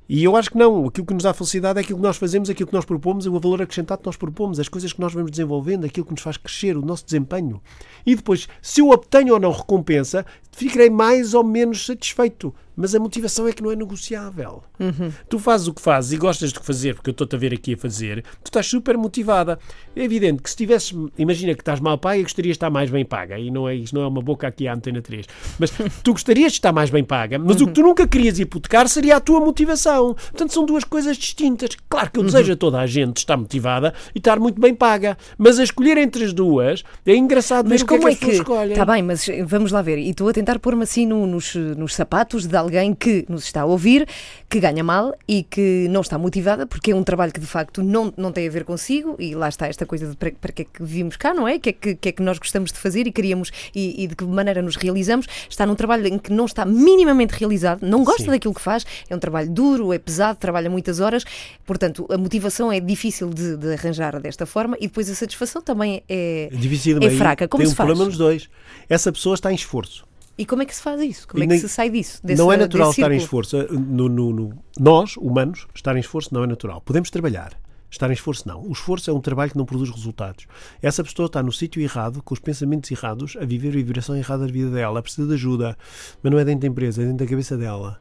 E 0.08 0.24
eu 0.24 0.36
acho 0.36 0.52
que 0.52 0.58
não. 0.58 0.86
Aquilo 0.86 1.08
que 1.08 1.14
nos 1.14 1.24
dá 1.24 1.34
felicidade 1.34 1.80
é 1.80 1.82
aquilo 1.82 1.98
que 1.98 2.04
nós 2.04 2.18
fazemos, 2.18 2.50
aquilo 2.50 2.68
que 2.68 2.74
nós 2.76 2.86
propomos, 2.86 3.26
o 3.26 3.40
valor 3.40 3.62
acrescentado 3.62 4.02
que 4.02 4.06
nós 4.06 4.18
propomos, 4.18 4.60
as 4.60 4.68
coisas 4.68 4.94
que 4.94 5.00
nós 5.00 5.14
vamos 5.14 5.32
desenvolvendo, 5.32 5.86
aquilo 5.86 6.06
que 6.06 6.12
nos 6.12 6.22
faz 6.22 6.38
crescer, 6.38 6.78
o 6.78 6.86
nosso 6.86 7.06
desempenho. 7.06 7.62
E 8.06 8.14
depois, 8.14 8.48
se 8.62 8.82
eu 8.82 8.90
obtenho 8.90 9.34
ou 9.34 9.40
não 9.40 9.52
recompensa, 9.52 10.24
ficarei 10.52 10.90
mais 10.90 11.34
ou 11.34 11.44
menos 11.44 11.86
satisfeito. 11.86 12.54
Mas 12.76 12.96
a 12.96 13.00
motivação 13.00 13.48
é 13.48 13.54
que 13.54 13.62
não 13.62 13.72
é 13.72 13.76
negociável. 13.76 14.64
Uhum. 14.80 15.12
Tu 15.30 15.40
fazes 15.40 15.68
o 15.68 15.74
que 15.74 15.82
fazes 15.82 16.12
e 16.14 16.18
gostas 16.18 16.52
de 16.54 16.60
fazer, 16.60 16.96
porque 16.96 17.10
eu 17.10 17.14
estou-te 17.14 17.36
a 17.36 17.40
ver 17.40 17.54
aqui 17.54 17.74
a 17.74 17.78
fazer, 17.78 18.24
tu 18.44 18.48
estás 18.48 18.68
super 18.68 18.98
motivada. 18.98 19.60
É 19.96 20.04
evidente 20.04 20.42
que 20.42 20.50
se 20.50 20.56
tivesse, 20.56 20.96
imagina 21.18 21.54
que 21.54 21.62
estás 21.62 21.80
mal 21.80 21.98
paga 21.98 22.18
e 22.18 22.24
gostarias 22.24 22.54
de 22.54 22.58
estar 22.58 22.70
mais 22.70 22.90
bem 22.90 23.06
paga. 23.06 23.38
E 23.38 23.52
não 23.52 23.68
é, 23.68 23.76
isto 23.76 23.94
não 23.94 24.04
é 24.04 24.08
uma 24.08 24.22
boca 24.22 24.48
aqui 24.48 24.68
à 24.68 24.74
antena 24.74 25.02
3. 25.02 25.26
Mas 25.60 25.72
tu 26.04 26.12
gostarias 26.14 26.54
de 26.54 26.60
estar 26.60 26.72
mais 26.72 26.90
bem 26.90 27.04
paga, 27.04 27.38
mas 27.38 27.58
uhum. 27.58 27.64
o 27.64 27.68
que 27.68 27.74
tu 27.74 27.82
nunca 27.82 28.08
querias 28.08 28.40
hipotecar 28.40 28.88
seria 28.88 29.18
a 29.18 29.20
tua 29.20 29.40
motivação. 29.40 30.14
Portanto, 30.14 30.54
são 30.54 30.66
duas 30.66 30.84
coisas 30.84 31.18
distintas. 31.18 31.76
Claro 31.90 32.12
que 32.12 32.20
eu 32.20 32.24
uhum. 32.24 32.28
desejo 32.28 32.54
a 32.54 32.56
toda 32.56 32.80
a 32.80 32.88
gente 32.88 33.18
estar 33.18 33.38
motivada 33.38 33.94
e 34.16 34.18
estar 34.18 34.40
muito 34.40 34.60
bem 34.60 34.74
paga, 34.74 35.18
mas 35.38 35.60
a 35.60 35.64
escolher 35.64 35.98
entre 35.98 36.24
as 36.24 36.34
duas 36.34 36.84
é 37.06 37.16
engraçado 37.16 37.70
mas 37.70 37.82
ver 37.82 37.88
como 37.88 38.08
é 38.08 38.16
que, 38.16 38.26
é 38.26 38.30
que, 38.40 38.44
que 38.44 38.52
Está 38.72 38.86
bem, 38.86 39.02
mas 39.04 39.28
vamos 39.46 39.72
lá 39.72 39.82
ver. 39.82 39.98
E 39.98 40.10
estou 40.10 40.28
a 40.30 40.34
tentar 40.34 40.60
pôr-me 40.60 40.84
assim 40.84 41.06
no, 41.06 41.28
nos, 41.28 41.56
nos 41.56 41.96
sapatos 41.96 42.48
de 42.48 42.56
alguém 42.62 42.94
que 42.94 43.26
nos 43.28 43.44
está 43.44 43.62
a 43.62 43.66
ouvir, 43.66 44.08
que 44.50 44.60
ganha 44.60 44.84
mal 44.84 45.14
e 45.28 45.44
que 45.44 45.88
não 45.90 46.02
está 46.02 46.18
motivada, 46.18 46.66
porque 46.66 46.92
é 46.92 46.96
um 46.96 47.04
trabalho 47.04 47.32
que 47.32 47.40
de 47.40 47.46
facto 47.46 47.84
não, 47.84 48.14
não 48.16 48.32
tem 48.32 48.48
a 48.48 48.52
ver 48.52 48.64
consigo, 48.64 49.16
e 49.20 49.36
lá 49.36 49.50
está 49.50 49.68
esta 49.68 49.86
coisa 49.86 50.08
de 50.08 50.16
para, 50.16 50.32
para 50.32 50.52
que 50.52 50.62
é 50.62 50.66
que 50.66 50.84
vivimos 50.84 51.18
cá, 51.18 51.34
não 51.34 51.48
é? 51.48 51.56
O 51.56 51.60
que 51.60 51.70
é 51.70 51.74
que, 51.74 51.96
que, 51.96 52.10
é 52.10 52.12
que 52.12 52.22
nós 52.22 52.38
gostamos 52.40 52.72
de 52.72 52.78
fazer 52.78 53.08
e 53.08 53.12
queríamos 53.12 53.52
e, 53.76 54.04
e, 54.04 54.08
de 54.08 54.16
que 54.16 54.24
maneira 54.24 54.62
nos 54.62 54.76
realizamos. 54.76 55.28
Está 55.50 55.66
num 55.66 55.76
trabalho 55.76 56.08
em 56.08 56.18
que 56.18 56.32
não 56.32 56.46
está 56.46 56.66
minimamente 56.66 57.34
realizado, 57.34 57.86
não 57.86 58.04
gosta 58.04 58.24
Sim. 58.24 58.30
daquilo 58.30 58.54
que 58.54 58.62
faz, 58.62 58.86
é 59.10 59.16
um 59.16 59.20
trabalho 59.20 59.50
duro, 59.50 59.94
é 59.94 60.00
pesado, 60.00 60.38
trabalha 60.38 60.70
muitas 60.70 61.00
horas, 61.00 61.24
portanto 61.66 62.08
a 62.10 62.18
motivação 62.18 62.72
é 62.72 62.80
difícil 62.80 63.30
de, 63.30 63.58
de 63.58 63.74
arranjar 63.74 64.20
desta 64.20 64.46
forma 64.46 64.78
e 64.80 64.88
depois 64.88 65.10
a 65.10 65.16
satisfação 65.16 65.62
também 65.62 66.04
é, 66.08 66.50
é, 66.52 67.06
é 67.06 67.10
fraca. 67.12 67.48
Como 67.48 67.62
tem 67.62 67.68
se 67.68 67.74
um 67.74 67.76
faz? 67.76 67.88
problema 67.88 68.06
nos 68.06 68.18
dois. 68.18 68.50
Essa 68.90 69.12
pessoa 69.12 69.36
está 69.36 69.52
em 69.52 69.56
esforço. 69.56 70.11
E 70.38 70.46
como 70.46 70.64
é 70.64 70.66
que 70.66 70.76
se 70.76 70.82
faz 70.82 71.02
isso? 71.02 71.28
Como 71.28 71.44
é 71.44 71.48
que 71.48 71.60
se 71.60 71.70
sai 71.70 71.90
disso? 71.90 72.20
Desse, 72.24 72.42
não 72.42 72.52
é 72.52 72.58
natural 72.58 72.92
estar 72.92 73.12
em 73.12 73.18
esforço. 73.18 73.58
No, 73.72 74.10
no, 74.10 74.34
no, 74.34 74.64
nós, 74.80 75.16
humanos, 75.18 75.68
estar 75.76 75.96
em 75.96 76.00
esforço 76.00 76.34
não 76.34 76.44
é 76.44 76.48
natural. 76.48 76.82
Podemos 76.82 77.10
trabalhar. 77.10 77.54
Estar 77.90 78.10
em 78.10 78.14
esforço, 78.14 78.48
não. 78.48 78.62
O 78.62 78.72
esforço 78.72 79.12
é 79.12 79.14
um 79.14 79.20
trabalho 79.20 79.52
que 79.52 79.58
não 79.58 79.66
produz 79.66 79.90
resultados. 79.90 80.48
Essa 80.82 81.04
pessoa 81.04 81.26
está 81.26 81.44
no 81.44 81.52
sítio 81.52 81.82
errado, 81.82 82.24
com 82.24 82.34
os 82.34 82.40
pensamentos 82.40 82.90
errados, 82.90 83.36
a 83.36 83.44
viver 83.44 83.70
a 83.70 83.72
vibração 83.72 84.16
errada 84.16 84.46
da 84.46 84.52
vida 84.52 84.72
dela. 84.72 85.02
Precisa 85.02 85.28
de 85.28 85.34
ajuda. 85.34 85.78
Mas 86.24 86.32
não 86.32 86.40
é 86.40 86.46
dentro 86.46 86.62
da 86.62 86.68
empresa, 86.68 87.02
é 87.02 87.06
dentro 87.06 87.26
da 87.26 87.30
cabeça 87.30 87.58
dela 87.58 88.00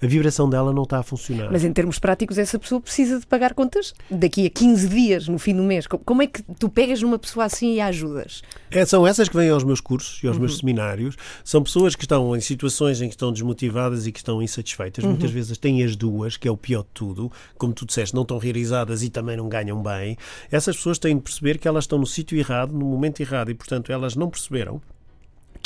a 0.00 0.06
vibração 0.06 0.48
dela 0.48 0.72
não 0.72 0.82
está 0.82 0.98
a 0.98 1.02
funcionar. 1.02 1.50
Mas 1.50 1.64
em 1.64 1.72
termos 1.72 1.98
práticos, 1.98 2.36
essa 2.38 2.58
pessoa 2.58 2.80
precisa 2.80 3.18
de 3.18 3.26
pagar 3.26 3.54
contas 3.54 3.94
daqui 4.10 4.46
a 4.46 4.50
15 4.50 4.88
dias, 4.88 5.28
no 5.28 5.38
fim 5.38 5.54
do 5.54 5.62
mês. 5.62 5.86
Como 5.86 6.22
é 6.22 6.26
que 6.26 6.42
tu 6.58 6.68
pegas 6.68 7.00
numa 7.00 7.18
pessoa 7.18 7.46
assim 7.46 7.74
e 7.74 7.80
a 7.80 7.86
ajudas? 7.86 8.42
É, 8.70 8.84
são 8.84 9.06
essas 9.06 9.28
que 9.28 9.36
vêm 9.36 9.48
aos 9.48 9.64
meus 9.64 9.80
cursos 9.80 10.22
e 10.22 10.26
aos 10.26 10.36
uhum. 10.36 10.42
meus 10.42 10.58
seminários. 10.58 11.16
São 11.42 11.62
pessoas 11.62 11.96
que 11.96 12.04
estão 12.04 12.36
em 12.36 12.40
situações 12.40 13.00
em 13.00 13.08
que 13.08 13.14
estão 13.14 13.32
desmotivadas 13.32 14.06
e 14.06 14.12
que 14.12 14.18
estão 14.18 14.42
insatisfeitas. 14.42 15.02
Uhum. 15.02 15.10
Muitas 15.10 15.30
vezes 15.30 15.56
têm 15.56 15.82
as 15.82 15.96
duas, 15.96 16.36
que 16.36 16.46
é 16.46 16.50
o 16.50 16.56
pior 16.56 16.82
de 16.82 16.90
tudo. 16.92 17.32
Como 17.56 17.72
tu 17.72 17.86
disseste, 17.86 18.14
não 18.14 18.22
estão 18.22 18.38
realizadas 18.38 19.02
e 19.02 19.08
também 19.08 19.36
não 19.36 19.48
ganham 19.48 19.82
bem. 19.82 20.16
Essas 20.50 20.76
pessoas 20.76 20.98
têm 20.98 21.16
de 21.16 21.22
perceber 21.22 21.58
que 21.58 21.66
elas 21.66 21.84
estão 21.84 21.98
no 21.98 22.06
sítio 22.06 22.36
errado, 22.38 22.72
no 22.72 22.84
momento 22.84 23.20
errado 23.20 23.50
e, 23.50 23.54
portanto, 23.54 23.90
elas 23.90 24.14
não 24.14 24.28
perceberam 24.28 24.80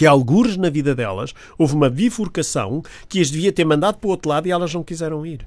que 0.01 0.07
algures 0.07 0.57
na 0.57 0.71
vida 0.71 0.95
delas 0.95 1.35
houve 1.59 1.75
uma 1.75 1.91
bifurcação 1.91 2.83
que 3.07 3.21
as 3.21 3.31
devia 3.31 3.53
ter 3.53 3.67
mandado 3.67 3.99
para 3.99 4.09
o 4.09 4.11
outro 4.13 4.31
lado 4.31 4.47
e 4.49 4.51
elas 4.51 4.73
não 4.73 4.83
quiseram 4.83 5.27
ir. 5.27 5.47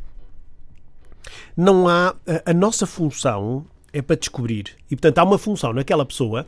Não 1.57 1.87
há. 1.87 2.13
A, 2.27 2.51
a 2.51 2.53
nossa 2.53 2.85
função 2.85 3.65
é 3.91 3.99
para 3.99 4.15
descobrir. 4.15 4.65
E, 4.91 4.95
portanto, 4.95 5.17
há 5.17 5.23
uma 5.23 5.39
função 5.39 5.73
naquela 5.73 6.05
pessoa 6.05 6.45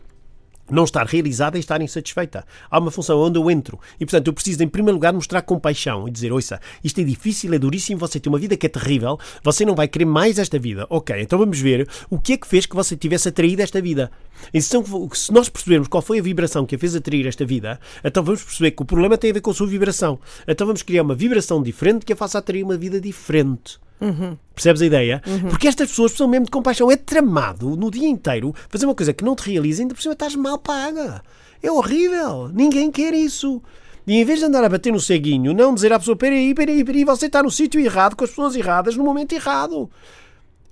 não 0.70 0.84
estar 0.84 1.06
realizada 1.06 1.58
e 1.58 1.60
estar 1.60 1.82
insatisfeita. 1.82 2.46
Há 2.70 2.80
uma 2.80 2.92
função 2.92 3.20
onde 3.20 3.38
eu 3.38 3.50
entro. 3.50 3.80
E, 4.00 4.06
portanto, 4.06 4.28
eu 4.28 4.34
preciso, 4.34 4.64
em 4.64 4.68
primeiro 4.68 4.96
lugar, 4.96 5.14
mostrar 5.14 5.42
compaixão 5.42 6.08
e 6.08 6.12
dizer: 6.12 6.32
ouça, 6.32 6.60
isto 6.84 7.00
é 7.00 7.04
difícil, 7.04 7.54
é 7.54 7.60
duríssimo, 7.60 8.00
você 8.00 8.20
tem 8.20 8.32
uma 8.32 8.40
vida 8.40 8.58
que 8.58 8.66
é 8.66 8.70
terrível, 8.70 9.20
você 9.44 9.66
não 9.66 9.76
vai 9.76 9.88
querer 9.88 10.06
mais 10.06 10.40
esta 10.40 10.58
vida. 10.58 10.86
Ok, 10.90 11.16
então 11.20 11.38
vamos 11.40 11.60
ver 11.60 11.88
o 12.10 12.20
que 12.20 12.34
é 12.34 12.38
que 12.38 12.48
fez 12.48 12.66
que 12.66 12.76
você 12.76 12.96
tivesse 12.96 13.30
atraído 13.30 13.62
esta 13.62 13.82
vida. 13.82 14.12
E 14.54 14.62
se, 14.62 14.76
se 15.14 15.32
nós 15.32 15.50
percebermos 15.50 15.88
qual 15.88 16.02
foi 16.02 16.20
a 16.20 16.22
vibração 16.22 16.66
que 16.66 16.76
a 16.76 16.80
fez 16.80 16.96
atrair 16.96 17.28
esta 17.28 17.46
vida, 17.46 17.80
então 18.04 18.24
vamos 18.24 18.44
perceber 18.44 18.72
que 18.72 18.82
o 18.82 18.86
problema 18.86 19.18
tem 19.18 19.32
a 19.32 19.34
ver 19.34 19.42
com 19.42 19.52
a 19.52 19.54
sua 19.54 19.68
vibração. 19.68 20.20
Então 20.48 20.68
vamos 20.68 20.82
criar 20.82 21.04
uma 21.04 21.16
vibração 21.16 21.62
diferente 21.62 22.06
que 22.06 22.14
a 22.14 22.16
faça 22.16 22.38
atrair 22.38 22.64
uma 22.64 22.78
vida 22.78 23.00
diferente. 23.00 23.80
Uhum. 24.00 24.38
Percebes 24.54 24.82
a 24.82 24.86
ideia? 24.86 25.22
Uhum. 25.26 25.50
Porque 25.50 25.68
estas 25.68 25.90
pessoas 25.90 26.12
precisam 26.12 26.28
mesmo 26.28 26.46
de 26.46 26.52
compaixão. 26.52 26.92
É 26.92 26.96
tramado 26.96 27.76
no 27.76 27.90
dia 27.90 28.08
inteiro 28.08 28.54
fazer 28.70 28.86
uma 28.86 28.96
coisa 28.96 29.14
que 29.14 29.24
não 29.24 29.36
te 29.36 29.50
realiza, 29.50 29.82
ainda 29.82 29.96
por 29.96 30.02
cima 30.02 30.14
estás 30.14 30.36
mal 30.36 30.58
paga. 30.58 31.22
É 31.62 31.72
horrível. 31.72 32.50
Ninguém 32.54 32.92
quer 32.92 33.14
isso. 33.14 33.62
E 34.08 34.16
em 34.16 34.24
vez 34.24 34.40
de 34.40 34.46
andar 34.46 34.64
a 34.64 34.70
bater 34.70 34.94
no 34.94 35.00
ceguinho, 35.00 35.54
não 35.54 35.74
dizer 35.74 35.92
à 35.92 36.00
pessoa: 36.00 36.16
peraí, 36.16 36.54
peraí, 36.54 36.84
peraí, 36.84 37.04
você 37.04 37.26
está 37.26 37.42
no 37.42 37.50
sítio 37.50 37.80
errado, 37.82 38.16
com 38.16 38.24
as 38.24 38.30
pessoas 38.30 38.56
erradas, 38.56 38.96
no 38.96 39.04
momento 39.04 39.34
errado. 39.34 39.90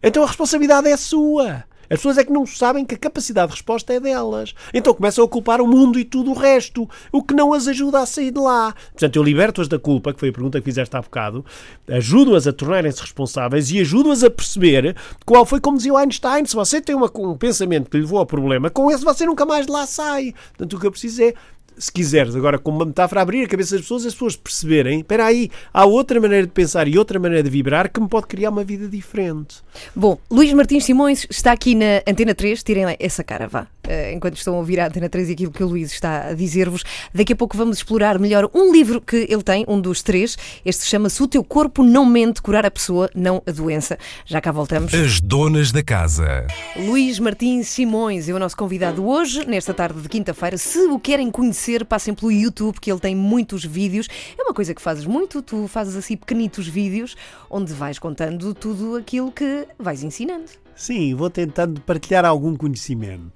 Então 0.01 0.23
a 0.23 0.27
responsabilidade 0.27 0.87
é 0.87 0.97
sua. 0.97 1.63
As 1.93 1.99
pessoas 1.99 2.17
é 2.17 2.23
que 2.23 2.33
não 2.33 2.43
sabem 2.43 2.83
que 2.83 2.95
a 2.95 2.97
capacidade 2.97 3.49
de 3.49 3.53
resposta 3.53 3.93
é 3.93 3.99
delas. 3.99 4.55
Então 4.73 4.95
começam 4.95 5.23
a 5.23 5.27
culpar 5.27 5.61
o 5.61 5.67
mundo 5.67 5.99
e 5.99 6.03
tudo 6.03 6.31
o 6.31 6.33
resto, 6.33 6.89
o 7.11 7.21
que 7.21 7.35
não 7.35 7.53
as 7.53 7.67
ajuda 7.67 7.99
a 7.99 8.05
sair 8.07 8.31
de 8.31 8.39
lá. 8.39 8.73
Portanto, 8.91 9.15
eu 9.15 9.21
liberto-as 9.21 9.67
da 9.67 9.77
culpa, 9.77 10.11
que 10.11 10.19
foi 10.19 10.29
a 10.29 10.33
pergunta 10.33 10.59
que 10.59 10.65
fizeste 10.65 10.97
há 10.97 11.01
bocado, 11.01 11.45
ajudo-as 11.87 12.47
a 12.47 12.51
tornarem-se 12.51 12.99
responsáveis 12.99 13.69
e 13.69 13.79
ajudo-as 13.79 14.23
a 14.23 14.29
perceber 14.31 14.95
qual 15.23 15.45
foi, 15.45 15.61
como 15.61 15.77
dizia 15.77 15.93
o 15.93 15.97
Einstein, 15.97 16.45
se 16.45 16.55
você 16.55 16.81
tem 16.81 16.95
uma, 16.95 17.11
um 17.15 17.37
pensamento 17.37 17.91
que 17.91 17.97
lhe 17.97 18.03
levou 18.03 18.17
ao 18.17 18.25
problema, 18.25 18.71
com 18.71 18.89
esse 18.89 19.05
você 19.05 19.27
nunca 19.27 19.45
mais 19.45 19.67
de 19.67 19.71
lá 19.71 19.85
sai. 19.85 20.33
Portanto, 20.49 20.75
o 20.75 20.79
que 20.79 20.87
eu 20.87 20.91
preciso 20.91 21.21
é 21.21 21.35
se 21.77 21.91
quiseres, 21.91 22.35
agora 22.35 22.57
como 22.57 22.77
uma 22.77 22.85
metáfora, 22.85 23.21
abrir 23.21 23.43
a 23.43 23.47
cabeça 23.47 23.75
das 23.75 23.81
pessoas, 23.81 24.05
as 24.05 24.13
pessoas 24.13 24.35
perceberem, 24.35 24.99
espera 24.99 25.25
aí, 25.25 25.49
há 25.73 25.85
outra 25.85 26.19
maneira 26.19 26.45
de 26.45 26.51
pensar 26.53 26.87
e 26.87 26.97
outra 26.97 27.19
maneira 27.19 27.43
de 27.43 27.49
vibrar 27.49 27.91
que 27.91 27.99
me 27.99 28.07
pode 28.07 28.27
criar 28.27 28.49
uma 28.49 28.63
vida 28.63 28.87
diferente. 28.87 29.57
Bom, 29.95 30.17
Luís 30.29 30.53
Martins 30.53 30.85
Simões 30.85 31.25
está 31.29 31.51
aqui 31.51 31.75
na 31.75 32.01
Antena 32.07 32.33
3, 32.33 32.61
tirem 32.63 32.85
lá 32.85 32.95
essa 32.99 33.23
cara, 33.23 33.47
vá, 33.47 33.67
eh, 33.87 34.13
enquanto 34.13 34.37
estão 34.37 34.55
a 34.55 34.57
ouvir 34.57 34.79
a 34.79 34.87
Antena 34.87 35.09
3 35.09 35.29
e 35.29 35.33
aquilo 35.33 35.51
que 35.51 35.63
o 35.63 35.67
Luís 35.67 35.91
está 35.91 36.29
a 36.29 36.33
dizer-vos. 36.33 36.83
Daqui 37.13 37.33
a 37.33 37.35
pouco 37.35 37.57
vamos 37.57 37.77
explorar 37.77 38.17
melhor 38.17 38.49
um 38.53 38.71
livro 38.71 39.01
que 39.01 39.27
ele 39.29 39.43
tem, 39.43 39.65
um 39.67 39.79
dos 39.79 40.01
três. 40.01 40.37
Este 40.65 40.85
chama-se 40.85 41.21
O 41.21 41.27
Teu 41.27 41.43
Corpo 41.43 41.83
Não 41.83 42.05
Mente, 42.05 42.41
Curar 42.41 42.65
a 42.65 42.71
Pessoa, 42.71 43.09
Não 43.13 43.41
a 43.45 43.51
Doença. 43.51 43.97
Já 44.25 44.39
cá 44.39 44.51
voltamos. 44.51 44.93
As 44.93 45.19
donas 45.19 45.71
da 45.71 45.83
casa. 45.83 46.47
Luís 46.77 47.19
Martins 47.19 47.67
Simões 47.67 48.29
é 48.29 48.33
o 48.33 48.39
nosso 48.39 48.55
convidado 48.55 49.05
hoje, 49.05 49.45
nesta 49.45 49.73
tarde 49.73 50.01
de 50.01 50.07
quinta-feira. 50.07 50.57
Se 50.57 50.79
o 50.79 50.99
querem 50.99 51.29
conhecer, 51.29 51.62
passem 51.85 52.13
pelo 52.13 52.31
YouTube, 52.31 52.79
que 52.79 52.91
ele 52.91 52.99
tem 52.99 53.15
muitos 53.15 53.63
vídeos. 53.63 54.07
É 54.37 54.41
uma 54.43 54.53
coisa 54.53 54.73
que 54.73 54.81
fazes 54.81 55.05
muito, 55.05 55.41
tu 55.41 55.67
fazes 55.67 55.95
assim 55.95 56.15
pequenitos 56.17 56.67
vídeos, 56.67 57.15
onde 57.49 57.73
vais 57.73 57.97
contando 57.99 58.53
tudo 58.53 58.95
aquilo 58.95 59.31
que 59.31 59.67
vais 59.79 60.03
ensinando. 60.03 60.45
Sim, 60.75 61.13
vou 61.15 61.29
tentando 61.29 61.79
partilhar 61.81 62.25
algum 62.25 62.55
conhecimento. 62.55 63.31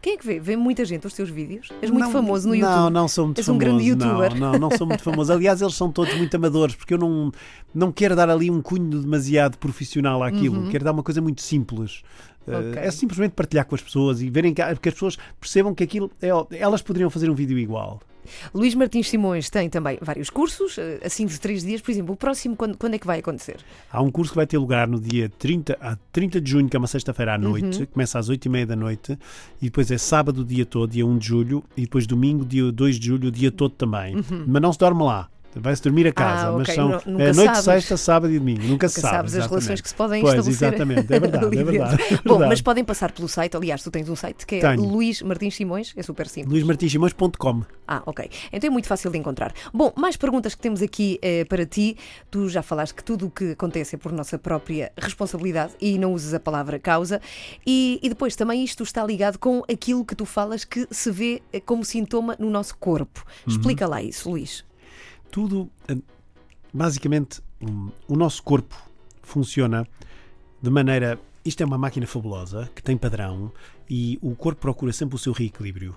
Quem 0.00 0.14
é 0.14 0.16
que 0.16 0.24
vê? 0.26 0.38
Vê 0.40 0.56
muita 0.56 0.84
gente 0.84 1.06
os 1.06 1.12
teus 1.12 1.28
vídeos? 1.28 1.68
És 1.82 1.90
muito 1.90 2.04
Não- 2.04 2.12
famoso 2.12 2.48
no 2.48 2.54
YouTube. 2.54 2.74
Não, 2.76 2.90
não 2.90 3.08
sou 3.08 3.26
muito 3.26 3.38
És 3.38 3.48
um 3.48 3.52
famoso. 3.58 3.66
grande 3.66 3.84
youtuber. 3.88 4.34
Não, 4.34 4.52
não, 4.52 4.58
não 4.70 4.70
sou 4.76 4.86
muito 4.86 5.02
famoso. 5.02 5.32
Aliás, 5.32 5.60
eles 5.60 5.74
são 5.74 5.90
todos 5.90 6.14
muito 6.14 6.34
amadores, 6.36 6.74
porque 6.74 6.94
eu 6.94 6.98
não, 6.98 7.30
não 7.74 7.90
quero 7.92 8.14
dar 8.16 8.30
ali 8.30 8.50
um 8.50 8.62
cunho 8.62 9.00
demasiado 9.00 9.58
profissional 9.58 10.22
àquilo. 10.22 10.68
Quero 10.70 10.84
dar 10.84 10.92
uma 10.92 11.02
coisa 11.02 11.20
muito 11.20 11.42
simples. 11.42 12.02
Uh, 12.46 12.50
Uhum. 12.52 12.70
Ok. 12.70 12.82
É 12.82 12.90
simplesmente 12.90 13.32
partilhar 13.32 13.64
com 13.66 13.74
as 13.74 13.82
pessoas 13.82 14.20
e 14.20 14.28
verem 14.30 14.52
que, 14.52 14.62
que 14.76 14.88
as 14.88 14.94
pessoas 14.94 15.16
percebam 15.40 15.74
que 15.74 15.84
aquilo 15.84 16.10
é, 16.20 16.28
elas 16.58 16.82
poderiam 16.82 17.08
fazer 17.10 17.30
um 17.30 17.34
vídeo 17.34 17.58
igual. 17.58 18.00
Luís 18.54 18.72
Martins 18.76 19.08
Simões 19.08 19.50
tem 19.50 19.68
também 19.68 19.98
vários 20.00 20.30
cursos, 20.30 20.78
eh, 20.78 21.00
assim 21.04 21.26
de 21.26 21.40
três 21.40 21.64
dias. 21.64 21.80
Por 21.80 21.90
exemplo, 21.90 22.14
o 22.14 22.16
próximo, 22.16 22.54
quando, 22.54 22.78
quando 22.78 22.94
é 22.94 22.98
que 22.98 23.06
vai 23.06 23.18
acontecer? 23.18 23.56
Há 23.90 24.00
um 24.00 24.12
curso 24.12 24.30
que 24.32 24.36
vai 24.36 24.46
ter 24.46 24.58
lugar 24.58 24.86
no 24.86 25.00
dia 25.00 25.28
30, 25.40 25.76
a 25.80 25.96
30 26.12 26.40
de 26.40 26.48
junho, 26.48 26.68
que 26.68 26.76
é 26.76 26.78
uma 26.78 26.86
sexta-feira 26.86 27.34
à 27.34 27.38
noite, 27.38 27.80
Uhum. 27.80 27.86
começa 27.86 28.20
às 28.20 28.28
8 28.28 28.44
e 28.44 28.48
meia 28.48 28.64
da 28.66 28.76
noite, 28.76 29.18
e 29.60 29.64
depois 29.64 29.90
é 29.90 29.98
sábado 29.98 30.42
o 30.42 30.44
dia 30.44 30.64
todo, 30.64 30.90
dia 30.92 31.04
1 31.04 31.18
de 31.18 31.26
julho, 31.26 31.64
e 31.76 31.80
depois 31.82 32.06
domingo, 32.06 32.44
dia 32.44 32.70
2 32.70 32.96
de 32.98 33.06
julho, 33.08 33.26
o 33.28 33.32
dia 33.32 33.50
todo 33.50 33.72
também. 33.74 34.14
Mas 34.46 34.62
não 34.62 34.72
se 34.72 34.78
dorme 34.78 35.02
lá. 35.02 35.28
Vai-se 35.54 35.82
dormir 35.82 36.06
a 36.06 36.12
casa, 36.12 36.50
Uhum. 36.50 36.54
Ah, 36.54 36.58
mas 36.58 36.68
ok. 36.68 36.74
são 36.74 37.20
é 37.20 37.32
noite, 37.32 37.62
sexta, 37.62 37.96
sábado 37.96 38.32
e 38.32 38.38
domingo. 38.38 38.62
Nunca, 38.62 38.88
se 38.88 38.96
Nunca 38.98 39.08
sabe. 39.08 39.16
sabes 39.16 39.32
as 39.34 39.38
exatamente. 39.38 39.50
relações 39.50 39.80
que 39.80 39.88
se 39.88 39.94
podem 39.94 40.22
pois, 40.22 40.34
estabelecer. 40.34 40.68
Exatamente, 40.68 41.12
é 41.14 41.20
verdade, 41.20 41.44
é 41.58 41.64
verdade. 41.64 42.02
é 42.02 42.08
Bom, 42.16 42.22
verdade. 42.34 42.48
mas 42.48 42.60
podem 42.62 42.84
passar 42.84 43.12
pelo 43.12 43.28
site. 43.28 43.56
Aliás, 43.56 43.82
tu 43.82 43.90
tens 43.90 44.08
um 44.08 44.16
site 44.16 44.46
que 44.46 44.56
é 44.56 44.60
Tenho. 44.60 44.82
Luís 44.82 45.20
Martins 45.22 45.54
Simões, 45.54 45.92
é 45.96 46.02
super 46.02 46.26
simples. 46.28 46.52
luismartinsimões.com 46.52 47.62
Ah, 47.86 48.02
ok. 48.06 48.30
Então 48.52 48.68
é 48.68 48.70
muito 48.70 48.88
fácil 48.88 49.10
de 49.10 49.18
encontrar. 49.18 49.52
Bom, 49.72 49.92
mais 49.96 50.16
perguntas 50.16 50.54
que 50.54 50.60
temos 50.62 50.80
aqui 50.82 51.18
eh, 51.22 51.44
para 51.44 51.66
ti. 51.66 51.96
Tu 52.30 52.48
já 52.48 52.62
falaste 52.62 52.94
que 52.94 53.04
tudo 53.04 53.26
o 53.26 53.30
que 53.30 53.52
acontece 53.52 53.94
é 53.94 53.98
por 53.98 54.12
nossa 54.12 54.38
própria 54.38 54.90
responsabilidade 54.96 55.72
e 55.80 55.98
não 55.98 56.12
usas 56.14 56.32
a 56.34 56.40
palavra 56.40 56.78
causa. 56.78 57.20
E, 57.66 58.00
e 58.02 58.08
depois 58.08 58.34
também 58.36 58.64
isto 58.64 58.82
está 58.82 59.04
ligado 59.04 59.38
com 59.38 59.62
aquilo 59.70 60.04
que 60.04 60.14
tu 60.14 60.24
falas 60.24 60.64
que 60.64 60.86
se 60.90 61.10
vê 61.10 61.42
eh, 61.52 61.60
como 61.60 61.84
sintoma 61.84 62.36
no 62.38 62.48
nosso 62.50 62.76
corpo. 62.78 63.22
Uhum. 63.46 63.52
Explica 63.52 63.86
lá 63.86 64.02
isso, 64.02 64.30
Luís. 64.30 64.64
Tudo, 65.32 65.70
eh, 65.88 65.96
basicamente, 66.72 67.42
um, 67.60 67.90
o 68.06 68.14
nosso 68.14 68.42
corpo 68.42 68.76
funciona 69.22 69.88
de 70.60 70.70
maneira. 70.70 71.18
Isto 71.44 71.62
é 71.62 71.66
uma 71.66 71.78
máquina 71.78 72.06
fabulosa 72.06 72.70
que 72.72 72.82
tem 72.82 72.96
padrão 72.96 73.50
e 73.90 74.16
o 74.22 74.36
corpo 74.36 74.60
procura 74.60 74.92
sempre 74.92 75.16
o 75.16 75.18
seu 75.18 75.32
reequilíbrio. 75.32 75.96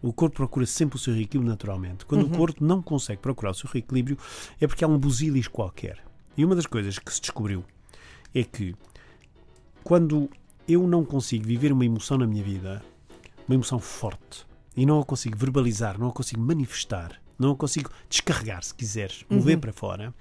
O 0.00 0.12
corpo 0.12 0.36
procura 0.36 0.66
sempre 0.66 0.96
o 0.96 0.98
seu 0.98 1.14
reequilíbrio 1.14 1.50
naturalmente. 1.50 2.04
Quando 2.04 2.26
o 2.26 2.30
corpo 2.30 2.62
não 2.62 2.82
consegue 2.82 3.20
procurar 3.22 3.50
o 3.50 3.54
seu 3.54 3.68
reequilíbrio 3.68 4.18
é 4.60 4.66
porque 4.66 4.84
há 4.84 4.88
um 4.88 4.98
busilis 4.98 5.48
qualquer. 5.48 6.04
E 6.36 6.44
uma 6.44 6.54
das 6.54 6.66
coisas 6.66 6.98
que 6.98 7.12
se 7.12 7.22
descobriu 7.22 7.64
é 8.34 8.44
que 8.44 8.76
quando 9.82 10.28
eu 10.68 10.86
não 10.86 11.04
consigo 11.04 11.46
viver 11.46 11.72
uma 11.72 11.84
emoção 11.84 12.18
na 12.18 12.26
minha 12.26 12.44
vida, 12.44 12.84
uma 13.48 13.54
emoção 13.54 13.78
forte, 13.78 14.46
e 14.76 14.84
não 14.84 15.00
a 15.00 15.04
consigo 15.04 15.36
verbalizar, 15.36 15.98
não 15.98 16.08
a 16.08 16.12
consigo 16.12 16.42
manifestar, 16.42 17.23
não 17.38 17.54
consigo 17.54 17.90
descarregar, 18.08 18.62
se 18.62 18.74
quiseres, 18.74 19.24
mover 19.28 19.58
para 19.58 19.72
fora, 19.72 20.14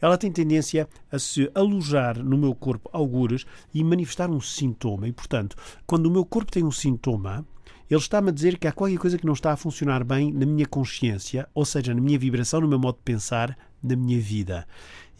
ela 0.00 0.18
tem 0.18 0.30
tendência 0.30 0.88
a 1.10 1.18
se 1.18 1.50
alojar 1.54 2.22
no 2.22 2.36
meu 2.36 2.54
corpo 2.54 2.90
algures 2.92 3.46
e 3.72 3.82
manifestar 3.82 4.28
um 4.30 4.40
sintoma. 4.40 5.08
E, 5.08 5.12
portanto, 5.12 5.56
quando 5.86 6.06
o 6.06 6.10
meu 6.10 6.24
corpo 6.24 6.52
tem 6.52 6.64
um 6.64 6.70
sintoma, 6.70 7.46
ele 7.90 8.00
está-me 8.00 8.30
a 8.30 8.32
dizer 8.32 8.58
que 8.58 8.66
há 8.66 8.72
qualquer 8.72 8.98
coisa 8.98 9.16
que 9.16 9.26
não 9.26 9.34
está 9.34 9.52
a 9.52 9.56
funcionar 9.56 10.04
bem 10.04 10.32
na 10.32 10.44
minha 10.44 10.66
consciência, 10.66 11.48
ou 11.54 11.64
seja, 11.64 11.94
na 11.94 12.00
minha 12.00 12.18
vibração, 12.18 12.60
no 12.60 12.68
meu 12.68 12.78
modo 12.78 12.96
de 12.96 13.02
pensar, 13.02 13.56
na 13.86 13.96
minha 13.96 14.18
vida. 14.20 14.66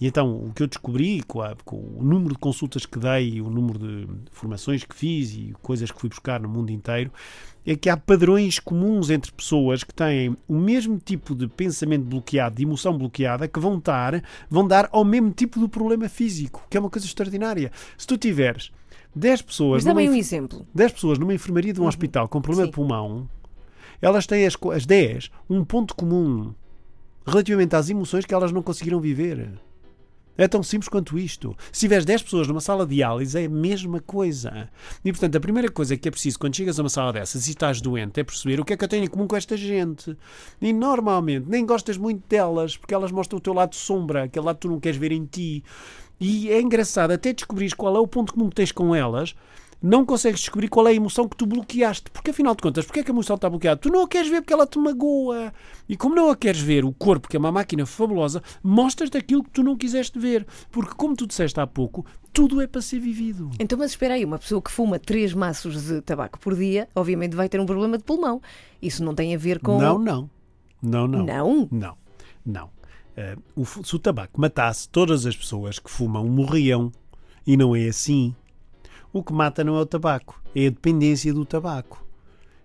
E 0.01 0.07
então, 0.09 0.35
o 0.47 0.53
que 0.53 0.63
eu 0.63 0.67
descobri 0.67 1.23
com, 1.23 1.41
a- 1.41 1.55
com 1.65 1.77
o 1.77 2.03
número 2.03 2.35
de 2.35 2.41
consultas 2.41 2.85
que 2.85 2.99
dei, 2.99 3.41
o 3.41 3.49
número 3.49 3.79
de 3.79 4.09
formações 4.33 4.83
que 4.83 4.95
fiz 4.95 5.33
e 5.35 5.55
coisas 5.63 5.91
que 5.91 6.01
fui 6.01 6.09
buscar 6.09 6.41
no 6.41 6.49
mundo 6.49 6.71
inteiro, 6.73 7.13
é 7.65 7.77
que 7.77 7.89
há 7.89 7.97
padrões 7.97 8.59
comuns 8.59 9.09
entre 9.09 9.31
pessoas 9.33 9.85
que 9.85 9.95
têm 9.95 10.37
o 10.49 10.55
mesmo 10.55 10.99
tipo 10.99 11.35
de 11.35 11.47
pensamento 11.47 12.05
bloqueado, 12.05 12.57
de 12.57 12.65
emoção 12.65 12.99
bloqueada, 12.99 13.47
que 13.47 13.59
vão 13.61 13.79
dar, 13.79 14.23
vão 14.51 14.67
dar 14.67 14.89
ao 14.93 15.05
mesmo 15.05 15.31
tipo 15.31 15.61
de 15.61 15.69
problema 15.69 16.09
físico, 16.09 16.67
que 16.69 16.77
é 16.77 16.81
uma 16.81 16.91
coisa 16.91 17.07
extraordinária. 17.07 17.71
Se 17.97 18.07
tu 18.07 18.19
tiveres 18.19 18.73
10 19.15 19.43
pessoas, 19.43 19.85
Mas 19.85 19.95
numa 19.95 20.11
um 20.11 20.15
exemplo. 20.15 20.67
10 20.75 20.93
pessoas 20.93 21.19
numa 21.21 21.33
enfermaria 21.33 21.73
de 21.73 21.81
um 21.81 21.87
hospital 21.87 22.29
com 22.29 22.43
problema 22.43 22.67
Sim. 22.67 22.71
de 22.71 22.75
pulmão, 22.75 23.29
elas 24.03 24.27
têm 24.27 24.45
as, 24.45 24.57
as 24.75 24.85
10 24.85 25.31
um 25.49 25.65
ponto 25.65 25.95
comum 25.95 26.53
relativamente 27.27 27.77
às 27.77 27.91
emoções 27.91 28.25
que 28.25 28.35
elas 28.35 28.53
não 28.53 28.63
conseguiram 28.63 29.01
viver. 29.01 29.51
É 30.37 30.49
tão 30.49 30.65
simples 30.65 30.89
quanto 30.89 31.17
isto. 31.17 31.57
Se 31.71 31.81
tiveres 31.81 32.05
10 32.05 32.25
pessoas 32.25 32.49
numa 32.49 32.61
sala 32.61 32.85
de 32.85 32.97
diálise, 32.97 33.39
é 33.39 33.45
a 33.45 33.49
mesma 33.49 34.01
coisa. 34.01 34.69
E, 35.05 35.13
portanto, 35.13 35.37
a 35.37 35.41
primeira 35.41 35.71
coisa 35.71 35.97
que 35.97 36.09
é 36.09 36.11
preciso 36.11 36.41
quando 36.41 36.57
chegas 36.57 36.79
a 36.79 36.83
uma 36.83 36.89
sala 36.89 37.13
dessas 37.13 37.47
e 37.47 37.51
estás 37.51 37.81
doente 37.81 38.19
é 38.19 38.25
perceber 38.25 38.59
o 38.59 38.65
que 38.65 38.73
é 38.73 38.77
que 38.77 38.83
eu 38.83 38.89
tenho 38.89 39.05
em 39.05 39.09
comum 39.09 39.29
com 39.29 39.37
esta 39.37 39.57
gente. 39.57 40.17
E, 40.61 40.73
normalmente, 40.73 41.49
nem 41.49 41.65
gostas 41.65 41.97
muito 41.97 42.27
delas, 42.29 42.77
porque 42.77 42.93
elas 42.93 43.13
mostram 43.13 43.39
o 43.39 43.41
teu 43.41 43.53
lado 43.53 43.77
sombra, 43.77 44.25
aquele 44.25 44.45
lado 44.45 44.57
que 44.57 44.63
tu 44.63 44.69
não 44.69 44.81
queres 44.81 44.99
ver 44.99 45.13
em 45.13 45.25
ti. 45.25 45.63
E 46.19 46.51
é 46.51 46.61
engraçado, 46.61 47.13
até 47.13 47.33
descobrires 47.33 47.75
qual 47.75 47.95
é 47.97 48.01
o 48.01 48.07
ponto 48.07 48.33
comum 48.35 48.49
que 48.49 48.57
tens 48.57 48.73
com 48.73 48.93
elas, 48.93 49.37
não 49.85 50.03
consegues 50.03 50.41
descobrir 50.41 50.69
qual 50.69 50.89
é 50.89 50.93
a 50.93 50.95
emoção 50.95 51.29
que 51.29 51.37
tu 51.37 51.45
bloqueaste. 51.45 52.11
Porque 52.11 52.31
afinal 52.31 52.55
de 52.55 52.63
contas, 52.63 52.87
porque 52.87 53.01
é 53.01 53.05
que 53.05 53.11
a 53.11 53.15
emoção 53.15 53.37
está 53.37 53.51
bloqueada? 53.51 53.79
Tu 53.79 53.91
não 53.91 54.03
a 54.03 54.09
queres 54.09 54.31
ver 54.31 54.41
porque 54.41 54.55
ela 54.55 54.67
te 54.67 54.79
magoa. 54.79 55.53
E 55.87 55.95
como 55.95 56.15
não 56.15 56.31
a 56.31 56.37
queres 56.37 56.61
ver, 56.63 56.87
o 56.87 56.93
corpo, 56.93 57.29
que 57.29 57.37
é 57.37 57.39
uma 57.39 57.53
máquina 57.53 57.85
fabulosa, 57.85 58.43
mostras-te 58.63 59.19
aquilo 59.19 59.45
que 59.45 59.51
tu 59.51 59.63
não 59.63 59.77
quiseste 59.77 60.19
ver. 60.19 60.47
Porque, 60.71 60.95
como 60.95 61.15
tu 61.15 61.27
disseste 61.27 61.61
há 61.61 61.67
pouco, 61.67 62.07
tudo 62.33 62.63
é 62.63 62.67
para 62.67 62.81
ser 62.81 62.99
vivido. 62.99 63.51
Então, 63.61 63.79
mas 63.79 63.91
espera 63.91 64.15
aí, 64.15 64.25
uma 64.25 64.39
pessoa 64.39 64.63
que 64.63 64.71
fuma 64.71 64.99
três 64.99 65.35
maços 65.35 65.85
de 65.85 66.01
tabaco 66.01 66.39
por 66.39 66.57
dia, 66.57 66.89
obviamente 66.95 67.37
vai 67.37 67.47
ter 67.51 67.61
um 67.61 67.67
problema 67.67 67.99
de 67.99 68.05
pulmão. 68.05 68.41
Isso 68.81 69.05
não 69.05 69.15
tem 69.15 69.35
a 69.35 69.39
ver 69.39 69.59
com. 69.59 69.79
Não, 69.79 69.99
não. 69.99 70.31
Não, 70.83 71.07
não. 71.07 71.27
Não? 71.27 71.69
Não. 71.71 71.97
Não. 72.47 72.71
Eh, 73.19 73.37
o 73.55 73.67
se 73.67 73.95
o 73.95 73.99
tabaco 73.99 74.41
matasse 74.41 74.89
todas 74.89 75.27
as 75.27 75.37
pessoas 75.37 75.79
que 75.79 75.91
fumam, 75.91 76.27
morriam. 76.27 76.91
E 77.47 77.55
não 77.55 77.77
é 77.77 77.87
assim. 77.87 78.35
O 79.15 79.23
que 79.23 79.33
mata 79.33 79.63
não 79.63 79.77
é 79.77 79.81
o 79.81 79.87
tabaco, 79.87 80.43
é 80.57 80.67
a 80.67 80.71
dependência 80.71 81.33
do 81.33 81.47
tabaco. 81.47 82.04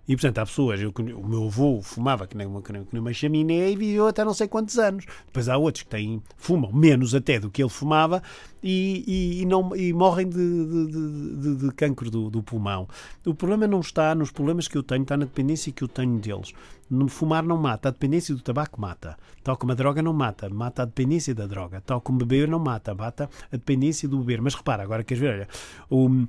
E, 0.10 0.15
portanto, 0.15 0.39
há 0.39 0.45
pessoas, 0.48 0.82
eu, 0.82 0.91
o 1.15 1.28
meu 1.28 1.45
avô 1.45 1.82
fumava 1.84 2.26
que 2.26 2.36
nem 2.36 2.48
uma, 2.48 2.63
que 2.63 2.74
nem 2.74 2.84
uma 2.91 3.13
chaminé 3.13 3.69
e 3.69 3.76
viveu 3.76 4.08
até 4.08 4.26
não 4.26 4.34
sei 4.34 4.48
quantos 4.48 4.80
anos. 4.80 5.06
Depois 5.28 5.48
há 5.48 5.56
outros 5.56 5.84
que 5.84 5.89
têm, 5.89 6.19
fumam 6.36 6.74
menos 6.74 7.13
até 7.13 7.39
do 7.39 7.48
que 7.52 7.62
ele 7.62 7.69
fumava 7.69 8.24
e, 8.63 9.04
e- 9.06 9.41
e 9.43 9.45
não, 9.45 9.76
e 9.76 9.93
morrem 9.93 10.28
de, 10.28 10.36
de, 10.36 10.88
de- 10.88 11.38
de- 11.38 11.56
de 11.67 11.72
cancro 11.76 12.10
do, 12.10 12.28
do 12.28 12.41
pulmão. 12.41 12.88
O 13.24 13.36
problema 13.36 13.67
não 13.67 13.82
está 13.82 14.15
nos 14.15 14.32
problemas 14.32 14.67
que 14.67 14.76
eu 14.76 14.82
tenho, 14.82 15.04
está 15.04 15.15
na 15.15 15.26
dependência 15.26 15.72
que 15.72 15.84
eu 15.84 15.88
tenho 15.88 16.17
deles. 16.17 16.54
No 16.89 17.08
fumar 17.08 17.43
não 17.43 17.56
mata, 17.58 17.89
a 17.89 17.91
dependência 17.91 18.34
do 18.34 18.41
tabaco 18.41 18.82
mata. 18.82 19.15
Tal 19.43 19.56
como 19.58 19.74
a 19.74 19.76
droga 19.76 20.02
não 20.02 20.12
mata, 20.12 20.50
mata 20.50 20.82
a 20.82 20.86
dependência 20.86 21.36
da 21.36 21.45
droga. 21.45 21.84
Tal 21.86 22.02
como 22.02 22.17
beber 22.17 22.48
não 22.48 22.58
mata, 22.58 22.95
mata 22.95 23.30
a 23.52 23.56
dependência 23.56 24.10
do 24.10 24.17
beber. 24.17 24.41
Mas 24.41 24.56
repara, 24.56 24.82
agora 24.82 25.04
queres 25.04 25.22
ver, 25.22 25.34
olha, 25.36 25.48
o, 25.88 26.26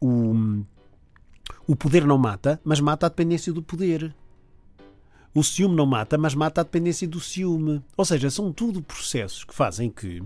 o, 0.00 0.62
o 1.66 1.76
poder 1.76 2.04
não 2.04 2.18
mata, 2.18 2.60
mas 2.64 2.80
mata 2.80 3.06
a 3.06 3.08
dependência 3.08 3.52
do 3.52 3.62
poder. 3.62 4.14
O 5.34 5.44
ciúme 5.44 5.76
não 5.76 5.86
mata, 5.86 6.16
mas 6.16 6.34
mata 6.34 6.60
a 6.60 6.64
dependência 6.64 7.06
do 7.06 7.20
ciúme. 7.20 7.82
Ou 7.96 8.04
seja, 8.04 8.30
são 8.30 8.52
tudo 8.52 8.82
processos 8.82 9.44
que 9.44 9.54
fazem 9.54 9.90
que 9.90 10.22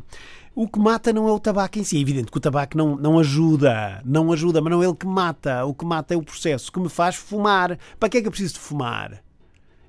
o 0.55 0.69
que 0.69 0.79
mata 0.79 1.13
não 1.13 1.29
é 1.29 1.33
o 1.33 1.41
tabaco 1.41 1.79
em 1.79 1.85
si. 1.85 1.97
É 1.97 2.01
evidente 2.01 2.31
que 2.31 2.39
o 2.39 2.41
tabaco 2.41 2.77
não, 2.77 2.97
não 2.97 3.19
ajuda, 3.19 4.01
não 4.05 4.33
ajuda, 4.33 4.61
mas 4.61 4.71
não 4.71 4.83
é 4.83 4.87
ele 4.87 4.95
que 4.95 5.07
mata. 5.07 5.65
O 5.65 5.75
que 5.75 5.85
mata 5.85 6.15
é 6.15 6.17
o 6.17 6.23
processo 6.23 6.71
que 6.71 6.79
me 6.79 6.89
faz 6.89 7.17
fumar. 7.17 7.79
Para 7.99 8.09
que 8.09 8.19
é 8.19 8.21
que 8.21 8.29
eu 8.29 8.31
preciso 8.31 8.55
de 8.55 8.61
fumar? 8.61 9.23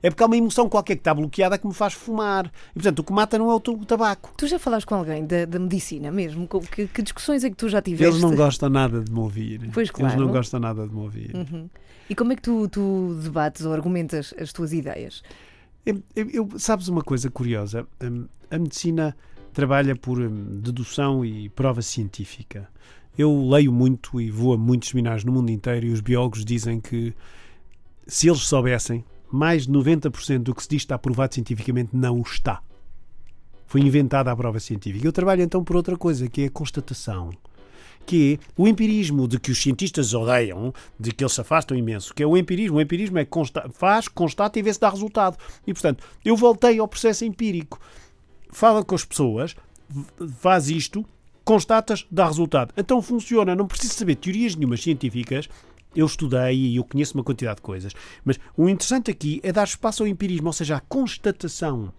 É 0.03 0.09
porque 0.09 0.21
há 0.21 0.25
uma 0.25 0.35
emoção 0.37 0.67
qualquer 0.67 0.95
que 0.95 0.99
está 0.99 1.13
bloqueada 1.13 1.57
que 1.57 1.65
me 1.65 1.73
faz 1.73 1.93
fumar. 1.93 2.51
E, 2.71 2.73
portanto, 2.73 2.99
o 2.99 3.03
que 3.05 3.13
mata 3.13 3.37
não 3.37 3.49
é 3.49 3.53
o, 3.53 3.57
o 3.57 3.85
tabaco. 3.85 4.33
Tu 4.37 4.45
já 4.47 4.59
falaste 4.59 4.85
com 4.85 4.95
alguém 4.95 5.25
da, 5.25 5.45
da 5.45 5.57
medicina 5.57 6.11
mesmo? 6.11 6.45
Que, 6.69 6.87
que 6.87 7.01
discussões 7.01 7.43
é 7.45 7.49
que 7.49 7.55
tu 7.55 7.69
já 7.69 7.81
tiveste? 7.81 8.03
Eles 8.13 8.21
não 8.21 8.35
gostam 8.35 8.69
nada 8.69 9.01
de 9.01 9.09
me 9.11 9.19
ouvir. 9.19 9.59
Pois, 9.73 9.87
Eles 9.87 9.91
claro. 9.91 10.19
não 10.19 10.27
gostam 10.27 10.59
nada 10.59 10.85
de 10.85 10.93
me 10.93 10.99
ouvir. 10.99 11.33
Uhum. 11.33 11.69
E 12.09 12.13
como 12.15 12.33
é 12.33 12.35
que 12.35 12.41
tu, 12.41 12.67
tu 12.67 13.17
debates 13.23 13.65
ou 13.65 13.71
argumentas 13.73 14.33
as 14.37 14.51
tuas 14.51 14.73
ideias? 14.73 15.23
Eu, 15.85 16.03
eu- 16.15 16.29
eu- 16.31 16.49
sabes 16.59 16.89
uma 16.89 17.01
coisa 17.01 17.29
curiosa? 17.31 17.87
Hum, 18.03 18.25
A 18.51 18.59
medicina 18.59 19.15
trabalha 19.53 19.95
por 19.95 20.19
hum, 20.19 20.59
dedução 20.61 21.23
e 21.23 21.47
prova 21.47 21.81
científica. 21.81 22.67
Eu 23.17 23.47
leio 23.47 23.71
muito 23.71 24.19
e 24.19 24.29
vou 24.29 24.53
a 24.53 24.57
muitos 24.57 24.89
seminários 24.89 25.23
no 25.23 25.31
mundo 25.31 25.49
inteiro 25.49 25.85
e 25.85 25.91
os 25.91 26.01
biólogos 26.01 26.43
dizem 26.43 26.81
que 26.81 27.13
se 28.07 28.27
eles 28.27 28.41
soubessem, 28.41 29.05
mais 29.33 29.65
de 29.65 29.73
90% 29.73 30.43
do 30.43 30.53
que 30.53 30.61
se 30.61 30.69
diz 30.69 30.83
está 30.83 30.95
provado 30.95 31.33
cientificamente 31.33 31.89
não 31.91 32.19
o 32.19 32.21
está. 32.21 32.61
Foi 33.65 33.81
inventada 33.81 34.31
a 34.31 34.35
prova 34.35 34.59
científica. 34.59 35.07
Eu 35.07 35.11
trabalho 35.11 35.41
então 35.41 35.63
por 35.63 35.75
outra 35.75 35.97
coisa, 35.97 36.29
que 36.29 36.43
é 36.43 36.45
a 36.45 36.51
constatação. 36.51 37.31
Que 38.05 38.37
é 38.39 38.45
o 38.55 38.67
empirismo 38.67 39.27
de 39.27 39.39
que 39.39 39.49
os 39.49 39.59
cientistas 39.59 40.13
odeiam, 40.13 40.71
de 40.99 41.11
que 41.11 41.23
eles 41.23 41.33
se 41.33 41.41
afastam 41.41 41.75
imenso, 41.75 42.13
que 42.13 42.21
é 42.21 42.27
o 42.27 42.37
empirismo. 42.37 42.77
O 42.77 42.81
empirismo 42.81 43.17
é 43.17 43.25
consta 43.25 43.67
faz, 43.73 44.07
constata 44.07 44.59
e 44.59 44.61
vê 44.61 44.71
se 44.71 44.79
dá 44.79 44.91
resultado. 44.91 45.35
E, 45.65 45.73
portanto, 45.73 46.03
eu 46.23 46.37
voltei 46.37 46.77
ao 46.77 46.87
processo 46.87 47.25
empírico. 47.25 47.79
Fala 48.51 48.85
com 48.85 48.93
as 48.93 49.03
pessoas, 49.03 49.55
faz 50.37 50.69
isto, 50.69 51.03
constatas, 51.43 52.05
dá 52.11 52.27
resultado. 52.27 52.71
Então 52.77 53.01
funciona. 53.01 53.55
Não 53.55 53.65
preciso 53.65 53.95
saber 53.95 54.15
teorias 54.15 54.55
nenhumas 54.55 54.83
científicas. 54.83 55.49
Eu 55.95 56.05
estudei 56.05 56.55
e 56.55 56.75
eu 56.77 56.83
conheço 56.83 57.15
uma 57.15 57.23
quantidade 57.23 57.57
de 57.57 57.61
coisas. 57.61 57.93
Mas 58.23 58.39
o 58.57 58.67
interessante 58.67 59.11
aqui 59.11 59.39
é 59.43 59.51
dar 59.51 59.65
espaço 59.65 60.03
ao 60.03 60.07
empirismo, 60.07 60.47
ou 60.47 60.53
seja, 60.53 60.77
à 60.77 60.79
constatação. 60.79 61.91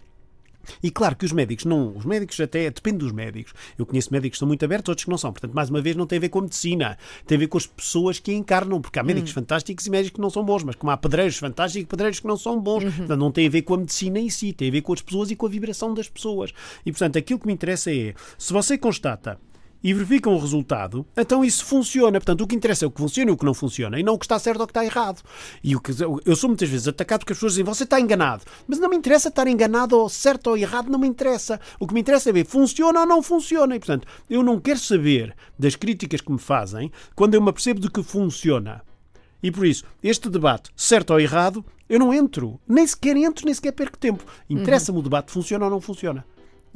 E 0.81 0.89
claro 0.89 1.15
que 1.15 1.25
os 1.25 1.31
médicos 1.31 1.65
não, 1.65 1.95
os 1.95 2.05
médicos 2.05 2.39
até 2.39 2.69
depende 2.69 2.97
dos 2.97 3.11
médicos. 3.11 3.53
Eu 3.77 3.85
conheço 3.85 4.11
médicos 4.11 4.37
que 4.37 4.39
são 4.39 4.47
muito 4.47 4.63
abertos, 4.63 4.89
outros 4.89 5.05
que 5.05 5.11
não 5.11 5.17
são. 5.17 5.31
Portanto, 5.31 5.53
mais 5.53 5.69
uma 5.69 5.81
vez, 5.81 5.95
não 5.95 6.07
tem 6.07 6.17
a 6.17 6.21
ver 6.21 6.29
com 6.29 6.39
a 6.39 6.41
medicina, 6.43 6.97
tem 7.25 7.35
a 7.35 7.39
ver 7.39 7.47
com 7.47 7.57
as 7.57 7.67
pessoas 7.67 8.19
que 8.19 8.33
encarnam, 8.33 8.81
porque 8.81 8.99
há 8.99 9.03
médicos 9.03 9.31
fantásticos 9.31 9.85
e 9.85 9.89
médicos 9.89 10.15
que 10.15 10.21
não 10.21 10.29
são 10.29 10.43
bons, 10.43 10.63
mas 10.63 10.75
como 10.75 10.91
há 10.91 10.97
pedreiros 10.97 11.37
fantásticos 11.37 11.83
e 11.83 11.87
pedreiros 11.87 12.19
que 12.19 12.27
não 12.27 12.37
são 12.37 12.59
bons. 12.59 12.83
Portanto, 12.83 13.19
não 13.19 13.31
tem 13.31 13.47
a 13.47 13.49
ver 13.49 13.61
com 13.61 13.75
a 13.75 13.77
medicina 13.77 14.19
em 14.19 14.29
si, 14.29 14.53
tem 14.53 14.69
a 14.69 14.71
ver 14.71 14.81
com 14.81 14.93
as 14.93 15.01
pessoas 15.01 15.31
e 15.31 15.35
com 15.35 15.45
a 15.45 15.49
vibração 15.49 15.93
das 15.93 16.09
pessoas. 16.09 16.51
E 16.85 16.91
portanto, 16.91 17.17
aquilo 17.17 17.39
que 17.39 17.47
me 17.47 17.53
interessa 17.53 17.91
é, 17.91 18.13
se 18.37 18.51
você 18.51 18.77
constata 18.77 19.39
e 19.85 19.93
verificam 19.93 20.33
o 20.33 20.39
resultado, 20.39 21.05
então 21.15 21.45
isso 21.45 21.63
funciona. 21.63 22.13
Portanto, 22.13 22.41
o 22.41 22.47
que 22.47 22.55
interessa 22.55 22.85
é 22.85 22.87
o 22.87 22.91
que 22.91 22.99
funciona 22.99 23.29
e 23.29 23.33
o 23.35 23.37
que 23.37 23.45
não 23.45 23.53
funciona, 23.53 23.99
e 23.99 24.01
não 24.01 24.15
o 24.15 24.17
que 24.17 24.25
está 24.25 24.39
certo 24.39 24.61
ou 24.61 24.63
o 24.63 24.67
que 24.67 24.71
está 24.71 24.83
errado. 24.83 25.21
E 25.63 25.75
o 25.75 25.79
que, 25.79 25.91
eu 26.25 26.35
sou 26.35 26.49
muitas 26.49 26.67
vezes 26.67 26.87
atacado 26.87 27.19
porque 27.19 27.33
as 27.33 27.37
pessoas 27.37 27.51
dizem 27.51 27.63
você 27.63 27.83
está 27.83 27.99
enganado. 27.99 28.41
Mas 28.67 28.79
não 28.79 28.89
me 28.89 28.95
interessa 28.95 29.27
estar 29.27 29.47
enganado 29.47 29.95
ou 29.95 30.09
certo 30.09 30.47
ou 30.47 30.57
errado, 30.57 30.89
não 30.89 30.97
me 30.97 31.07
interessa. 31.07 31.59
O 31.79 31.85
que 31.85 31.93
me 31.93 32.01
interessa 32.01 32.31
é 32.31 32.33
ver 32.33 32.47
funciona 32.47 33.01
ou 33.01 33.05
não 33.05 33.21
funciona. 33.21 33.75
E, 33.75 33.79
portanto, 33.79 34.07
eu 34.27 34.41
não 34.41 34.59
quero 34.59 34.79
saber 34.79 35.35
das 35.59 35.75
críticas 35.75 36.19
que 36.19 36.31
me 36.31 36.39
fazem 36.39 36.91
quando 37.15 37.35
eu 37.35 37.41
me 37.41 37.49
apercebo 37.49 37.79
de 37.79 37.91
que 37.91 38.01
funciona. 38.01 38.81
E 39.43 39.51
por 39.51 39.67
isso, 39.67 39.83
este 40.01 40.31
debate, 40.31 40.71
certo 40.75 41.11
ou 41.11 41.19
errado, 41.19 41.63
eu 41.87 41.99
não 41.99 42.11
entro. 42.11 42.59
Nem 42.67 42.87
sequer 42.87 43.15
entro, 43.17 43.45
nem 43.45 43.53
sequer 43.53 43.73
perco 43.73 43.99
tempo. 43.99 44.25
Interessa-me 44.49 44.97
o 44.97 45.03
debate, 45.03 45.31
funciona 45.31 45.65
ou 45.65 45.69
não 45.69 45.79
funciona. 45.79 46.25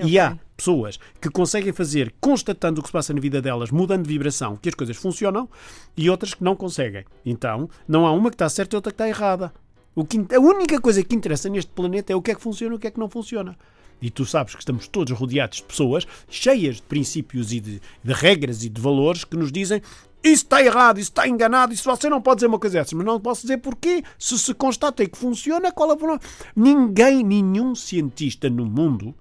E 0.06 0.20
há 0.20 0.38
pessoas 0.56 1.00
que 1.22 1.30
conseguem 1.30 1.72
fazer, 1.74 2.14
constatando 2.20 2.80
o 2.80 2.84
que 2.84 2.90
se 2.90 2.94
passa 2.94 3.14
na 3.14 3.20
vida 3.20 3.42
delas, 3.42 3.72
mudando 3.72 4.04
de 4.04 4.10
vibração, 4.10 4.58
que 4.58 4.70
as 4.70 4.76
coisas 4.76 4.98
funcionam, 4.98 5.50
e 5.96 6.10
outras 6.10 6.34
que 6.34 6.44
não 6.44 6.56
conseguem. 6.56 7.06
Então, 7.26 7.70
não 7.88 8.06
há 8.06 8.12
uma 8.12 8.30
que 8.30 8.36
está 8.36 8.50
certa 8.50 8.76
e 8.76 8.78
outra 8.78 8.92
que 8.92 8.96
está 8.96 9.08
errada. 9.08 9.54
O 9.96 10.06
que, 10.06 10.24
a 10.34 10.40
única 10.40 10.80
coisa 10.80 11.04
que 11.04 11.16
interessa 11.16 11.50
neste 11.50 11.72
planeta 11.72 12.14
é 12.14 12.16
o 12.16 12.22
que 12.22 12.32
é 12.32 12.36
que 12.36 12.42
funciona 12.42 12.76
e 12.76 12.78
o 12.78 12.80
que 12.80 12.88
é 12.88 12.92
que 12.92 13.00
não 13.00 13.10
funciona. 13.10 13.58
E 14.02 14.10
tu 14.10 14.26
sabes 14.26 14.56
que 14.56 14.62
estamos 14.62 14.88
todos 14.88 15.18
rodeados 15.18 15.58
de 15.58 15.64
pessoas 15.64 16.08
cheias 16.30 16.78
de 16.78 16.84
princípios 16.84 17.52
e 17.52 17.60
de, 17.60 17.82
de 18.02 18.14
regras 18.14 18.64
e 18.64 18.70
de 18.70 18.80
valores 18.80 19.26
que 19.26 19.36
nos 19.36 19.52
dizem 19.52 19.82
isso 20.22 20.44
está 20.44 20.62
errado, 20.62 21.00
isso 21.00 21.12
está 21.12 21.28
enganado, 21.28 21.74
isso 21.74 21.90
você 21.90 22.10
não 22.10 22.22
pode 22.22 22.38
dizer 22.38 22.48
uma 22.48 22.60
coisa 22.60 22.78
dessas, 22.78 22.94
mas 22.94 23.06
não 23.06 23.22
posso 23.22 23.44
dizer 23.44 23.58
porquê. 23.58 24.04
Se 24.18 24.38
se 24.38 24.54
constata 24.54 25.06
que 25.06 25.18
funciona, 25.18 25.72
qual 25.72 25.92
é 25.92 25.94
o 25.94 25.98
problema? 25.98 26.22
Ninguém, 26.54 27.24
nenhum 27.24 27.74
cientista 27.74 28.50
no 28.50 28.66
mundo 28.66 29.16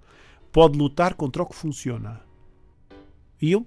pode 0.53 0.79
lutar 0.79 1.15
contra 1.15 1.43
o 1.43 1.47
que 1.47 1.55
funciona. 1.55 2.21
E 3.41 3.53
eu, 3.53 3.65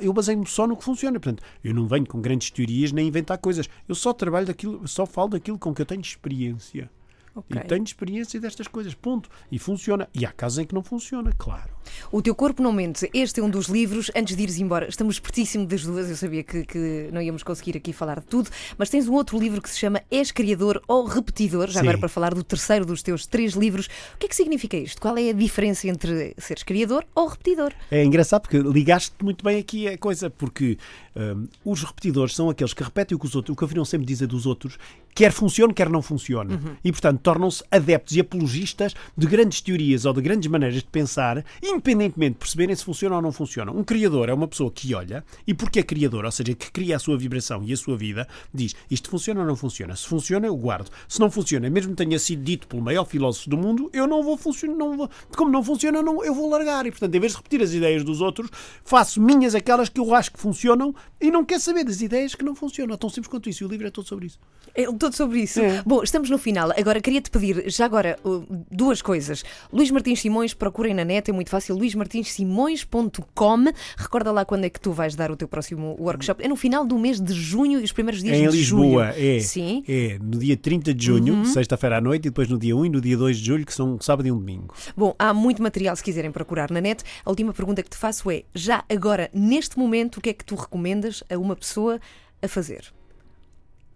eu 0.00 0.12
baseio-me 0.12 0.46
só 0.46 0.66
no 0.66 0.76
que 0.76 0.84
funciona. 0.84 1.18
Portanto, 1.20 1.42
eu 1.62 1.72
não 1.72 1.86
venho 1.86 2.06
com 2.06 2.20
grandes 2.20 2.50
teorias 2.50 2.90
nem 2.90 3.06
inventar 3.06 3.38
coisas. 3.38 3.68
Eu 3.88 3.94
só 3.94 4.12
trabalho 4.12 4.46
daquilo, 4.46 4.86
só 4.88 5.06
falo 5.06 5.30
daquilo 5.30 5.58
com 5.58 5.72
que 5.72 5.82
eu 5.82 5.86
tenho 5.86 6.00
experiência. 6.00 6.90
Ok. 7.34 7.60
E 7.60 7.64
tenho 7.64 7.82
experiência 7.82 8.38
destas 8.38 8.68
coisas, 8.68 8.94
ponto. 8.94 9.30
E 9.50 9.58
funciona. 9.58 10.08
E 10.14 10.26
há 10.26 10.32
casos 10.32 10.58
em 10.58 10.66
que 10.66 10.74
não 10.74 10.82
funciona, 10.82 11.32
claro. 11.38 11.70
O 12.10 12.20
Teu 12.22 12.34
Corpo 12.34 12.62
Não 12.62 12.72
Mente, 12.72 13.08
este 13.12 13.40
é 13.40 13.42
um 13.42 13.48
dos 13.48 13.66
livros. 13.66 14.10
Antes 14.14 14.36
de 14.36 14.42
ires 14.42 14.58
embora, 14.58 14.88
estamos 14.88 15.18
pertíssimo 15.18 15.66
das 15.66 15.82
duas. 15.82 16.08
Eu 16.08 16.16
sabia 16.16 16.42
que, 16.42 16.64
que 16.64 17.08
não 17.12 17.20
íamos 17.20 17.42
conseguir 17.42 17.76
aqui 17.76 17.92
falar 17.92 18.20
de 18.20 18.26
tudo, 18.26 18.50
mas 18.76 18.90
tens 18.90 19.08
um 19.08 19.14
outro 19.14 19.38
livro 19.38 19.60
que 19.60 19.70
se 19.70 19.78
chama 19.78 20.02
És 20.10 20.30
Criador 20.30 20.82
ou 20.86 21.04
Repetidor, 21.04 21.68
já 21.68 21.80
Sim. 21.80 21.86
agora 21.86 21.98
para 21.98 22.08
falar 22.08 22.34
do 22.34 22.44
terceiro 22.44 22.84
dos 22.84 23.02
teus 23.02 23.26
três 23.26 23.54
livros. 23.54 23.86
O 24.14 24.18
que 24.18 24.26
é 24.26 24.28
que 24.28 24.36
significa 24.36 24.76
isto? 24.76 25.00
Qual 25.00 25.16
é 25.16 25.30
a 25.30 25.32
diferença 25.32 25.88
entre 25.88 26.34
seres 26.38 26.62
criador 26.62 27.04
ou 27.14 27.26
repetidor? 27.28 27.72
É 27.90 28.04
engraçado 28.04 28.42
porque 28.42 28.58
ligaste 28.58 29.14
muito 29.22 29.44
bem 29.44 29.58
aqui 29.58 29.88
a 29.88 29.96
coisa, 29.96 30.30
porque 30.30 30.78
hum, 31.16 31.46
os 31.64 31.82
repetidores 31.82 32.34
são 32.34 32.50
aqueles 32.50 32.74
que 32.74 32.82
repetem 32.82 33.16
o 33.16 33.18
que 33.18 33.26
os 33.26 33.34
outros, 33.34 33.54
o 33.54 33.56
que 33.56 33.64
a 33.64 33.66
Avinão 33.66 33.84
sempre 33.84 34.06
diz 34.06 34.22
é 34.22 34.26
dos 34.26 34.46
outros, 34.46 34.78
quer 35.14 35.32
funcione, 35.32 35.72
quer 35.72 35.88
não 35.88 36.02
funcione. 36.02 36.58
E, 36.84 36.90
portanto, 36.90 37.20
tornam-se 37.20 37.62
adeptos 37.70 38.16
e 38.16 38.20
apologistas 38.20 38.94
de 39.16 39.26
grandes 39.26 39.60
teorias 39.60 40.04
ou 40.04 40.12
de 40.12 40.20
grandes 40.20 40.50
maneiras 40.50 40.78
de 40.78 40.88
pensar, 40.88 41.44
independentemente 41.62 42.32
de 42.32 42.38
perceberem 42.38 42.74
se 42.74 42.84
funciona 42.84 43.16
ou 43.16 43.22
não 43.22 43.32
funciona. 43.32 43.72
Um 43.72 43.84
criador 43.84 44.28
é 44.28 44.34
uma 44.34 44.48
pessoa 44.48 44.70
que 44.70 44.94
olha 44.94 45.24
e, 45.46 45.54
porque 45.54 45.80
é 45.80 45.82
criador, 45.82 46.24
ou 46.24 46.30
seja, 46.30 46.54
que 46.54 46.70
cria 46.70 46.96
a 46.96 46.98
sua 46.98 47.16
vibração 47.16 47.62
e 47.64 47.72
a 47.72 47.76
sua 47.76 47.96
vida, 47.96 48.26
diz 48.52 48.74
isto 48.90 49.08
funciona 49.08 49.40
ou 49.40 49.46
não 49.46 49.56
funciona. 49.56 49.94
Se 49.96 50.06
funciona, 50.06 50.46
eu 50.46 50.56
guardo. 50.56 50.90
Se 51.08 51.20
não 51.20 51.30
funciona, 51.30 51.68
mesmo 51.70 51.92
que 51.92 52.04
tenha 52.04 52.18
sido 52.18 52.42
dito 52.42 52.66
pelo 52.66 52.82
maior 52.82 53.04
filósofo 53.04 53.50
do 53.50 53.56
mundo, 53.56 53.90
eu 53.92 54.06
não 54.06 54.22
vou 54.22 54.36
funcionar. 54.36 54.76
Não 54.76 54.96
vou, 54.96 55.10
como 55.36 55.50
não 55.50 55.62
funciona, 55.62 56.02
não, 56.02 56.24
eu 56.24 56.34
vou 56.34 56.48
largar. 56.48 56.86
E, 56.86 56.90
portanto, 56.90 57.14
em 57.14 57.20
vez 57.20 57.32
de 57.32 57.38
repetir 57.38 57.62
as 57.62 57.72
ideias 57.72 58.04
dos 58.04 58.20
outros, 58.20 58.50
faço 58.84 59.20
minhas 59.20 59.54
aquelas 59.54 59.88
que 59.88 60.00
eu 60.00 60.14
acho 60.14 60.32
que 60.32 60.38
funcionam 60.38 60.94
e 61.20 61.30
não 61.30 61.44
quero 61.44 61.60
saber 61.60 61.84
das 61.84 62.00
ideias 62.00 62.34
que 62.34 62.44
não 62.44 62.54
funcionam. 62.54 62.94
É 62.94 62.96
tão 62.96 63.10
simples 63.10 63.28
quanto 63.28 63.48
isso. 63.48 63.62
E 63.62 63.66
o 63.66 63.68
livro 63.68 63.86
é 63.86 63.90
todo 63.90 64.06
sobre 64.06 64.26
isso. 64.26 64.38
É 64.74 64.88
todo 65.02 65.14
sobre 65.14 65.40
isso. 65.40 65.60
É. 65.60 65.82
Bom, 65.84 66.02
estamos 66.02 66.30
no 66.30 66.38
final. 66.38 66.72
Agora 66.78 67.00
queria-te 67.00 67.30
pedir, 67.30 67.64
já 67.68 67.84
agora, 67.84 68.18
uh, 68.24 68.44
duas 68.70 69.02
coisas. 69.02 69.42
Luís 69.72 69.90
Martins 69.90 70.20
Simões, 70.20 70.54
procurem 70.54 70.94
na 70.94 71.04
net, 71.04 71.28
é 71.30 71.32
muito 71.32 71.50
fácil. 71.50 71.76
luismartinsimões.com. 71.76 73.64
Recorda 73.96 74.30
lá 74.32 74.44
quando 74.44 74.64
é 74.64 74.70
que 74.70 74.80
tu 74.80 74.92
vais 74.92 75.14
dar 75.14 75.30
o 75.30 75.36
teu 75.36 75.48
próximo 75.48 75.96
workshop. 75.98 76.44
É 76.44 76.48
no 76.48 76.56
final 76.56 76.84
do 76.86 76.98
mês 76.98 77.20
de 77.20 77.32
junho 77.34 77.80
e 77.80 77.84
os 77.84 77.92
primeiros 77.92 78.22
dias 78.22 78.36
É 78.36 78.40
em 78.40 78.48
de 78.48 78.56
Lisboa, 78.56 79.12
julho. 79.12 79.36
é. 79.36 79.40
Sim. 79.40 79.84
É 79.88 80.18
no 80.22 80.38
dia 80.38 80.56
30 80.56 80.94
de 80.94 81.04
junho, 81.06 81.44
sexta-feira 81.46 81.98
à 81.98 82.00
noite, 82.00 82.26
e 82.26 82.30
depois 82.30 82.48
no 82.48 82.58
dia 82.58 82.76
1 82.76 82.86
e 82.86 82.88
no 82.88 83.00
dia 83.00 83.16
2 83.16 83.36
de 83.38 83.44
julho, 83.44 83.66
que 83.66 83.74
são 83.74 84.00
sábado 84.00 84.26
e 84.26 84.32
um 84.32 84.38
domingo. 84.38 84.72
Bom, 84.96 85.14
há 85.18 85.34
muito 85.34 85.62
material 85.62 85.96
se 85.96 86.02
quiserem 86.02 86.30
procurar 86.30 86.70
na 86.70 86.80
net. 86.80 87.02
A 87.24 87.30
última 87.30 87.52
pergunta 87.52 87.82
que 87.82 87.90
te 87.90 87.96
faço 87.96 88.30
é: 88.30 88.44
já 88.54 88.84
agora, 88.88 89.28
neste 89.34 89.78
momento, 89.78 90.18
o 90.18 90.20
que 90.20 90.30
é 90.30 90.32
que 90.32 90.44
tu 90.44 90.54
recomendas 90.54 91.22
a 91.32 91.36
uma 91.38 91.56
pessoa 91.56 92.00
a 92.40 92.48
fazer? 92.48 92.92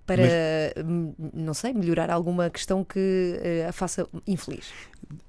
Para, 0.07 0.23
hum, 0.85 1.13
não 1.35 1.53
sei, 1.53 1.73
melhorar 1.73 2.11
alguma 2.11 2.49
questão 2.49 2.85
que 2.85 3.41
eh, 3.43 3.67
a 3.69 3.73
faça 3.73 4.09
infeliz. 4.27 4.73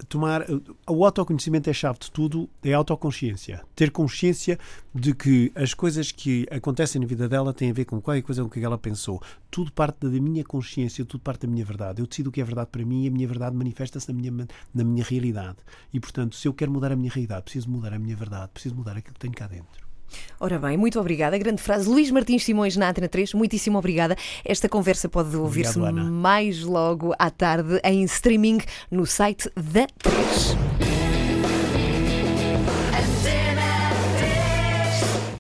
tomar 0.08 0.46
o 0.88 1.04
autoconhecimento 1.04 1.68
é 1.68 1.72
a 1.72 1.74
chave 1.74 2.00
de 2.00 2.12
tudo, 2.12 2.48
é 2.64 2.74
a 2.74 2.78
autoconsciência. 2.78 3.64
Ter 3.76 3.90
consciência 3.90 4.60
de 4.94 5.16
que 5.16 5.52
as 5.56 5.74
coisas 5.74 6.12
que 6.12 6.46
acontecem 6.52 7.02
na 7.02 7.08
vida 7.08 7.28
dela 7.28 7.54
têm 7.54 7.72
a 7.72 7.74
ver 7.74 7.86
com 7.86 8.00
qualquer 8.00 8.22
coisa 8.22 8.44
com 8.44 8.50
que 8.50 8.64
ela 8.64 8.78
pensou. 8.78 9.22
Tudo 9.50 9.72
parte 9.72 10.08
da 10.08 10.22
minha 10.22 10.44
consciência, 10.44 11.04
tudo 11.04 11.22
parte 11.22 11.48
da 11.48 11.52
minha 11.52 11.66
verdade. 11.66 12.02
Eu 12.02 12.08
decido 12.08 12.30
o 12.30 12.32
que 12.32 12.40
é 12.40 12.44
verdade 12.44 12.70
para 12.72 12.86
mim 12.86 13.06
e 13.06 13.08
a 13.08 13.12
minha 13.12 13.28
verdade 13.28 13.56
manifesta-se 13.56 14.08
na 14.12 14.14
minha, 14.14 14.48
na 14.74 14.84
minha 14.84 15.04
realidade. 15.04 15.58
E, 15.92 16.00
portanto, 16.00 16.36
se 16.36 16.48
eu 16.48 16.54
quero 16.54 16.72
mudar 16.72 16.92
a 16.92 16.96
minha 16.96 17.12
realidade, 17.12 17.44
preciso 17.44 17.70
mudar 17.70 17.94
a 17.94 18.00
minha 18.00 18.16
verdade, 18.16 18.52
preciso 18.54 18.76
mudar 18.76 18.96
aquilo 18.96 19.16
que 19.16 19.20
tenho 19.20 19.34
cá 19.34 19.48
dentro. 19.48 19.87
Ora 20.40 20.60
bem, 20.60 20.78
muito 20.78 21.00
obrigada. 21.00 21.38
Grande 21.38 21.62
frase. 21.62 21.90
Luís 21.90 22.12
Martins 22.12 22.44
Simões 22.44 22.76
na 22.76 22.90
Antena 22.90 23.08
3, 23.08 23.34
muitíssimo 23.34 23.78
obrigada. 23.78 24.16
Esta 24.44 24.70
conversa 24.70 25.10
pode 25.10 25.36
ouvir-se 25.36 25.80
mais 25.80 26.64
logo 26.64 27.14
à 27.18 27.30
tarde 27.30 27.80
em 27.84 28.04
streaming 28.04 28.60
no 28.92 29.06
site 29.06 29.50
da 29.56 29.88
3. 30.00 30.97